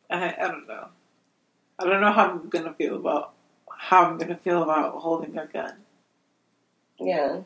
I, 0.09 0.35
I 0.41 0.49
don't 0.49 0.69
know. 0.69 0.87
I 1.79 1.85
don't 1.85 2.01
know 2.01 2.13
how 2.13 2.31
I'm 2.31 2.49
gonna 2.49 2.73
feel 2.75 2.97
about 2.97 3.33
how 3.69 4.05
I'm 4.05 4.17
gonna 4.19 4.37
feel 4.39 4.63
about 4.63 4.95
holding 4.95 5.37
a 5.37 5.47
gun. 5.47 5.75
Yeah. 6.99 7.41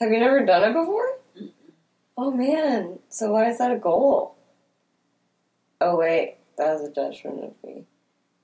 Have 0.00 0.10
you 0.12 0.20
never 0.20 0.46
done 0.46 0.70
it 0.70 0.74
before? 0.74 1.18
Oh 2.16 2.30
man. 2.30 2.98
So 3.08 3.32
why 3.32 3.50
is 3.50 3.58
that 3.58 3.72
a 3.72 3.78
goal? 3.78 4.36
Oh 5.80 5.96
wait, 5.98 6.38
that 6.56 6.72
was 6.72 6.88
a 6.88 6.92
judgment 6.92 7.44
of 7.44 7.52
me. 7.64 7.84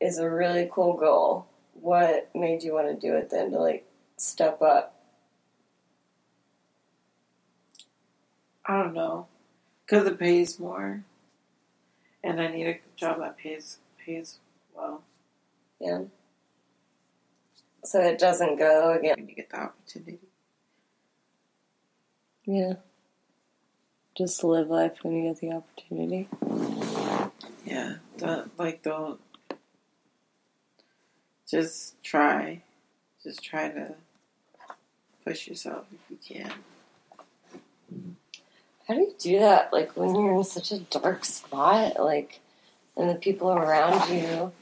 Is 0.00 0.18
a 0.18 0.30
really 0.30 0.68
cool 0.72 0.94
goal. 0.96 1.46
What 1.74 2.30
made 2.34 2.62
you 2.62 2.74
want 2.74 2.88
to 2.88 3.06
do 3.08 3.16
it 3.16 3.30
then 3.30 3.50
to 3.52 3.58
like 3.58 3.86
step 4.16 4.60
up? 4.62 4.94
I 8.66 8.82
don't 8.82 8.94
know, 8.94 9.26
because 9.84 10.06
it 10.06 10.18
pays 10.18 10.58
more, 10.60 11.04
and 12.22 12.40
I 12.40 12.46
need 12.48 12.66
a 12.68 12.78
job 12.96 13.18
that 13.20 13.36
pays 13.38 13.78
pays 14.04 14.38
well 14.74 15.02
Yeah. 15.80 16.02
So 17.84 18.00
it 18.00 18.18
doesn't 18.18 18.58
go 18.58 18.92
again. 18.92 19.16
when 19.18 19.28
you 19.28 19.34
get 19.34 19.50
the 19.50 19.60
opportunity. 19.60 20.20
Yeah. 22.46 22.74
Just 24.16 24.44
live 24.44 24.68
life 24.68 24.98
when 25.02 25.14
you 25.14 25.32
get 25.32 25.40
the 25.40 25.52
opportunity. 25.52 26.28
Yeah, 27.64 27.94
don't 28.18 28.58
like 28.58 28.82
don't 28.82 29.18
just 31.48 32.02
try, 32.02 32.62
just 33.22 33.42
try 33.42 33.68
to 33.68 33.94
push 35.24 35.48
yourself 35.48 35.86
if 35.92 36.00
you 36.10 36.18
can. 36.36 36.52
How 38.86 38.94
do 38.94 39.00
you 39.00 39.14
do 39.18 39.38
that? 39.38 39.72
Like 39.72 39.96
when 39.96 40.14
you're 40.14 40.36
in 40.36 40.44
such 40.44 40.72
a 40.72 40.80
dark 40.80 41.24
spot, 41.24 41.98
like, 41.98 42.40
and 42.96 43.08
the 43.08 43.14
people 43.14 43.50
around 43.50 44.10
you 44.10 44.52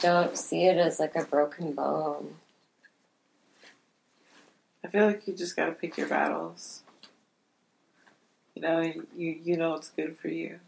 don't 0.00 0.36
see 0.36 0.66
it 0.66 0.78
as 0.78 0.98
like 0.98 1.14
a 1.14 1.24
broken 1.24 1.72
bone. 1.72 2.34
I 4.84 4.88
feel 4.88 5.06
like 5.06 5.26
you 5.28 5.34
just 5.34 5.54
gotta 5.54 5.72
pick 5.72 5.96
your 5.96 6.08
battles. 6.08 6.81
You 8.54 8.62
know, 8.62 8.80
you 8.80 9.40
you 9.44 9.56
know 9.56 9.70
what's 9.70 9.90
good 9.90 10.18
for 10.18 10.28
you. 10.28 10.60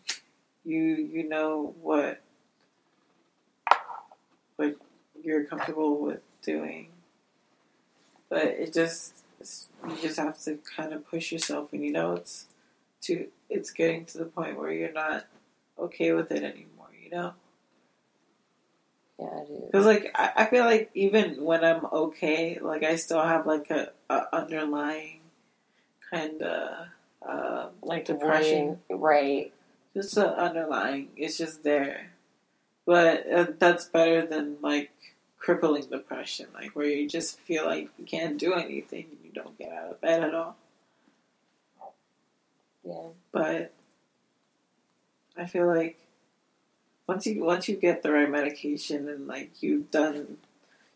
You 0.64 0.80
you 0.80 1.28
know 1.28 1.74
what 1.82 2.20
what 4.56 4.76
you're 5.22 5.44
comfortable 5.44 6.00
with 6.00 6.20
doing. 6.42 6.88
But 8.28 8.46
it 8.46 8.72
just 8.72 9.24
you 9.40 9.96
just 10.00 10.18
have 10.18 10.38
to 10.44 10.58
kind 10.76 10.92
of 10.92 11.06
push 11.08 11.30
yourself, 11.30 11.72
and 11.72 11.84
you 11.84 11.92
know 11.92 12.14
it's 12.14 12.46
to 13.02 13.28
it's 13.50 13.70
getting 13.70 14.06
to 14.06 14.18
the 14.18 14.24
point 14.24 14.58
where 14.58 14.72
you're 14.72 14.92
not 14.92 15.26
okay 15.78 16.12
with 16.12 16.30
it 16.32 16.42
anymore. 16.42 16.88
You 17.02 17.10
know. 17.10 17.34
Yeah, 19.18 19.26
I 19.26 19.44
do. 19.44 19.62
Because 19.66 19.86
like 19.86 20.10
I, 20.14 20.32
I 20.36 20.44
feel 20.46 20.64
like 20.64 20.90
even 20.94 21.44
when 21.44 21.64
I'm 21.64 21.84
okay, 21.86 22.58
like 22.60 22.82
I 22.82 22.96
still 22.96 23.22
have 23.22 23.46
like 23.46 23.70
a, 23.70 23.92
a 24.10 24.34
underlying 24.34 25.20
kind 26.10 26.42
of 26.42 26.86
uh, 27.28 27.68
Like 27.82 28.04
depression. 28.06 28.80
worrying- 28.88 29.00
right? 29.00 29.52
just 29.94 30.16
an 30.16 30.24
underlying. 30.24 31.10
It's 31.16 31.38
just 31.38 31.62
there, 31.62 32.10
but 32.84 33.30
uh, 33.30 33.46
that's 33.58 33.84
better 33.86 34.26
than 34.26 34.56
like 34.60 34.90
crippling 35.38 35.84
depression, 35.86 36.46
like 36.54 36.74
where 36.74 36.86
you 36.86 37.08
just 37.08 37.38
feel 37.40 37.64
like 37.64 37.90
you 37.98 38.04
can't 38.04 38.36
do 38.38 38.54
anything 38.54 39.06
and 39.10 39.18
you 39.24 39.30
don't 39.32 39.56
get 39.58 39.70
out 39.72 39.90
of 39.92 40.00
bed 40.00 40.24
at 40.24 40.34
all. 40.34 40.56
Yeah. 42.84 43.08
But 43.32 43.72
I 45.36 45.46
feel 45.46 45.66
like 45.66 45.98
once 47.06 47.26
you 47.26 47.44
once 47.44 47.68
you 47.68 47.76
get 47.76 48.02
the 48.02 48.12
right 48.12 48.30
medication 48.30 49.08
and 49.08 49.26
like 49.26 49.62
you've 49.62 49.90
done 49.90 50.38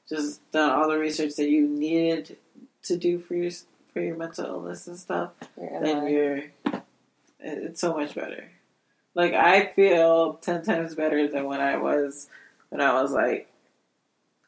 just 0.09 0.51
done 0.51 0.71
all 0.71 0.89
the 0.89 0.99
research 0.99 1.37
that 1.37 1.49
you 1.49 1.69
needed 1.69 2.37
to 2.85 2.97
do 2.97 3.19
for 3.19 3.35
your 3.35 3.51
for 3.99 4.05
your 4.05 4.17
mental 4.17 4.47
illness 4.47 4.87
and 4.87 4.97
stuff, 4.99 5.33
You're 5.61 5.81
then 5.81 5.97
gonna- 5.97 6.11
you're 6.11 6.43
it's 7.41 7.81
so 7.81 7.95
much 7.95 8.15
better. 8.15 8.51
Like 9.15 9.33
I 9.35 9.67
feel 9.73 10.35
ten 10.35 10.63
times 10.63 10.95
better 10.95 11.27
than 11.29 11.45
when 11.47 11.61
I 11.61 11.77
was 11.77 12.29
when 12.69 12.81
I 12.81 13.01
was 13.01 13.13
like 13.13 13.51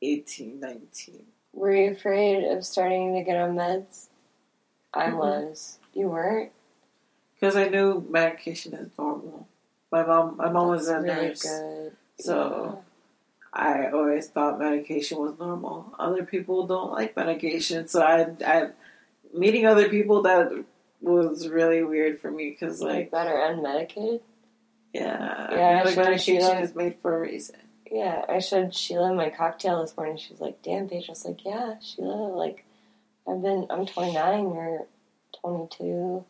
18, 0.03 0.61
19. 0.61 1.27
Were 1.53 1.75
you 1.75 1.91
afraid 1.93 2.45
of 2.45 2.65
starting 2.65 3.15
to 3.15 3.23
get 3.25 3.37
on 3.37 3.57
meds? 3.57 4.07
I 4.95 5.07
Mhm. 5.11 5.17
was. 5.19 5.79
You 5.95 6.09
weren't. 6.09 6.53
Because 7.35 7.57
I 7.57 7.69
knew 7.69 8.07
medication 8.09 8.75
is 8.75 8.97
normal. 8.99 9.47
My 9.91 10.05
mom, 10.05 10.37
my 10.37 10.49
mom 10.51 10.69
was 10.69 10.89
a 10.89 10.93
That's 10.93 11.05
really 11.05 11.27
nurse, 11.29 11.43
good. 11.43 11.97
so 12.19 12.85
I 13.53 13.91
always 13.91 14.29
thought 14.29 14.59
medication 14.61 15.19
was 15.19 15.37
normal. 15.39 15.93
Other 15.99 16.25
people 16.25 16.67
don't 16.67 16.93
like 16.93 17.17
medication, 17.17 17.89
so 17.89 18.03
I, 18.03 18.29
I 18.47 18.71
meeting 19.33 19.67
other 19.67 19.89
people 19.89 20.23
that 20.23 20.65
was 21.01 21.49
really 21.49 21.83
weird 21.83 22.21
for 22.21 22.31
me 22.31 22.51
because 22.51 22.81
Yeah. 22.83 22.89
like 22.89 23.11
better 23.11 23.31
unmedicated. 23.33 24.21
yeah, 24.93 25.51
Yeah, 25.53 25.83
feel 25.85 25.87
like 25.87 25.97
medication 26.09 26.59
is 26.59 26.75
made 26.75 26.97
for 27.01 27.17
a 27.17 27.21
reason. 27.21 27.57
Yeah, 27.91 28.25
I 28.29 28.39
showed 28.39 28.75
Sheila 28.75 29.13
my 29.15 29.31
cocktail 29.31 29.81
this 29.83 29.97
morning. 29.97 30.17
She 30.17 30.33
was 30.33 30.41
like, 30.41 30.63
"Damn, 30.63 30.89
Paige." 30.89 31.09
I 31.09 31.13
was 31.13 31.25
like, 31.25 31.45
"Yeah, 31.45 31.75
Sheila. 31.81 32.29
Like, 32.29 32.65
I've 33.27 33.43
been. 33.43 33.67
I'm 33.69 33.85
29. 33.87 34.55
You're 34.55 34.87
22. 35.41 36.25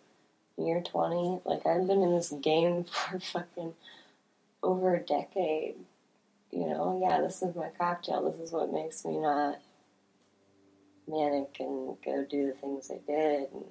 You're 0.56 0.80
20. 0.82 1.40
Like, 1.44 1.66
I've 1.66 1.86
been 1.86 2.02
in 2.02 2.14
this 2.14 2.30
game 2.30 2.84
for 2.90 3.18
fucking 3.18 3.74
over 4.62 4.94
a 4.94 5.00
decade. 5.00 5.74
You 6.50 6.66
know. 6.66 6.98
Yeah, 7.02 7.20
this 7.20 7.42
is 7.42 7.54
my 7.54 7.68
cocktail. 7.78 8.30
This 8.30 8.40
is 8.40 8.52
what 8.52 8.72
makes 8.72 9.04
me 9.04 9.18
not 9.18 9.58
manic 11.10 11.56
and 11.60 11.96
go 12.04 12.24
do 12.28 12.46
the 12.46 12.52
things 12.52 12.90
I 12.90 12.98
did, 13.06 13.48
and 13.52 13.64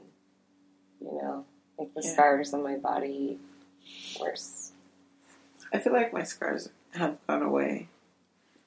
you 1.01 1.11
know, 1.21 1.45
make 1.77 1.93
the 1.93 2.01
Yeah. 2.03 2.11
scars 2.13 2.53
on 2.53 2.63
my 2.63 2.75
body 2.77 3.39
worse. 4.19 4.71
I 5.73 5.79
feel 5.79 5.93
like 5.93 6.11
my 6.13 6.23
scars 6.23 6.69
have 6.95 7.17
gone 7.27 7.41
away. 7.43 7.87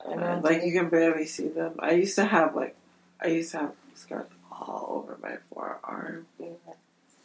Uh, 0.05 0.41
like 0.43 0.63
you 0.65 0.73
can 0.73 0.89
barely 0.89 1.27
see 1.27 1.49
them. 1.49 1.75
I 1.79 1.93
used 1.93 2.17
to 2.17 2.25
have 2.25 2.57
like 2.57 2.75
I 3.21 3.29
used 3.29 3.53
to 3.53 3.59
have 3.59 3.73
scars 3.95 4.27
all 4.51 4.87
over 5.05 5.19
my 5.23 5.37
forearm. 5.53 6.27
Yeah. 6.39 6.49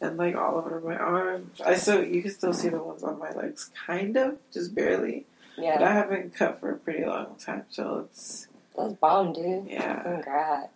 and 0.00 0.16
like 0.16 0.36
all 0.36 0.56
over 0.58 0.80
my 0.80 0.96
arm. 0.96 1.50
I 1.64 1.74
still 1.74 2.04
you 2.04 2.22
can 2.22 2.30
still 2.30 2.52
see 2.52 2.68
the 2.68 2.78
ones 2.82 3.02
on 3.02 3.18
my 3.18 3.32
legs, 3.32 3.70
kind 3.86 4.16
of, 4.16 4.38
just 4.52 4.74
barely. 4.74 5.26
Yeah. 5.56 5.78
But 5.78 5.88
I 5.88 5.92
haven't 5.92 6.34
cut 6.34 6.60
for 6.60 6.70
a 6.70 6.76
pretty 6.76 7.04
long 7.04 7.34
time, 7.38 7.64
so 7.68 8.06
it's 8.08 8.46
that's 8.76 8.92
bomb, 8.94 9.32
dude. 9.32 9.66
yeah. 9.68 10.02
Congrats. 10.04 10.68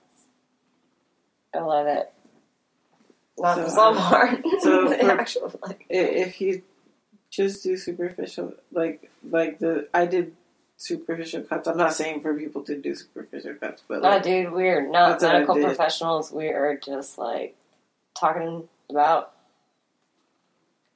I 1.55 1.61
love 1.61 1.86
it. 1.86 2.12
Not 3.38 3.57
So, 3.57 3.62
the 3.64 3.70
self 3.70 3.96
harm. 3.96 4.42
so 4.61 4.88
the 4.88 4.96
for- 4.98 5.11
actual 5.11 5.53
like 5.62 5.86
If 5.88 6.40
you 6.40 6.62
just 7.30 7.62
do 7.62 7.76
superficial, 7.76 8.55
like 8.72 9.11
like 9.28 9.59
the 9.59 9.88
I 9.94 10.07
did 10.07 10.34
superficial 10.76 11.42
cuts. 11.42 11.66
I'm 11.68 11.76
not 11.76 11.94
saying 11.94 12.20
for 12.22 12.34
people 12.34 12.62
to 12.62 12.76
do 12.76 12.94
superficial 12.94 13.55
cuts, 13.55 13.82
but 13.88 14.03
no 14.03 14.20
dude, 14.20 14.53
we're 14.53 14.86
not 14.86 15.11
That's 15.20 15.22
what 15.24 15.30
I 15.30 15.38
medical 15.40 15.62
professionals. 15.62 16.32
We 16.32 16.48
are 16.48 16.76
just 16.76 17.16
like 17.18 17.57
talking 18.18 18.68
about 18.90 19.32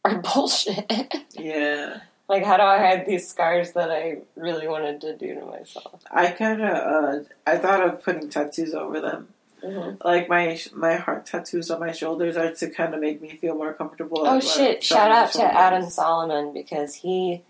our 0.05 0.19
bullshit. 0.35 1.15
yeah, 1.33 2.01
like 2.29 2.45
how 2.45 2.57
do 2.59 2.63
I 2.65 2.79
hide 2.79 3.07
these 3.07 3.27
scars 3.29 3.73
that 3.73 3.91
I 3.91 4.19
really 4.37 4.69
wanted 4.69 5.01
to 5.03 5.17
do 5.17 5.35
to 5.37 5.47
myself? 5.47 6.03
I 6.11 6.29
kind 6.33 6.61
of 6.63 6.69
uh, 6.71 7.19
I 7.47 7.57
thought 7.59 7.81
of 7.87 8.03
putting 8.03 8.29
tattoos 8.29 8.75
over 8.75 9.01
them. 9.01 9.29
Mm-hmm. 9.63 10.07
Like 10.07 10.29
my 10.29 10.61
my 10.75 10.97
heart 10.97 11.27
tattoos 11.27 11.71
on 11.71 11.81
my 11.81 11.93
shoulders 11.93 12.37
are 12.37 12.53
to 12.53 12.71
kind 12.71 12.95
of 12.95 13.01
make 13.01 13.21
me 13.21 13.37
feel 13.37 13.55
more 13.55 13.73
comfortable. 13.73 14.23
Oh 14.27 14.41
shit! 14.41 14.85
Shout 14.85 15.11
out 15.11 15.33
to 15.33 15.43
Adam. 15.43 15.89
Solomon 15.89 16.53
because 16.53 16.97
he 16.97 17.43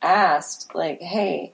asked, 0.00 0.74
like, 0.74 1.00
hey, 1.00 1.52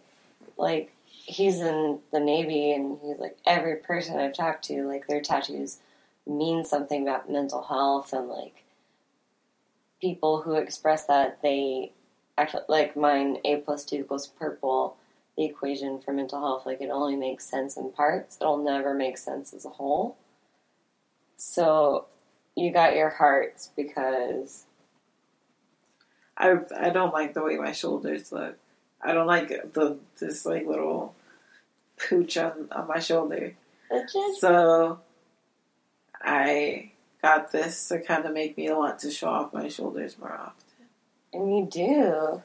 like 0.59 0.93
he's 1.07 1.61
in 1.61 2.01
the 2.13 2.21
Navy 2.21 2.73
and 2.73 2.99
he's 3.03 3.19
like 3.19 3.39
every 3.47 3.77
person 3.77 4.19
I've 4.19 4.35
talked 4.35 4.65
to, 4.65 4.87
like 4.87 5.07
their 5.07 5.23
tattoos 5.23 5.79
mean 6.27 6.65
something 6.65 7.03
about 7.03 7.31
mental 7.31 7.63
health 7.63 8.13
and 8.13 8.29
like 8.29 8.65
people 10.01 10.43
who 10.43 10.55
express 10.55 11.07
that 11.07 11.41
they 11.43 11.93
actually 12.37 12.65
like 12.69 12.97
mine 12.97 13.39
A 13.45 13.57
plus 13.57 13.85
two 13.85 13.97
equals 13.97 14.27
purple. 14.27 14.97
The 15.37 15.45
equation 15.45 16.01
for 16.01 16.13
mental 16.13 16.41
health, 16.41 16.65
like 16.65 16.81
it 16.81 16.91
only 16.91 17.17
makes 17.17 17.45
sense 17.45 17.77
in 17.77 17.91
parts. 17.91 18.39
It'll 18.41 18.63
never 18.63 18.95
make 18.95 19.19
sense 19.19 19.53
as 19.53 19.65
a 19.65 19.71
whole. 19.71 20.17
So 21.37 22.07
you 22.55 22.73
got 22.73 22.95
your 22.95 23.11
hearts 23.11 23.71
because 23.77 24.65
I 26.37 26.59
I 26.77 26.91
don't 26.91 27.13
like 27.13 27.35
the 27.35 27.43
way 27.43 27.57
my 27.57 27.73
shoulders 27.73 28.31
look. 28.33 28.57
I 29.03 29.13
don't 29.13 29.27
like 29.27 29.49
the 29.49 29.99
this 30.19 30.47
like 30.47 30.67
little 30.67 31.15
pooch 31.97 32.37
on, 32.37 32.69
on 32.73 32.89
my 32.89 32.99
shoulder. 32.99 33.55
just 33.91 34.41
So 34.41 35.01
I 36.21 36.93
got 37.23 37.53
this 37.53 37.89
to 37.89 38.01
kind 38.01 38.25
of 38.25 38.33
make 38.33 38.57
me 38.57 38.71
want 38.71 38.99
to 39.01 39.11
show 39.11 39.29
off 39.29 39.53
my 39.53 39.69
shoulders 39.69 40.19
more 40.19 40.33
often. 40.33 40.87
And 41.33 41.57
you 41.57 41.67
do. 41.71 42.43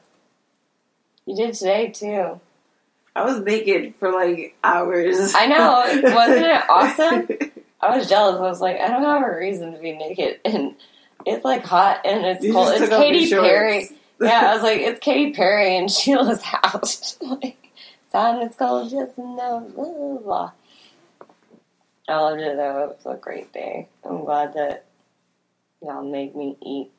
You 1.26 1.36
did 1.36 1.54
today 1.54 1.90
too. 1.90 2.40
I 3.20 3.26
was 3.26 3.42
naked 3.42 3.96
for 4.00 4.14
like 4.14 4.56
hours. 4.64 5.34
I 5.36 5.46
know. 5.48 5.84
Wasn't 6.16 6.46
it 6.46 6.70
awesome? 6.70 7.28
I 7.82 7.98
was 7.98 8.08
jealous. 8.08 8.38
I 8.38 8.42
was 8.42 8.62
like, 8.62 8.80
I 8.80 8.88
don't 8.88 9.04
have 9.04 9.24
a 9.24 9.36
reason 9.36 9.74
to 9.74 9.80
be 9.80 9.92
naked, 9.92 10.40
and 10.46 10.76
it's 11.26 11.44
like 11.44 11.66
hot 11.66 12.06
and 12.06 12.26
it's 12.26 12.46
You 12.46 12.54
cold. 12.54 12.72
It's 12.76 12.90
Katy. 12.90 13.30
Perry. 13.30 13.90
Yeah, 14.22 14.52
I 14.52 14.54
was 14.54 14.64
like, 14.64 14.80
it's 14.82 15.00
Katy 15.00 15.32
Perry 15.32 15.78
and 15.78 15.90
Sheila's 15.90 16.42
house. 16.42 17.18
like, 17.22 17.72
it's 18.06 18.14
on. 18.14 18.42
It's 18.42 18.58
called 18.58 18.90
just 18.90 19.18
no 19.18 19.66
blah 19.74 19.86
blah 19.86 20.18
blah. 20.18 20.52
I 22.10 22.20
loved 22.20 22.42
it 22.42 22.58
though. 22.58 22.84
It 22.84 22.98
was 23.06 23.16
a 23.16 23.18
great 23.18 23.54
day. 23.54 23.88
I'm 24.04 24.26
glad 24.26 24.56
that 24.56 24.84
y'all 25.82 26.04
made 26.04 26.36
me 26.36 26.58
eat. 26.62 26.92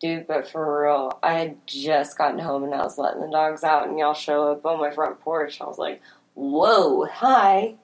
Dude, 0.00 0.26
but 0.26 0.48
for 0.48 0.82
real, 0.84 1.18
I 1.22 1.34
had 1.34 1.66
just 1.66 2.18
gotten 2.18 2.38
home 2.38 2.64
and 2.64 2.74
I 2.74 2.82
was 2.82 2.98
letting 2.98 3.22
the 3.22 3.30
dogs 3.30 3.64
out, 3.64 3.88
and 3.88 3.98
y'all 3.98 4.12
show 4.12 4.52
up 4.52 4.66
on 4.66 4.78
my 4.78 4.90
front 4.90 5.20
porch. 5.20 5.60
I 5.60 5.64
was 5.64 5.78
like, 5.78 6.02
"Whoa, 6.34 7.06
hi!" 7.06 7.76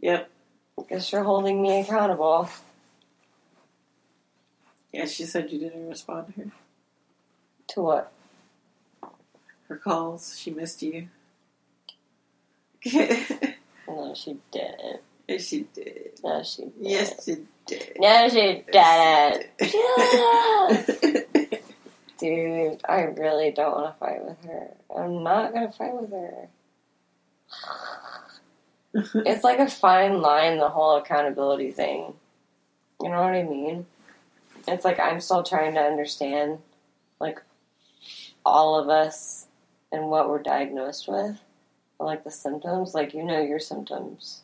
Yep. 0.00 0.28
Guess 0.88 1.12
you're 1.12 1.22
holding 1.22 1.62
me 1.62 1.80
accountable. 1.80 2.48
Yeah, 4.92 5.06
she 5.06 5.24
said 5.24 5.50
you 5.50 5.58
didn't 5.58 5.88
respond 5.88 6.26
to 6.26 6.40
her. 6.42 6.50
To 7.68 7.80
what? 7.80 8.12
Her 9.68 9.76
calls. 9.76 10.38
She 10.38 10.50
missed 10.50 10.82
you. 10.82 11.08
No, 13.86 14.14
she 14.14 14.36
didn't. 14.50 15.00
she 15.40 15.66
did. 15.74 16.20
No, 16.22 16.42
she 16.42 16.62
didn't. 16.62 16.74
Yes, 16.84 17.24
she 17.24 17.34
did. 17.36 17.46
No, 17.98 18.28
she 18.28 18.64
didn't. 18.70 19.46
did. 19.60 19.80
Dude, 22.18 22.80
I 22.88 23.00
really 23.02 23.50
don't 23.50 23.74
want 23.74 23.92
to 23.92 23.98
fight 23.98 24.24
with 24.24 24.44
her. 24.44 24.68
I'm 24.96 25.22
not 25.22 25.52
going 25.52 25.66
to 25.66 25.72
fight 25.76 25.94
with 26.00 26.10
her. 26.10 26.48
It's 29.26 29.42
like 29.42 29.58
a 29.58 29.68
fine 29.68 30.20
line, 30.20 30.58
the 30.58 30.68
whole 30.68 30.96
accountability 30.96 31.72
thing. 31.72 32.14
You 33.02 33.08
know 33.08 33.22
what 33.22 33.34
I 33.34 33.42
mean? 33.42 33.86
It's 34.68 34.84
like 34.84 35.00
I'm 35.00 35.20
still 35.20 35.42
trying 35.42 35.74
to 35.74 35.80
understand, 35.80 36.58
like, 37.18 37.42
all 38.46 38.78
of 38.78 38.88
us 38.88 39.46
and 39.90 40.10
what 40.10 40.28
we're 40.28 40.42
diagnosed 40.42 41.08
with. 41.08 41.40
Like 41.98 42.24
the 42.24 42.30
symptoms, 42.30 42.94
like, 42.94 43.14
you 43.14 43.24
know 43.24 43.40
your 43.40 43.58
symptoms. 43.58 44.42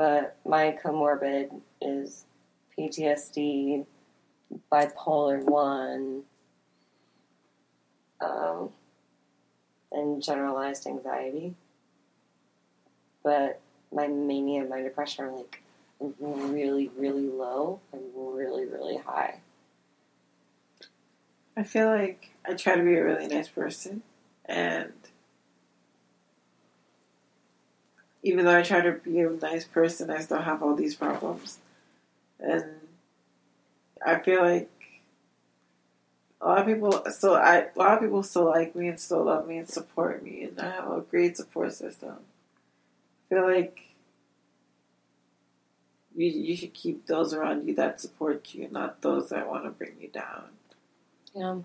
But 0.00 0.38
my 0.46 0.78
comorbid 0.82 1.60
is 1.82 2.24
PTSD, 2.72 3.84
bipolar 4.72 5.42
1, 5.42 6.22
um, 8.22 8.70
and 9.92 10.22
generalized 10.22 10.86
anxiety. 10.86 11.54
But 13.22 13.60
my 13.92 14.06
mania 14.06 14.62
and 14.62 14.70
my 14.70 14.80
depression 14.80 15.26
are 15.26 15.36
like 15.36 15.62
really, 16.18 16.90
really 16.96 17.28
low 17.28 17.80
and 17.92 18.02
really, 18.14 18.64
really 18.64 18.96
high. 18.96 19.40
I 21.58 21.62
feel 21.62 21.88
like 21.88 22.30
I 22.48 22.54
try 22.54 22.74
to 22.74 22.82
be 22.82 22.94
a 22.94 23.04
really 23.04 23.28
nice 23.28 23.48
person, 23.48 24.02
and 24.46 24.94
even 28.22 28.44
though 28.44 28.56
I 28.56 28.62
try 28.62 28.80
to 28.80 28.92
be 28.92 29.20
a 29.20 29.30
nice 29.30 29.64
person, 29.64 30.10
I 30.10 30.20
still 30.20 30.40
have 30.40 30.62
all 30.62 30.74
these 30.74 30.94
problems. 30.94 31.58
And 32.38 32.64
I 34.04 34.18
feel 34.18 34.42
like 34.42 34.70
a 36.40 36.46
lot 36.46 36.58
of 36.58 36.66
people 36.66 37.02
still 37.10 37.34
I 37.34 37.66
a 37.74 37.78
lot 37.78 37.94
of 37.94 38.00
people 38.00 38.22
still 38.22 38.46
like 38.46 38.74
me 38.74 38.88
and 38.88 38.98
still 38.98 39.24
love 39.24 39.46
me 39.46 39.58
and 39.58 39.68
support 39.68 40.22
me 40.22 40.44
and 40.44 40.58
I 40.58 40.70
have 40.70 40.90
a 40.90 41.00
great 41.02 41.36
support 41.36 41.74
system. 41.74 42.16
I 43.30 43.34
feel 43.34 43.46
like 43.46 43.78
you 46.16 46.26
you 46.26 46.56
should 46.56 46.72
keep 46.72 47.06
those 47.06 47.34
around 47.34 47.68
you 47.68 47.74
that 47.74 48.00
support 48.00 48.54
you, 48.54 48.68
not 48.70 49.02
those 49.02 49.28
that 49.28 49.48
want 49.48 49.64
to 49.64 49.70
bring 49.70 49.96
you 50.00 50.08
down. 50.08 50.44
Yeah. 51.34 51.58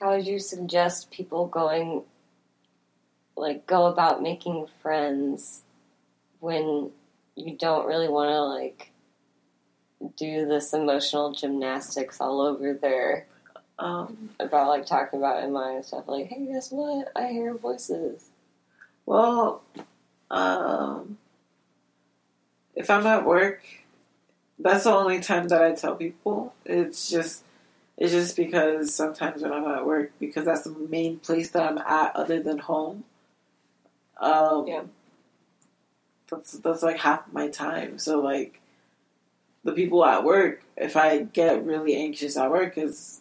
How 0.00 0.16
would 0.16 0.26
you 0.26 0.38
suggest 0.40 1.10
people 1.10 1.46
going, 1.46 2.02
like, 3.42 3.66
go 3.66 3.86
about 3.86 4.22
making 4.22 4.66
friends 4.80 5.62
when 6.40 6.90
you 7.36 7.56
don't 7.56 7.86
really 7.86 8.08
want 8.08 8.30
to, 8.30 8.42
like, 8.42 8.90
do 10.16 10.46
this 10.46 10.72
emotional 10.72 11.32
gymnastics 11.32 12.20
all 12.20 12.40
over 12.40 12.74
there 12.74 13.26
Um, 13.78 14.30
about, 14.40 14.68
like, 14.68 14.86
talking 14.86 15.18
about 15.18 15.42
in 15.42 15.54
and 15.56 15.84
stuff? 15.84 16.04
Like, 16.06 16.26
hey, 16.26 16.46
guess 16.46 16.70
what? 16.70 17.10
I 17.16 17.28
hear 17.28 17.54
voices. 17.54 18.30
well, 19.06 19.62
um, 20.30 21.18
if 22.74 22.88
I'm 22.90 23.06
at 23.06 23.26
work, 23.26 23.62
that's 24.58 24.84
the 24.84 24.92
only 24.92 25.20
time 25.20 25.48
that 25.48 25.62
I 25.62 25.72
tell 25.72 25.96
people. 25.96 26.54
It's 26.64 27.10
just 27.10 27.44
it's 27.98 28.12
just 28.12 28.36
because 28.36 28.94
sometimes 28.94 29.42
when 29.42 29.52
I'm 29.52 29.66
at 29.66 29.86
work, 29.86 30.12
because 30.18 30.44
that's 30.44 30.62
the 30.62 30.70
main 30.70 31.18
place 31.18 31.50
that 31.50 31.62
I'm 31.62 31.78
at 31.78 32.16
other 32.16 32.42
than 32.42 32.58
home. 32.58 33.04
Um, 34.22 34.66
Yeah. 34.66 34.82
That's 36.30 36.52
that's 36.52 36.82
like 36.82 36.98
half 36.98 37.30
my 37.30 37.48
time. 37.48 37.98
So 37.98 38.20
like 38.20 38.60
the 39.64 39.72
people 39.72 40.02
at 40.04 40.24
work, 40.24 40.62
if 40.76 40.96
I 40.96 41.18
get 41.24 41.64
really 41.64 41.94
anxious 41.94 42.38
at 42.38 42.50
work, 42.50 42.74
because 42.74 43.20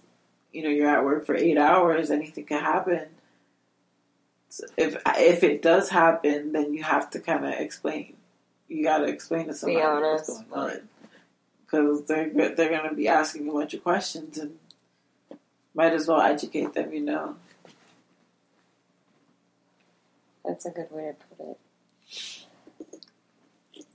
you 0.54 0.64
know 0.64 0.70
you're 0.70 0.88
at 0.88 1.04
work 1.04 1.26
for 1.26 1.36
eight 1.36 1.58
hours, 1.58 2.10
anything 2.10 2.46
can 2.46 2.62
happen. 2.62 3.08
So 4.48 4.66
if 4.78 4.96
if 5.18 5.44
it 5.44 5.62
does 5.62 5.90
happen, 5.90 6.54
then 6.54 6.74
you 6.74 6.84
have 6.84 7.10
to 7.12 7.20
kind 7.20 7.46
of 7.46 7.52
explain. 7.52 8.14
You 8.70 8.84
got 8.84 9.00
to 9.00 9.06
explain 9.06 9.48
to 9.48 9.54
somebody 9.54 9.82
what's 10.14 10.42
going 10.44 10.72
on 10.72 10.90
because 11.66 12.06
they're 12.06 12.30
they're 12.30 12.70
gonna 12.70 12.94
be 12.94 13.10
asking 13.10 13.50
a 13.50 13.52
bunch 13.52 13.74
of 13.74 13.84
questions 13.84 14.38
and 14.38 14.58
might 15.74 15.92
as 15.94 16.08
well 16.08 16.22
educate 16.22 16.74
them. 16.74 16.94
You 16.94 17.02
know. 17.02 17.36
That's 20.46 20.66
a 20.66 20.72
good 20.72 20.92
way 20.92 21.12
to 21.12 21.36
put 21.36 21.50
it. 21.50 21.60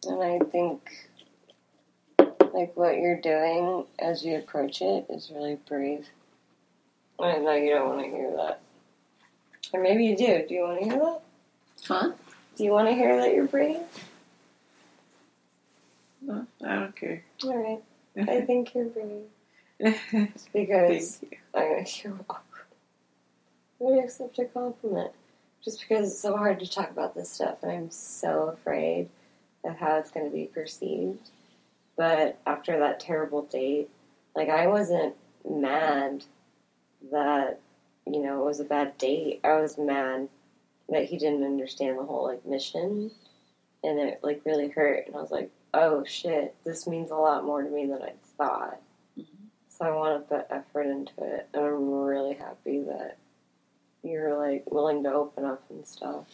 And 0.06 0.22
I 0.22 0.38
think, 0.38 0.88
like, 2.54 2.76
what 2.76 2.96
you're 2.96 3.20
doing 3.20 3.84
as 3.98 4.24
you 4.24 4.36
approach 4.36 4.80
it 4.80 5.06
is 5.10 5.30
really 5.34 5.58
brave. 5.68 6.06
I 7.18 7.38
know 7.38 7.54
you 7.54 7.70
don't 7.70 7.88
want 7.88 8.04
to 8.04 8.10
hear 8.10 8.32
that. 8.36 8.60
Or 9.72 9.82
maybe 9.82 10.04
you 10.04 10.16
do. 10.16 10.44
Do 10.46 10.54
you 10.54 10.62
want 10.62 10.78
to 10.80 10.84
hear 10.84 10.98
that? 10.98 11.20
Huh? 11.86 12.12
Do 12.56 12.64
you 12.64 12.70
want 12.70 12.88
to 12.88 12.94
hear 12.94 13.16
that 13.20 13.34
you're 13.34 13.46
brave? 13.46 13.80
No, 16.22 16.46
I 16.64 16.74
don't 16.76 16.96
care. 16.96 17.24
Alright. 17.44 17.82
I 18.16 18.40
think 18.42 18.74
you're 18.74 18.86
brave. 18.86 19.24
It's 20.12 20.48
because 20.52 21.22
you. 21.22 21.36
I, 21.54 21.86
you're 22.02 22.14
welcome. 22.14 22.36
I'm 23.78 23.86
going 23.88 24.00
to 24.00 24.04
accept 24.04 24.38
a 24.38 24.46
compliment. 24.46 25.12
Just 25.66 25.80
because 25.80 26.12
it's 26.12 26.20
so 26.20 26.36
hard 26.36 26.60
to 26.60 26.70
talk 26.70 26.90
about 26.92 27.16
this 27.16 27.28
stuff, 27.28 27.62
and 27.62 27.72
I'm 27.72 27.90
so 27.90 28.54
afraid 28.56 29.08
of 29.64 29.76
how 29.76 29.98
it's 29.98 30.12
going 30.12 30.24
to 30.24 30.32
be 30.32 30.44
perceived. 30.44 31.28
But 31.96 32.38
after 32.46 32.78
that 32.78 33.00
terrible 33.00 33.42
date, 33.42 33.90
like, 34.36 34.48
I 34.48 34.68
wasn't 34.68 35.16
mad 35.44 36.24
that, 37.10 37.58
you 38.06 38.22
know, 38.22 38.42
it 38.42 38.44
was 38.44 38.60
a 38.60 38.64
bad 38.64 38.96
date. 38.96 39.40
I 39.42 39.60
was 39.60 39.76
mad 39.76 40.28
that 40.88 41.06
he 41.06 41.18
didn't 41.18 41.42
understand 41.42 41.98
the 41.98 42.04
whole, 42.04 42.28
like, 42.28 42.46
mission. 42.46 43.10
And 43.82 43.98
it, 43.98 44.20
like, 44.22 44.42
really 44.44 44.68
hurt. 44.68 45.08
And 45.08 45.16
I 45.16 45.20
was 45.20 45.32
like, 45.32 45.50
oh 45.74 46.04
shit, 46.04 46.54
this 46.64 46.86
means 46.86 47.10
a 47.10 47.16
lot 47.16 47.44
more 47.44 47.62
to 47.62 47.68
me 47.68 47.86
than 47.86 48.02
I 48.02 48.12
thought. 48.38 48.80
Mm-hmm. 49.18 49.46
So 49.68 49.84
I 49.84 49.90
want 49.90 50.28
to 50.28 50.34
put 50.34 50.46
effort 50.48 50.86
into 50.86 51.12
it, 51.18 51.48
and 51.52 51.64
I'm 51.64 51.90
really 51.90 52.34
happy 52.34 52.82
that 52.82 53.16
you're 54.06 54.36
like 54.38 54.70
willing 54.70 55.02
to 55.04 55.12
open 55.12 55.44
up 55.44 55.62
and 55.70 55.86
stuff. 55.86 56.24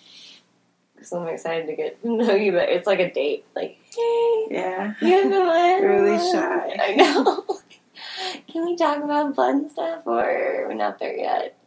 Because 0.95 1.13
I'm 1.13 1.27
excited 1.29 1.67
to 1.67 1.75
get 1.75 2.01
to 2.03 2.17
know 2.17 2.35
you, 2.35 2.53
but 2.53 2.69
it's 2.69 2.87
like 2.87 3.01
a 3.01 3.13
date. 3.13 3.45
Like, 3.57 3.79
hey, 3.95 4.47
Yeah. 4.51 4.95
you 5.01 5.09
have 5.09 5.31
no 5.31 5.51
idea. 5.51 5.89
Really 5.89 6.19
shy. 6.33 6.77
I 6.81 6.95
know. 6.97 7.45
Can 8.49 8.65
we 8.67 8.77
talk 8.77 9.03
about 9.03 9.35
fun 9.35 9.69
stuff, 9.71 10.03
or 10.07 10.67
we're 10.69 10.75
not 10.75 10.99
there 10.99 11.17
yet? 11.17 11.57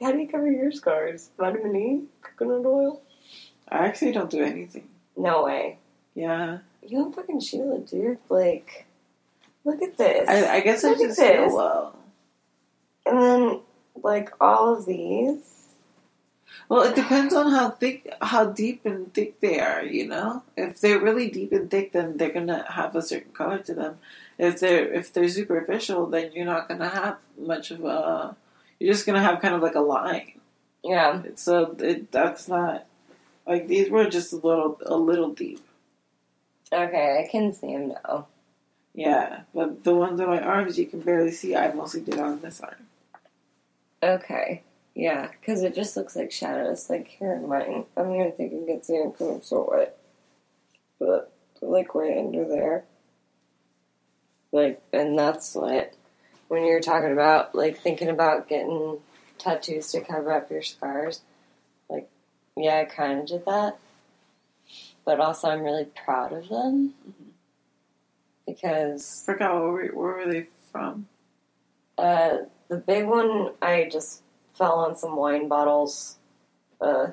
How 0.00 0.12
do 0.12 0.18
you 0.18 0.28
cover 0.28 0.50
your 0.50 0.70
scars? 0.72 1.30
Vitamin 1.38 1.74
E, 1.76 2.02
coconut 2.22 2.66
oil? 2.66 3.00
I 3.68 3.86
actually 3.86 4.12
don't 4.12 4.30
do 4.30 4.42
anything. 4.42 4.88
No 5.16 5.44
way. 5.44 5.78
Yeah. 6.14 6.58
You 6.86 7.04
and 7.06 7.14
fucking 7.14 7.40
Sheila, 7.40 7.78
dude. 7.78 8.18
Like, 8.28 8.86
look 9.64 9.82
at 9.82 9.96
this. 9.96 10.28
I, 10.28 10.56
I 10.56 10.60
guess 10.60 10.84
I 10.84 10.90
Look 10.90 11.00
at 11.00 11.06
just 11.06 11.20
feel 11.20 11.56
well. 11.56 11.96
And 13.06 13.18
then, 13.20 13.60
like, 14.02 14.32
all 14.40 14.76
of 14.76 14.86
these. 14.86 15.56
Well, 16.68 16.82
it 16.82 16.96
depends 16.96 17.32
on 17.32 17.52
how 17.52 17.70
thick, 17.70 18.12
how 18.20 18.46
deep 18.46 18.84
and 18.84 19.12
thick 19.14 19.40
they 19.40 19.60
are. 19.60 19.84
You 19.84 20.08
know, 20.08 20.42
if 20.56 20.80
they're 20.80 20.98
really 20.98 21.30
deep 21.30 21.52
and 21.52 21.70
thick, 21.70 21.92
then 21.92 22.16
they're 22.16 22.32
gonna 22.32 22.64
have 22.70 22.96
a 22.96 23.02
certain 23.02 23.32
color 23.32 23.58
to 23.58 23.74
them. 23.74 23.98
If 24.38 24.60
they're 24.60 24.92
if 24.92 25.12
they're 25.12 25.28
superficial, 25.28 26.06
then 26.06 26.32
you're 26.32 26.44
not 26.44 26.68
gonna 26.68 26.88
have 26.88 27.18
much 27.38 27.70
of 27.70 27.84
a. 27.84 28.36
You're 28.80 28.92
just 28.92 29.06
gonna 29.06 29.22
have 29.22 29.40
kind 29.40 29.54
of 29.54 29.62
like 29.62 29.76
a 29.76 29.80
line. 29.80 30.40
Yeah. 30.82 31.22
So 31.36 31.76
it, 31.78 32.10
that's 32.10 32.48
not 32.48 32.86
like 33.46 33.68
these 33.68 33.88
were 33.88 34.08
just 34.08 34.32
a 34.32 34.36
little 34.36 34.78
a 34.84 34.96
little 34.96 35.32
deep. 35.32 35.60
Okay, 36.72 37.24
I 37.24 37.30
can 37.30 37.52
see 37.52 37.72
them 37.72 37.88
now. 37.88 38.26
Yeah, 38.92 39.42
but 39.54 39.84
the 39.84 39.94
ones 39.94 40.20
on 40.20 40.28
my 40.28 40.40
arms 40.40 40.78
you 40.78 40.86
can 40.86 41.00
barely 41.00 41.30
see. 41.30 41.54
I 41.54 41.72
mostly 41.72 42.00
did 42.00 42.18
on 42.18 42.40
this 42.40 42.60
arm. 42.60 42.86
Okay. 44.06 44.62
Yeah, 44.94 45.28
because 45.28 45.62
it 45.62 45.74
just 45.74 45.96
looks 45.96 46.16
like 46.16 46.32
shadows. 46.32 46.88
Like 46.88 47.08
here 47.08 47.34
in 47.34 47.48
mine. 47.48 47.84
I'm 47.96 48.04
gonna 48.04 48.30
think 48.30 48.52
it 48.52 48.66
gets 48.66 48.86
there 48.86 49.08
because 49.08 49.28
I'm 49.28 49.42
so 49.42 49.68
wet. 49.70 49.98
But, 50.98 51.32
like, 51.60 51.94
right 51.94 52.16
under 52.16 52.48
there. 52.48 52.84
Like, 54.52 54.82
and 54.92 55.18
that's 55.18 55.54
what. 55.54 55.92
When 56.48 56.64
you're 56.64 56.80
talking 56.80 57.12
about, 57.12 57.54
like, 57.54 57.78
thinking 57.78 58.08
about 58.08 58.48
getting 58.48 58.98
tattoos 59.36 59.90
to 59.92 60.00
cover 60.00 60.32
up 60.32 60.50
your 60.50 60.62
scars, 60.62 61.20
like, 61.90 62.08
yeah, 62.56 62.78
I 62.78 62.84
kind 62.84 63.20
of 63.20 63.26
did 63.26 63.44
that. 63.44 63.76
But 65.04 65.20
also, 65.20 65.48
I'm 65.48 65.62
really 65.62 65.84
proud 65.84 66.32
of 66.32 66.48
them. 66.48 66.94
Because 68.46 69.22
Forgot 69.26 69.60
where, 69.60 69.88
where 69.88 70.16
were 70.16 70.32
they 70.32 70.46
from? 70.70 71.08
Uh, 71.98 72.38
the 72.68 72.76
big 72.76 73.06
one, 73.06 73.52
I 73.62 73.88
just 73.90 74.22
fell 74.54 74.74
on 74.74 74.96
some 74.96 75.16
wine 75.16 75.48
bottles 75.48 76.16
uh, 76.80 77.08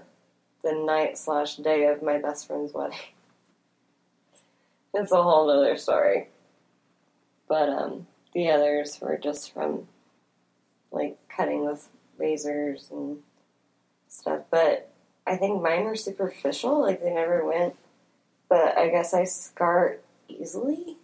the 0.63 0.73
night 0.73 1.17
slash 1.17 1.57
day 1.57 1.85
of 1.85 2.01
my 2.01 2.17
best 2.17 2.47
friend's 2.47 2.73
wedding. 2.73 2.97
It's 4.95 5.11
a 5.11 5.23
whole 5.23 5.49
other 5.49 5.75
story. 5.75 6.27
But 7.47 7.67
um, 7.67 8.05
the 8.35 8.51
others 8.51 8.99
were 9.01 9.17
just 9.17 9.51
from 9.51 9.87
like 10.91 11.17
cutting 11.35 11.65
with 11.65 11.89
razors 12.19 12.89
and 12.91 13.17
stuff. 14.07 14.41
But 14.51 14.91
I 15.25 15.35
think 15.35 15.63
mine 15.63 15.85
were 15.85 15.95
superficial, 15.95 16.79
like 16.79 17.01
they 17.01 17.11
never 17.11 17.43
went. 17.43 17.75
But 18.49 18.77
I 18.77 18.89
guess 18.89 19.15
I 19.15 19.23
scar 19.23 19.97
easily. 20.27 20.97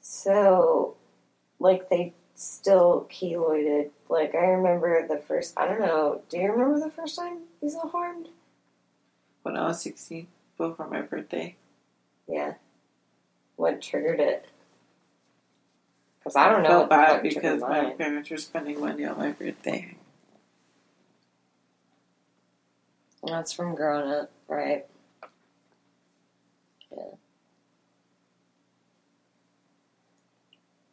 So, 0.00 0.96
like, 1.60 1.88
they 1.88 2.14
still 2.38 3.08
keloided. 3.10 3.90
Like, 4.08 4.34
I 4.34 4.46
remember 4.46 5.06
the 5.06 5.18
first, 5.18 5.58
I 5.58 5.66
don't 5.66 5.80
know, 5.80 6.22
do 6.28 6.38
you 6.38 6.50
remember 6.50 6.78
the 6.78 6.90
first 6.90 7.16
time 7.16 7.40
you 7.60 7.68
self 7.68 7.92
harmed? 7.92 8.28
When 9.42 9.56
I 9.56 9.68
was 9.68 9.82
sixteen, 9.82 10.28
before 10.56 10.88
my 10.88 11.02
birthday. 11.02 11.56
Yeah. 12.28 12.54
What 13.56 13.82
triggered 13.82 14.20
it? 14.20 14.46
Because 16.18 16.36
I 16.36 16.48
don't 16.50 16.62
know. 16.62 16.68
felt 16.68 16.90
bad 16.90 17.22
because 17.22 17.60
my 17.60 17.82
mine. 17.82 17.96
parents 17.96 18.30
were 18.30 18.36
spending 18.36 18.80
money 18.80 19.04
on 19.04 19.18
my 19.18 19.32
birthday. 19.32 19.96
That's 23.24 23.52
from 23.52 23.74
growing 23.74 24.10
up, 24.10 24.30
right? 24.46 24.86
Yeah. 26.92 27.02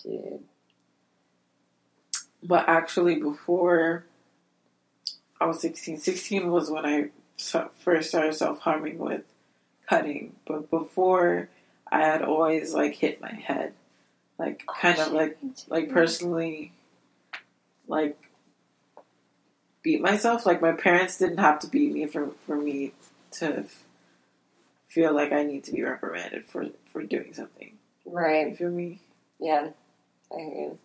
Dude. 0.03 0.43
But 2.47 2.67
actually, 2.69 3.15
before 3.15 4.05
I 5.41 5.45
was 5.45 5.59
16, 5.61 5.99
16 5.99 6.51
was 6.51 6.69
when 6.69 6.85
I 6.85 7.09
first 7.79 8.09
started 8.09 8.35
self 8.35 8.59
harming 8.59 8.97
with 8.99 9.23
cutting. 9.89 10.35
But 10.47 10.69
before, 10.69 11.49
I 11.91 12.01
had 12.01 12.21
always 12.21 12.73
like 12.73 12.95
hit 12.95 13.21
my 13.21 13.33
head. 13.33 13.73
like 14.37 14.63
oh, 14.67 14.73
kind 14.79 14.99
of 14.99 15.11
like 15.11 15.37
like 15.69 15.89
personally 15.89 16.71
like 17.87 18.17
beat 19.81 20.01
myself. 20.01 20.45
Like 20.45 20.61
my 20.61 20.71
parents 20.73 21.17
didn't 21.17 21.37
have 21.37 21.59
to 21.59 21.67
beat 21.67 21.91
me 21.93 22.05
for 22.05 22.29
for 22.45 22.55
me 22.57 22.93
to 23.39 23.65
feel 24.87 25.13
like 25.13 25.31
I 25.31 25.43
need 25.43 25.63
to 25.65 25.71
be 25.71 25.81
reprimanded 25.83 26.45
for 26.47 26.67
for 26.91 27.03
doing 27.03 27.33
something. 27.33 27.77
You 28.05 28.11
Right. 28.11 28.55
feel 28.57 28.69
me? 28.69 28.99
Yeah. 29.39 29.69
I 30.31 30.39
hear 30.39 30.49
you. 30.49 30.79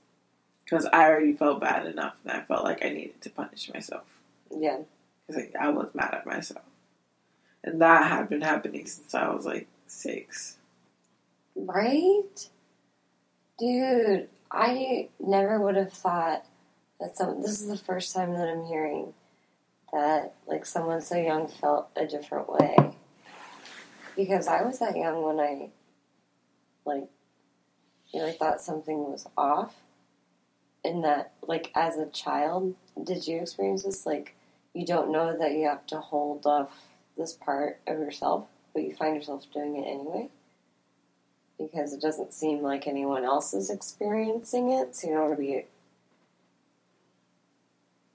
Because 0.71 0.87
I 0.93 1.09
already 1.09 1.33
felt 1.33 1.61
bad 1.61 1.87
enough, 1.87 2.15
and 2.23 2.33
I 2.33 2.43
felt 2.43 2.63
like 2.63 2.85
I 2.85 2.91
needed 2.91 3.21
to 3.23 3.31
punish 3.31 3.73
myself 3.75 4.05
Yeah. 4.57 4.79
because 5.27 5.43
like, 5.43 5.57
I 5.61 5.69
was 5.71 5.93
mad 5.95 6.15
at 6.15 6.27
myself, 6.27 6.65
and 7.65 7.81
that 7.83 8.09
had 8.09 8.29
been 8.29 8.41
happening 8.43 8.87
since 8.87 9.13
I 9.13 9.29
was 9.31 9.45
like 9.45 9.67
six. 9.89 10.59
Right? 11.57 12.49
Dude, 13.59 14.29
I 14.51 15.09
never 15.19 15.61
would 15.61 15.75
have 15.77 15.93
thought 15.93 16.45
that 17.01 17.17
some 17.17 17.43
this 17.43 17.61
is 17.61 17.67
the 17.67 17.77
first 17.77 18.15
time 18.15 18.35
that 18.35 18.49
I'm 18.49 18.65
hearing 18.65 19.13
that 19.93 20.35
like 20.47 20.65
someone 20.65 21.01
so 21.01 21.17
young 21.17 21.49
felt 21.49 21.89
a 21.97 22.07
different 22.07 22.49
way. 22.49 22.77
Because 24.15 24.47
I 24.47 24.63
was 24.63 24.79
that 24.79 24.97
young 24.97 25.23
when 25.23 25.41
I 25.41 25.71
like 26.85 27.09
really 28.15 28.33
thought 28.33 28.61
something 28.61 28.99
was 29.11 29.27
off. 29.37 29.75
And 30.85 31.05
that 31.05 31.33
like 31.47 31.71
as 31.75 31.97
a 31.97 32.07
child, 32.07 32.75
did 33.03 33.27
you 33.27 33.41
experience 33.41 33.83
this? 33.83 34.07
Like 34.07 34.35
you 34.73 34.87
don't 34.87 35.13
know 35.13 35.37
that 35.37 35.53
you 35.53 35.67
have 35.67 35.87
to 35.87 36.01
hold 36.01 36.47
off 36.47 36.71
this 37.17 37.33
part 37.33 37.81
of 37.87 37.99
yourself, 37.99 38.47
but 38.73 38.83
you 38.83 38.95
find 38.95 39.15
yourself 39.15 39.47
doing 39.53 39.77
it 39.77 39.87
anyway 39.87 40.29
because 41.61 41.93
it 41.93 42.01
doesn't 42.01 42.33
seem 42.33 42.63
like 42.63 42.87
anyone 42.87 43.25
else 43.25 43.53
is 43.53 43.71
experiencing 43.71 44.73
it, 44.73 44.97
so 44.97 45.09
you 45.09 45.15
don't 45.15 45.23
want 45.25 45.37
to 45.37 45.41
be. 45.41 45.65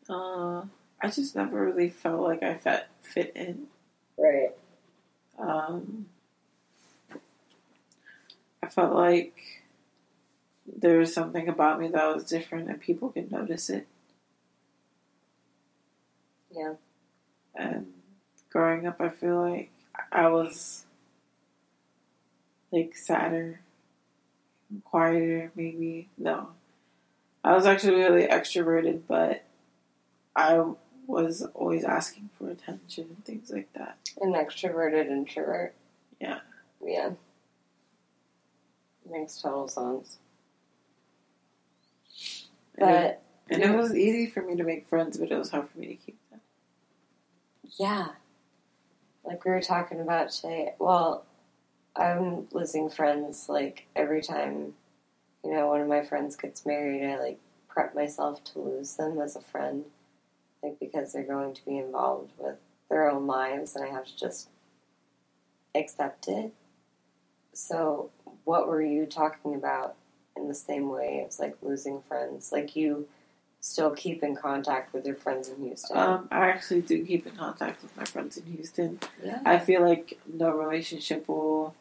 Uh, 0.10 0.62
I 1.02 1.10
just 1.10 1.36
never 1.36 1.66
really 1.66 1.90
felt 1.90 2.22
like 2.22 2.44
I 2.44 2.56
fit 2.56 2.88
fit 3.02 3.32
in. 3.36 3.68
Right. 4.18 4.52
Um, 5.38 6.08
I 8.64 8.68
felt 8.68 8.94
like 8.94 9.64
there 10.66 10.98
was 10.98 11.14
something 11.14 11.48
about 11.48 11.80
me 11.80 11.88
that 11.90 12.16
was 12.16 12.26
different, 12.26 12.70
and 12.70 12.80
people 12.80 13.10
could 13.10 13.32
notice 13.32 13.70
it. 13.70 13.88
Yeah. 16.52 16.74
And 17.56 17.94
growing 18.50 18.88
up, 18.88 19.00
I 19.00 19.10
feel 19.10 19.40
like 19.40 19.72
I 20.12 20.30
was 20.30 20.86
like 22.72 22.96
sadder, 22.96 23.62
quieter, 24.84 25.52
maybe. 25.56 26.10
No, 26.18 26.50
I 27.44 27.54
was 27.54 27.66
actually 27.66 27.96
really 27.96 28.28
extroverted, 28.28 29.02
but 29.08 29.44
I 30.36 30.64
was 31.08 31.44
always 31.54 31.84
asking 31.84 32.30
for 32.38 32.50
attention 32.50 33.06
and 33.10 33.24
things 33.24 33.52
like 33.52 33.72
that. 33.74 33.98
An 34.20 34.34
extroverted 34.34 35.08
introvert. 35.08 35.74
Yeah. 36.20 36.40
Yeah. 36.84 37.12
Makes 39.10 39.42
total 39.42 39.68
sense. 39.68 40.18
And 42.78 42.90
it- 42.90 43.22
But 43.48 43.54
And 43.56 43.64
it 43.64 43.78
was 43.78 43.96
easy 43.96 44.26
for 44.28 44.42
me 44.42 44.56
to 44.56 44.64
make 44.64 44.88
friends, 44.88 45.18
but 45.18 45.32
it 45.32 45.38
was 45.38 45.52
hard 45.52 45.70
for 45.70 45.78
me 45.78 45.88
to 45.88 45.96
keep 45.96 46.18
them. 46.30 46.42
yeah, 47.78 48.10
like 49.24 49.44
we 49.46 49.52
were 49.52 49.62
talking 49.62 50.00
about 50.00 50.30
today. 50.32 50.74
Well, 50.80 51.26
I'm 51.96 52.48
losing 52.52 52.90
friends 52.90 53.48
like 53.50 53.88
every 53.96 54.22
time, 54.22 54.76
you 55.44 55.52
know, 55.52 55.68
one 55.68 55.82
of 55.82 55.88
my 55.88 56.04
friends 56.04 56.36
gets 56.36 56.66
married. 56.66 57.04
I 57.06 57.18
like 57.20 57.40
prep 57.68 57.94
myself 57.96 58.44
to 58.46 58.60
lose 58.60 58.96
them 58.96 59.20
as 59.20 59.36
a 59.36 59.42
friend, 59.42 59.86
like 60.64 60.80
because 60.80 61.14
they're 61.14 61.24
going 61.24 61.54
to 61.54 61.66
be 61.66 61.78
involved 61.78 62.32
with 62.38 62.58
their 62.90 63.10
own 63.10 63.28
lives, 63.28 63.76
and 63.76 63.84
I 63.86 63.90
have 63.90 64.06
to 64.06 64.18
just 64.18 64.50
accept 65.76 66.28
it. 66.28 66.54
So, 67.54 68.10
what 68.44 68.68
were 68.68 68.82
you 68.82 69.06
talking 69.06 69.54
about 69.56 69.96
in 70.36 70.48
the 70.48 70.56
same 70.56 70.90
way 70.90 71.26
as 71.28 71.40
like 71.40 71.56
losing 71.62 72.02
friends? 72.02 72.52
Like 72.52 72.76
you 72.76 73.08
still 73.66 73.90
keep 73.92 74.22
in 74.22 74.36
contact 74.36 74.94
with 74.94 75.06
your 75.08 75.16
friends 75.16 75.50
in 75.50 75.58
Houston? 75.64 75.98
Um, 75.98 76.28
I 76.32 76.50
actually 76.50 76.82
do 76.82 77.04
keep 77.04 77.26
in 77.26 77.36
contact 77.36 77.82
with 77.82 77.98
my 77.98 78.04
friends 78.06 78.38
in 78.38 78.46
Houston. 78.54 79.00
yeah. 79.24 79.40
I 79.44 79.58
feel 79.58 79.82
like 79.82 80.20
no 80.32 80.52
relationship 80.52 81.28
will 81.28 81.74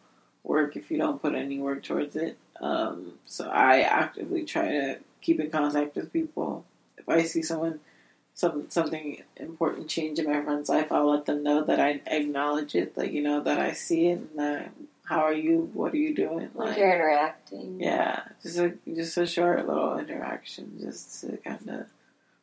work 0.43 0.77
if 0.77 0.91
you 0.91 0.97
don't 0.97 1.21
put 1.21 1.35
any 1.35 1.59
work 1.59 1.83
towards 1.83 2.17
it. 2.17 2.39
Um, 2.61 3.15
so 3.27 3.51
I 3.51 3.81
actively 3.81 4.45
try 4.45 4.69
to 4.69 4.99
keep 5.21 5.41
in 5.41 5.51
contact 5.51 5.97
with 5.97 6.11
people. 6.11 6.65
If 6.97 7.07
I 7.07 7.23
see 7.23 7.43
someone, 7.43 7.81
some 8.33 8.71
something 8.71 9.23
important 9.37 9.89
change 9.89 10.19
in 10.19 10.27
my 10.27 10.43
friend's 10.43 10.71
life, 10.71 10.91
I'll 10.91 11.11
let 11.11 11.27
them 11.27 11.43
know 11.43 11.65
that 11.65 11.81
I 11.81 12.01
acknowledge 12.07 12.75
it. 12.75 12.97
Like 12.97 13.13
you 13.13 13.23
know 13.23 13.41
that 13.41 13.59
I 13.59 13.73
see 13.73 14.09
it 14.09 14.19
and 14.19 14.39
that 14.39 14.73
how 15.05 15.21
are 15.21 15.33
you? 15.35 15.71
What 15.75 15.93
are 15.93 15.99
you 15.99 16.15
doing? 16.15 16.51
like 16.55 16.77
you're 16.79 16.95
interacting. 16.95 17.81
Yeah, 17.81 18.23
just 18.43 18.59
a 18.59 18.75
just 18.95 19.17
a 19.19 19.27
short 19.27 19.67
little 19.67 19.99
interaction, 19.99 20.79
just 20.81 21.21
to 21.23 21.37
kind 21.39 21.69
of 21.69 21.87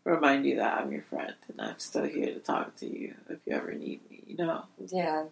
remind 0.04 0.46
you 0.46 0.56
that 0.58 0.80
I'm 0.80 0.92
your 0.92 1.02
friend 1.04 1.34
and 1.48 1.62
I'm 1.62 1.78
still 1.80 2.06
here 2.06 2.34
to 2.34 2.40
talk 2.40 2.76
to 2.78 2.86
you 2.88 3.16
if 3.30 3.40
you 3.46 3.54
ever 3.56 3.74
need 3.74 4.02
me. 4.10 4.24
You 4.28 4.38
know 4.38 4.64
Yeah. 4.92 5.26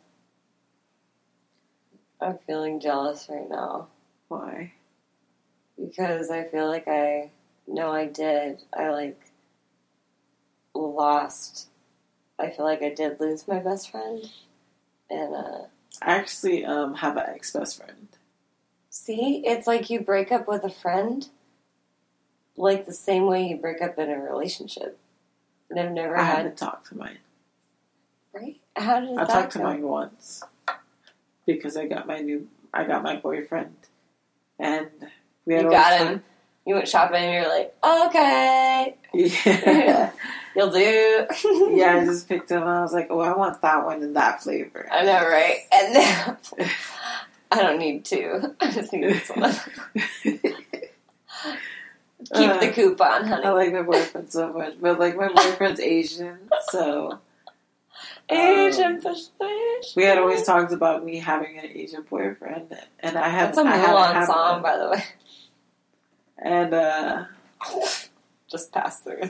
I'm 2.22 2.38
feeling 2.46 2.80
jealous 2.80 3.28
right 3.30 3.50
now 3.50 3.88
why? 4.28 4.74
because 5.80 6.30
I 6.30 6.44
feel 6.44 6.68
like 6.68 6.88
I 6.88 7.32
no 7.68 7.92
I 7.92 8.06
did. 8.08 8.62
I 8.78 8.90
like 8.90 9.20
lost 10.74 11.68
I 12.38 12.50
feel 12.52 12.66
like 12.66 12.82
I 12.82 12.94
did 12.94 13.20
lose 13.20 13.48
my 13.48 13.60
best 13.60 13.90
friend. 13.92 14.30
And 15.10 15.34
uh 15.36 15.62
I 16.02 16.16
actually 16.16 16.66
um 16.66 16.96
have 16.96 17.18
an 17.18 17.26
ex 17.28 17.52
best 17.52 17.78
friend. 17.78 18.08
see, 18.90 19.44
it's 19.46 19.68
like 19.68 19.90
you 19.90 20.00
break 20.00 20.32
up 20.32 20.48
with 20.48 20.64
a 20.64 20.70
friend 20.70 21.28
like 22.60 22.86
the 22.86 22.94
same 22.94 23.26
way 23.26 23.48
you 23.48 23.56
break 23.58 23.82
up 23.82 23.98
in 23.98 24.10
a 24.10 24.20
relationship. 24.20 25.00
And 25.70 25.80
I've 25.80 25.92
never 25.92 26.18
I 26.18 26.24
had 26.24 26.38
haven't 26.38 26.58
talked 26.58 26.88
to 26.88 26.98
mine. 26.98 27.20
right? 28.34 28.58
How 28.76 29.00
did 29.00 29.18
I 29.18 29.26
talked 29.26 29.54
to 29.54 29.60
mine 29.60 29.84
once 29.84 30.44
because 31.46 31.78
I 31.78 31.88
got 31.88 32.08
my 32.08 32.20
new 32.20 32.48
I 32.74 32.84
got 32.84 33.04
my 33.04 33.16
boyfriend 33.16 33.76
and 34.60 34.90
we 35.46 35.54
had 35.56 35.64
You 35.64 35.70
got 35.70 36.00
him. 36.00 36.24
You 36.66 36.76
went 36.76 36.88
shopping 36.88 37.24
and 37.24 37.34
you're 37.34 37.50
like, 37.50 37.74
okay, 37.84 38.96
Yeah. 39.14 40.12
You'll 40.60 40.72
do. 40.72 41.26
yeah, 41.76 41.96
I 42.02 42.06
just 42.06 42.28
picked 42.28 42.50
them. 42.50 42.62
and 42.64 42.72
I 42.72 42.82
was 42.82 42.94
like, 42.94 43.08
oh, 43.10 43.20
I 43.20 43.36
want 43.36 43.62
that 43.62 43.86
one 43.86 44.04
in 44.04 44.14
that 44.14 44.44
flavor. 44.44 44.88
I 44.92 45.04
know, 45.04 45.14
right? 45.28 45.58
And 45.72 45.94
now 45.94 46.38
I 47.52 47.62
don't 47.62 47.80
need 47.80 48.06
two. 48.06 48.56
I 48.62 48.72
just 48.72 48.92
need 48.94 49.06
this 49.10 49.30
one. 49.30 49.56
Keep 52.36 52.50
Uh, 52.52 52.60
the 52.60 52.72
coupon, 52.74 53.26
honey. 53.26 53.46
I 53.46 53.50
like 53.52 53.72
my 53.74 53.82
boyfriend 53.82 54.32
so 54.32 54.52
much, 54.52 54.74
but 54.82 55.00
like 55.00 55.16
my 55.16 55.30
boyfriend's 55.30 55.80
Asian, 55.80 56.38
so 56.70 57.18
Asian 58.28 59.02
persuasion. 59.02 59.94
we 59.96 60.04
had 60.04 60.18
always 60.18 60.44
talked 60.44 60.74
about 60.74 61.06
me 61.06 61.18
having 61.18 61.58
an 61.58 61.66
Asian 61.66 62.04
boyfriend, 62.04 62.78
and 63.00 63.18
I 63.18 63.30
had 63.30 63.48
That's 63.48 63.58
a 63.60 63.62
I 63.62 63.78
Mulan 63.78 64.14
had 64.14 64.26
song, 64.26 64.54
one. 64.56 64.62
by 64.62 64.78
the 64.78 64.90
way. 64.90 65.04
and 66.38 66.74
uh, 66.74 67.24
Just 68.52 68.74
pass 68.74 69.00
through. 69.00 69.30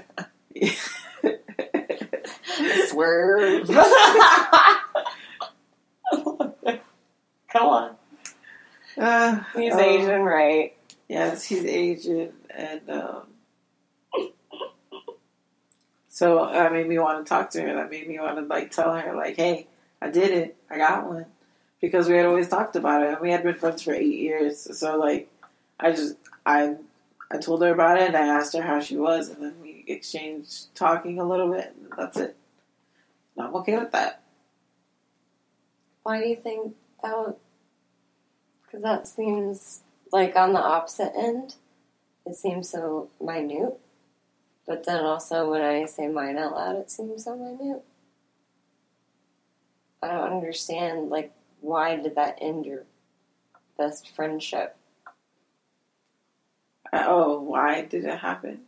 Swerve. 2.88 3.68
Come 7.52 7.66
on. 7.68 7.96
uh, 8.98 9.44
He's 9.56 9.74
um, 9.74 9.80
Asian, 9.80 10.22
right? 10.22 10.76
Yes, 11.08 11.44
he's 11.46 11.66
Asian, 11.66 12.32
and 12.56 12.82
um, 12.90 13.24
so 16.10 16.48
that 16.52 16.72
made 16.72 16.88
me 16.88 17.00
want 17.00 17.26
to 17.26 17.30
talk 17.30 17.50
to 17.52 17.62
her. 17.62 17.74
That 17.76 17.90
made 17.90 18.08
me 18.08 18.20
want 18.20 18.38
to 18.38 18.44
like 18.44 18.72
tell 18.72 18.94
her, 18.96 19.16
like, 19.16 19.36
"Hey, 19.36 19.68
I 20.02 20.10
did 20.10 20.32
it. 20.32 20.56
I 20.70 20.78
got 20.78 21.08
one," 21.08 21.26
because 21.82 22.08
we 22.08 22.16
had 22.16 22.26
always 22.26 22.48
talked 22.48 22.76
about 22.76 23.04
it, 23.04 23.10
and 23.10 23.20
we 23.22 23.32
had 23.32 23.44
been 23.44 23.56
friends 23.56 23.82
for 23.82 23.94
eight 23.94 24.20
years. 24.20 24.78
So 24.78 24.98
like, 24.98 25.30
I 25.80 25.92
just 25.92 26.16
I 26.46 26.76
I 27.32 27.38
told 27.38 27.62
her 27.64 27.74
about 27.74 27.98
it, 28.00 28.08
and 28.08 28.18
I 28.18 28.28
asked 28.28 28.56
her 28.56 28.62
how 28.62 28.80
she 28.80 28.98
was, 28.98 29.30
and 29.30 29.42
then 29.44 29.56
we 29.62 29.69
exchanged 29.94 30.74
talking 30.76 31.20
a 31.20 31.28
little 31.28 31.52
bit, 31.52 31.74
and 31.78 31.92
that's 31.98 32.18
it. 32.18 32.36
And 33.36 33.48
I'm 33.48 33.56
okay 33.56 33.78
with 33.78 33.92
that. 33.92 34.22
Why 36.04 36.22
do 36.22 36.28
you 36.28 36.36
think 36.36 36.76
that 37.04 37.18
would? 37.18 37.36
Because 38.64 38.84
that 38.84 39.08
seems 39.08 39.82
like 40.12 40.36
on 40.36 40.54
the 40.54 40.60
opposite 40.60 41.14
end. 41.16 41.56
It 42.26 42.36
seems 42.36 42.70
so 42.70 43.10
minute. 43.20 43.80
But 44.68 44.86
then 44.86 45.04
also, 45.04 45.50
when 45.50 45.62
I 45.62 45.86
say 45.86 46.08
mine 46.08 46.38
out 46.38 46.54
loud, 46.54 46.76
it 46.76 46.92
seems 46.92 47.24
so 47.24 47.36
minute. 47.36 47.84
I 50.04 50.08
don't 50.10 50.32
understand, 50.32 51.10
like, 51.10 51.34
why 51.62 51.96
did 51.96 52.16
that 52.16 52.38
end 52.40 52.66
your 52.66 52.84
best 53.78 54.16
friendship? 54.16 54.76
Uh, 56.94 57.04
oh, 57.08 57.42
why 57.42 57.82
did 57.82 58.06
it 58.06 58.20
happen? 58.20 58.62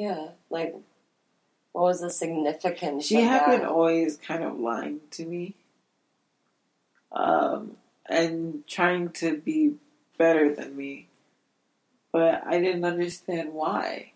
Yeah, 0.00 0.28
like 0.48 0.74
what 1.72 1.82
was 1.82 2.00
the 2.00 2.08
significance? 2.08 3.04
She 3.04 3.20
had 3.20 3.42
that? 3.42 3.58
been 3.58 3.66
always 3.66 4.16
kind 4.16 4.42
of 4.42 4.58
lying 4.58 5.00
to 5.10 5.26
me, 5.26 5.56
um, 7.12 7.76
and 8.08 8.66
trying 8.66 9.10
to 9.10 9.36
be 9.36 9.74
better 10.16 10.54
than 10.54 10.74
me, 10.74 11.08
but 12.12 12.42
I 12.46 12.60
didn't 12.60 12.86
understand 12.86 13.52
why, 13.52 14.12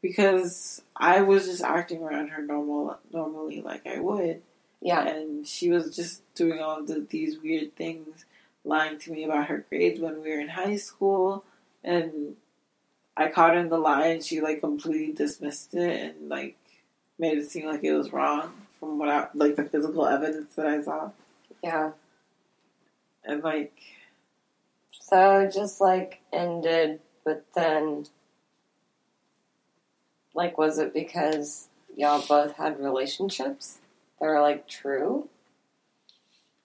because 0.00 0.82
I 0.96 1.22
was 1.22 1.46
just 1.46 1.64
acting 1.64 2.04
around 2.04 2.28
her 2.28 2.40
normal, 2.40 2.98
normally 3.12 3.60
like 3.60 3.88
I 3.88 3.98
would, 3.98 4.40
Yeah, 4.80 5.04
and 5.04 5.48
she 5.48 5.68
was 5.68 5.96
just 5.96 6.22
doing 6.36 6.60
all 6.60 6.84
the, 6.84 7.04
these 7.10 7.40
weird 7.40 7.74
things, 7.74 8.24
lying 8.64 9.00
to 9.00 9.10
me 9.10 9.24
about 9.24 9.48
her 9.48 9.64
grades 9.68 9.98
when 9.98 10.22
we 10.22 10.30
were 10.30 10.38
in 10.38 10.48
high 10.50 10.76
school, 10.76 11.42
and 11.82 12.36
I 13.16 13.28
caught 13.28 13.54
her 13.54 13.60
in 13.60 13.68
the 13.68 13.78
lie, 13.78 14.08
and 14.08 14.24
she 14.24 14.40
like 14.40 14.60
completely 14.60 15.12
dismissed 15.12 15.74
it 15.74 16.16
and 16.16 16.28
like 16.28 16.56
made 17.18 17.38
it 17.38 17.50
seem 17.50 17.66
like 17.66 17.84
it 17.84 17.94
was 17.94 18.12
wrong 18.12 18.52
from 18.80 18.98
what 18.98 19.08
I 19.08 19.28
like 19.34 19.56
the 19.56 19.64
physical 19.64 20.06
evidence 20.06 20.54
that 20.56 20.66
I 20.66 20.82
saw, 20.82 21.10
yeah. 21.62 21.92
and 23.24 23.42
like 23.42 23.72
So 25.00 25.40
it 25.40 25.52
just 25.54 25.80
like 25.80 26.20
ended, 26.32 27.00
but 27.24 27.44
then, 27.54 28.06
like, 30.34 30.58
was 30.58 30.78
it 30.78 30.92
because 30.92 31.68
y'all 31.96 32.24
both 32.26 32.56
had 32.56 32.80
relationships 32.80 33.78
that 34.20 34.26
were 34.26 34.40
like 34.40 34.68
true? 34.68 35.28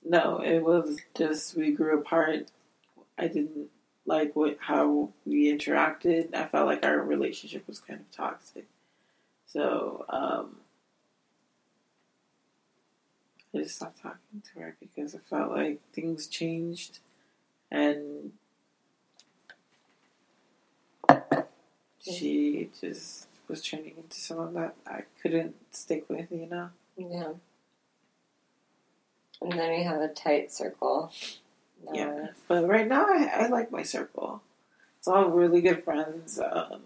no, 0.04 0.40
it 0.42 0.60
was 0.64 1.00
just 1.16 1.56
we 1.56 1.72
grew 1.72 2.00
apart. 2.00 2.48
I 3.18 3.28
didn't 3.28 3.70
like 4.10 4.36
what 4.36 4.58
how 4.60 5.10
we 5.24 5.54
interacted. 5.56 6.36
I 6.36 6.46
felt 6.48 6.66
like 6.66 6.84
our 6.84 7.00
relationship 7.00 7.66
was 7.68 7.80
kind 7.80 8.00
of 8.00 8.12
toxic. 8.12 8.66
So, 9.46 10.06
um, 10.10 10.58
I 13.54 13.60
just 13.60 13.76
stopped 13.76 14.02
talking 14.02 14.42
to 14.54 14.60
her 14.60 14.76
because 14.80 15.14
I 15.14 15.20
felt 15.20 15.52
like 15.52 15.80
things 15.94 16.28
changed 16.28 17.00
and 17.72 18.32
she 22.00 22.70
just 22.80 23.28
was 23.48 23.64
turning 23.64 23.94
into 23.98 24.20
someone 24.20 24.54
that 24.56 24.76
I 24.88 25.04
couldn't 25.22 25.56
stick 25.72 26.06
with, 26.10 26.32
you 26.32 26.48
know? 26.48 26.70
Yeah. 26.98 27.34
And 29.42 29.52
then 29.52 29.72
we 29.72 29.84
have 29.84 30.02
a 30.02 30.08
tight 30.08 30.52
circle. 30.52 31.12
No. 31.86 31.94
Yeah. 31.94 32.28
But 32.48 32.68
right 32.68 32.88
now, 32.88 33.06
I, 33.06 33.30
I 33.44 33.48
like 33.48 33.72
my 33.72 33.84
circle. 33.84 34.42
It's 34.98 35.08
all 35.08 35.30
really 35.30 35.62
good 35.62 35.84
friends. 35.84 36.40
Um, 36.40 36.82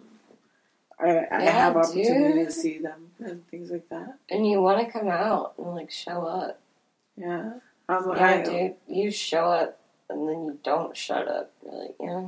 I, 1.00 1.10
I 1.10 1.44
Yeah, 1.44 1.52
have 1.52 1.76
opportunity 1.76 2.34
dude. 2.40 2.46
to 2.48 2.52
see 2.52 2.78
them 2.78 3.12
and 3.20 3.48
things 3.50 3.72
like 3.72 3.90
that. 3.90 4.18
And 4.30 4.48
you 4.48 4.62
want 4.62 4.86
to 4.86 4.92
come 4.92 5.08
out 5.10 5.54
and 5.58 5.74
like 5.76 5.90
show 5.92 6.26
up. 6.26 6.60
Yeah. 7.18 7.54
Um, 7.90 8.14
Yeah, 8.16 8.26
I, 8.26 8.42
dude. 8.44 8.76
You 8.88 9.12
show 9.12 9.46
up 9.46 9.80
and 10.10 10.28
then 10.30 10.46
you 10.46 10.60
don't 10.64 10.96
shut 10.96 11.28
up. 11.28 11.52
You're 11.64 11.74
like, 11.74 11.96
yeah. 12.00 12.28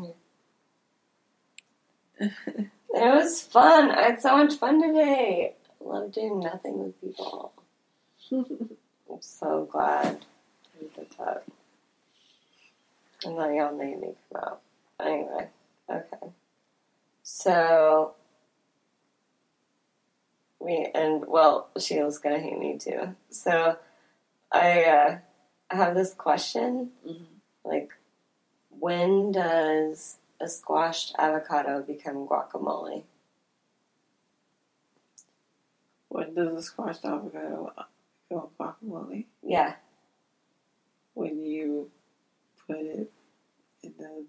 It 2.97 3.13
was 3.13 3.41
fun. 3.41 3.91
I 3.91 4.03
had 4.03 4.21
so 4.21 4.37
much 4.37 4.53
fun 4.55 4.81
today. 4.81 5.53
I 5.81 5.83
love 5.85 6.13
doing 6.13 6.39
nothing 6.39 6.79
with 6.81 7.01
people. 7.01 7.51
I'm 8.31 8.69
so 9.19 9.67
glad 9.69 10.25
we 10.79 10.87
did 10.95 11.07
that. 11.19 11.43
And 13.25 13.39
then 13.39 13.55
y'all 13.55 13.75
made 13.75 13.99
me 13.99 14.13
come 14.31 14.41
out. 14.43 14.61
Anyway, 15.01 15.49
okay. 15.89 16.31
So 17.23 18.13
we 20.59 20.87
and 20.93 21.25
well, 21.27 21.69
Sheila's 21.79 22.19
gonna 22.19 22.39
hate 22.39 22.59
me 22.59 22.77
too. 22.77 23.15
So 23.29 23.77
I 24.51 24.83
uh, 24.85 25.17
have 25.71 25.95
this 25.95 26.13
question: 26.13 26.91
Mhm. 27.07 27.25
like, 27.63 27.91
when 28.69 29.31
does 29.31 30.17
a 30.39 30.47
squashed 30.47 31.15
avocado 31.17 31.81
become 31.81 32.27
guacamole? 32.27 33.03
When 36.09 36.33
does 36.33 36.53
a 36.57 36.61
squashed 36.61 37.05
avocado 37.05 37.73
go 38.29 38.51
guacamole? 38.59 39.25
Yeah, 39.43 39.75
When 41.13 41.45
you 41.45 41.91
put 42.67 42.77
it 42.77 43.11
the. 43.97 44.25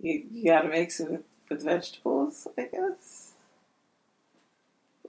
You, 0.00 0.24
you 0.30 0.44
gotta 0.46 0.68
mix 0.68 1.00
it 1.00 1.10
with, 1.10 1.22
with 1.48 1.64
vegetables, 1.64 2.48
I 2.58 2.68
guess. 2.72 3.32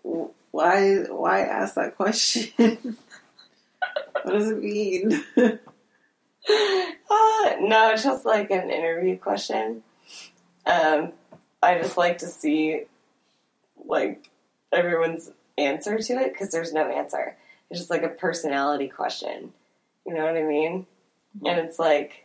Why 0.03 0.97
why 1.09 1.41
ask 1.41 1.75
that 1.75 1.95
question? 1.95 2.51
what 4.23 4.33
does 4.33 4.51
it 4.51 4.61
mean? 4.61 5.23
uh, 5.37 5.59
no, 6.47 7.91
it's 7.91 8.03
just 8.03 8.25
like 8.25 8.51
an 8.51 8.69
interview 8.69 9.17
question. 9.17 9.83
Um, 10.65 11.13
I 11.61 11.79
just 11.79 11.97
like 11.97 12.19
to 12.19 12.27
see 12.27 12.83
like 13.85 14.29
everyone's 14.71 15.31
answer 15.57 15.97
to 15.97 16.13
it 16.13 16.33
because 16.33 16.51
there's 16.51 16.73
no 16.73 16.87
answer. 16.87 17.35
It's 17.69 17.79
just 17.79 17.89
like 17.89 18.03
a 18.03 18.09
personality 18.09 18.87
question. 18.87 19.53
You 20.05 20.13
know 20.13 20.25
what 20.25 20.35
I 20.35 20.43
mean? 20.43 20.85
And 21.45 21.59
it's 21.59 21.79
like, 21.79 22.22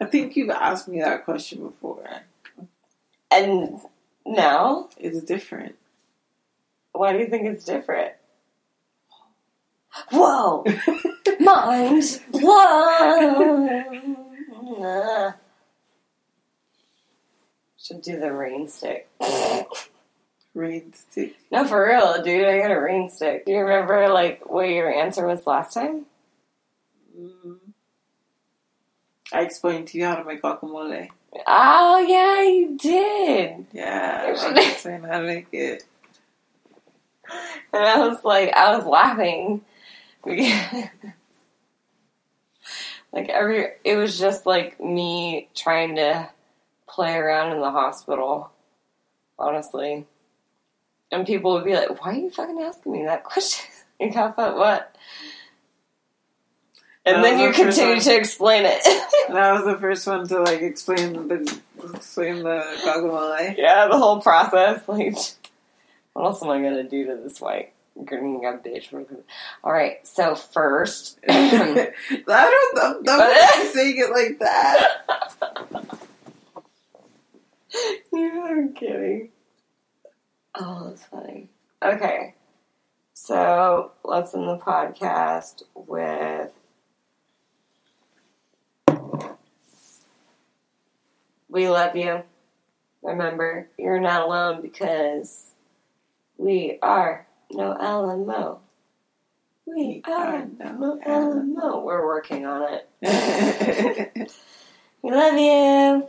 I 0.00 0.06
think 0.06 0.36
you've 0.36 0.50
asked 0.50 0.88
me 0.88 1.00
that 1.00 1.24
question 1.24 1.62
before. 1.66 2.08
and 3.30 3.80
now, 4.26 4.88
It's 4.98 5.22
different. 5.22 5.76
why 6.92 7.12
do 7.12 7.18
you 7.18 7.28
think 7.28 7.44
it's 7.46 7.64
different? 7.64 8.12
Whoa! 10.10 10.64
Mind! 11.40 12.02
Whoa! 12.32 13.84
Should 17.78 18.02
do 18.02 18.18
the 18.18 18.32
rain 18.32 18.66
stick. 18.68 19.08
Rain 20.54 20.92
stick. 20.94 21.36
No, 21.52 21.64
for 21.66 21.86
real, 21.86 22.22
dude. 22.22 22.46
I 22.46 22.58
got 22.58 22.70
a 22.70 22.80
rain 22.80 23.10
stick. 23.10 23.44
Do 23.46 23.52
you 23.52 23.58
remember 23.58 24.08
like 24.08 24.48
what 24.50 24.68
your 24.68 24.92
answer 24.92 25.26
was 25.26 25.46
last 25.46 25.74
time? 25.74 26.06
Mm. 27.16 27.58
I 29.34 29.42
explained 29.42 29.88
to 29.88 29.98
you 29.98 30.04
how 30.04 30.14
to 30.14 30.24
make 30.24 30.42
guacamole. 30.42 31.08
Oh 31.46 31.98
yeah, 31.98 32.42
you 32.42 32.78
did. 32.78 33.66
Yeah, 33.72 34.22
I 34.24 34.30
explained 34.30 35.06
how 35.06 35.20
to 35.20 35.26
make 35.26 35.48
it. 35.52 35.84
And 37.72 37.82
I 37.82 38.06
was 38.06 38.22
like, 38.22 38.52
I 38.52 38.76
was 38.76 38.86
laughing. 38.86 39.62
like 43.12 43.28
every, 43.28 43.68
it 43.82 43.96
was 43.96 44.16
just 44.18 44.46
like 44.46 44.78
me 44.80 45.48
trying 45.54 45.96
to 45.96 46.28
play 46.86 47.16
around 47.16 47.52
in 47.52 47.60
the 47.60 47.70
hospital, 47.70 48.50
honestly. 49.38 50.06
And 51.10 51.26
people 51.26 51.54
would 51.54 51.64
be 51.64 51.74
like, 51.74 52.00
"Why 52.00 52.12
are 52.12 52.14
you 52.14 52.30
fucking 52.30 52.60
asking 52.60 52.92
me 52.92 53.04
that 53.06 53.24
question?" 53.24 53.66
like, 54.00 54.16
I 54.16 54.30
thought, 54.30 54.56
what? 54.56 54.96
And 57.06 57.22
then 57.22 57.38
you 57.38 57.48
the 57.48 57.54
continue 57.54 58.00
to 58.00 58.16
explain 58.16 58.64
it. 58.66 58.82
That 59.28 59.52
was 59.52 59.64
the 59.64 59.78
first 59.78 60.06
one 60.06 60.28
to 60.28 60.42
like 60.42 60.60
explain 60.60 61.28
the 61.28 61.60
explain 61.94 62.44
the 62.44 62.62
guacamole. 62.84 63.56
yeah, 63.56 63.88
the 63.88 63.98
whole 63.98 64.20
process. 64.20 64.82
Like, 64.88 65.16
what 66.12 66.24
else 66.26 66.42
am 66.42 66.50
I 66.50 66.60
gonna 66.62 66.84
do 66.84 67.06
to 67.06 67.16
this 67.16 67.40
white 67.40 67.72
green 68.04 68.40
bitch? 68.40 68.92
All 69.64 69.72
right, 69.72 70.06
so 70.06 70.36
first, 70.36 71.18
I 71.28 71.92
don't. 72.28 72.78
I'm, 72.78 72.96
I'm 72.98 73.02
not 73.04 73.72
saying 73.72 73.96
it 73.98 74.10
like 74.10 74.38
that. 74.38 75.98
You're 78.12 78.68
kidding. 78.68 79.30
Oh, 80.54 80.88
that's 80.88 81.04
funny. 81.06 81.48
Okay, 81.82 82.34
so 83.14 83.90
let's 84.04 84.32
end 84.34 84.48
the 84.48 84.58
podcast 84.58 85.62
with. 85.74 86.50
We 91.54 91.68
love 91.68 91.94
you. 91.94 92.24
Remember, 93.00 93.68
you're 93.78 94.00
not 94.00 94.22
alone 94.22 94.60
because 94.60 95.52
we 96.36 96.80
are 96.82 97.28
no 97.52 97.76
Alamo. 97.78 98.58
We 99.64 100.02
are 100.04 100.46
no 100.58 100.98
Alamo. 101.06 101.78
We're 101.84 102.04
working 102.04 102.44
on 102.44 102.80
it. 103.00 104.30
We 105.02 105.10
love 105.10 105.36
you. 105.38 106.08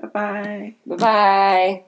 Bye 0.00 0.08
bye. 0.08 0.74
Bye 0.86 0.96
bye. 0.96 1.84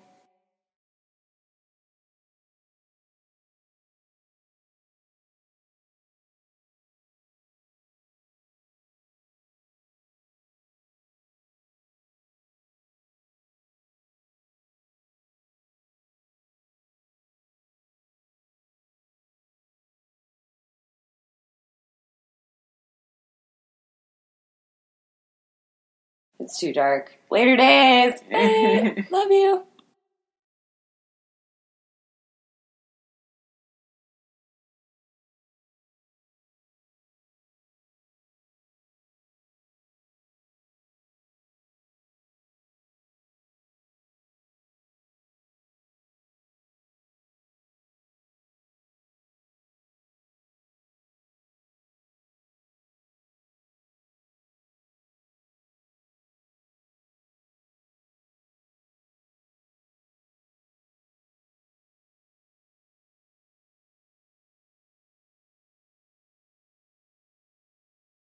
It's 26.53 26.61
too 26.61 26.75
dark. 26.75 27.11
Later 27.31 27.57
days. 27.57 28.21
Bye. 28.31 29.07
Love 29.11 29.31
you. 29.31 29.65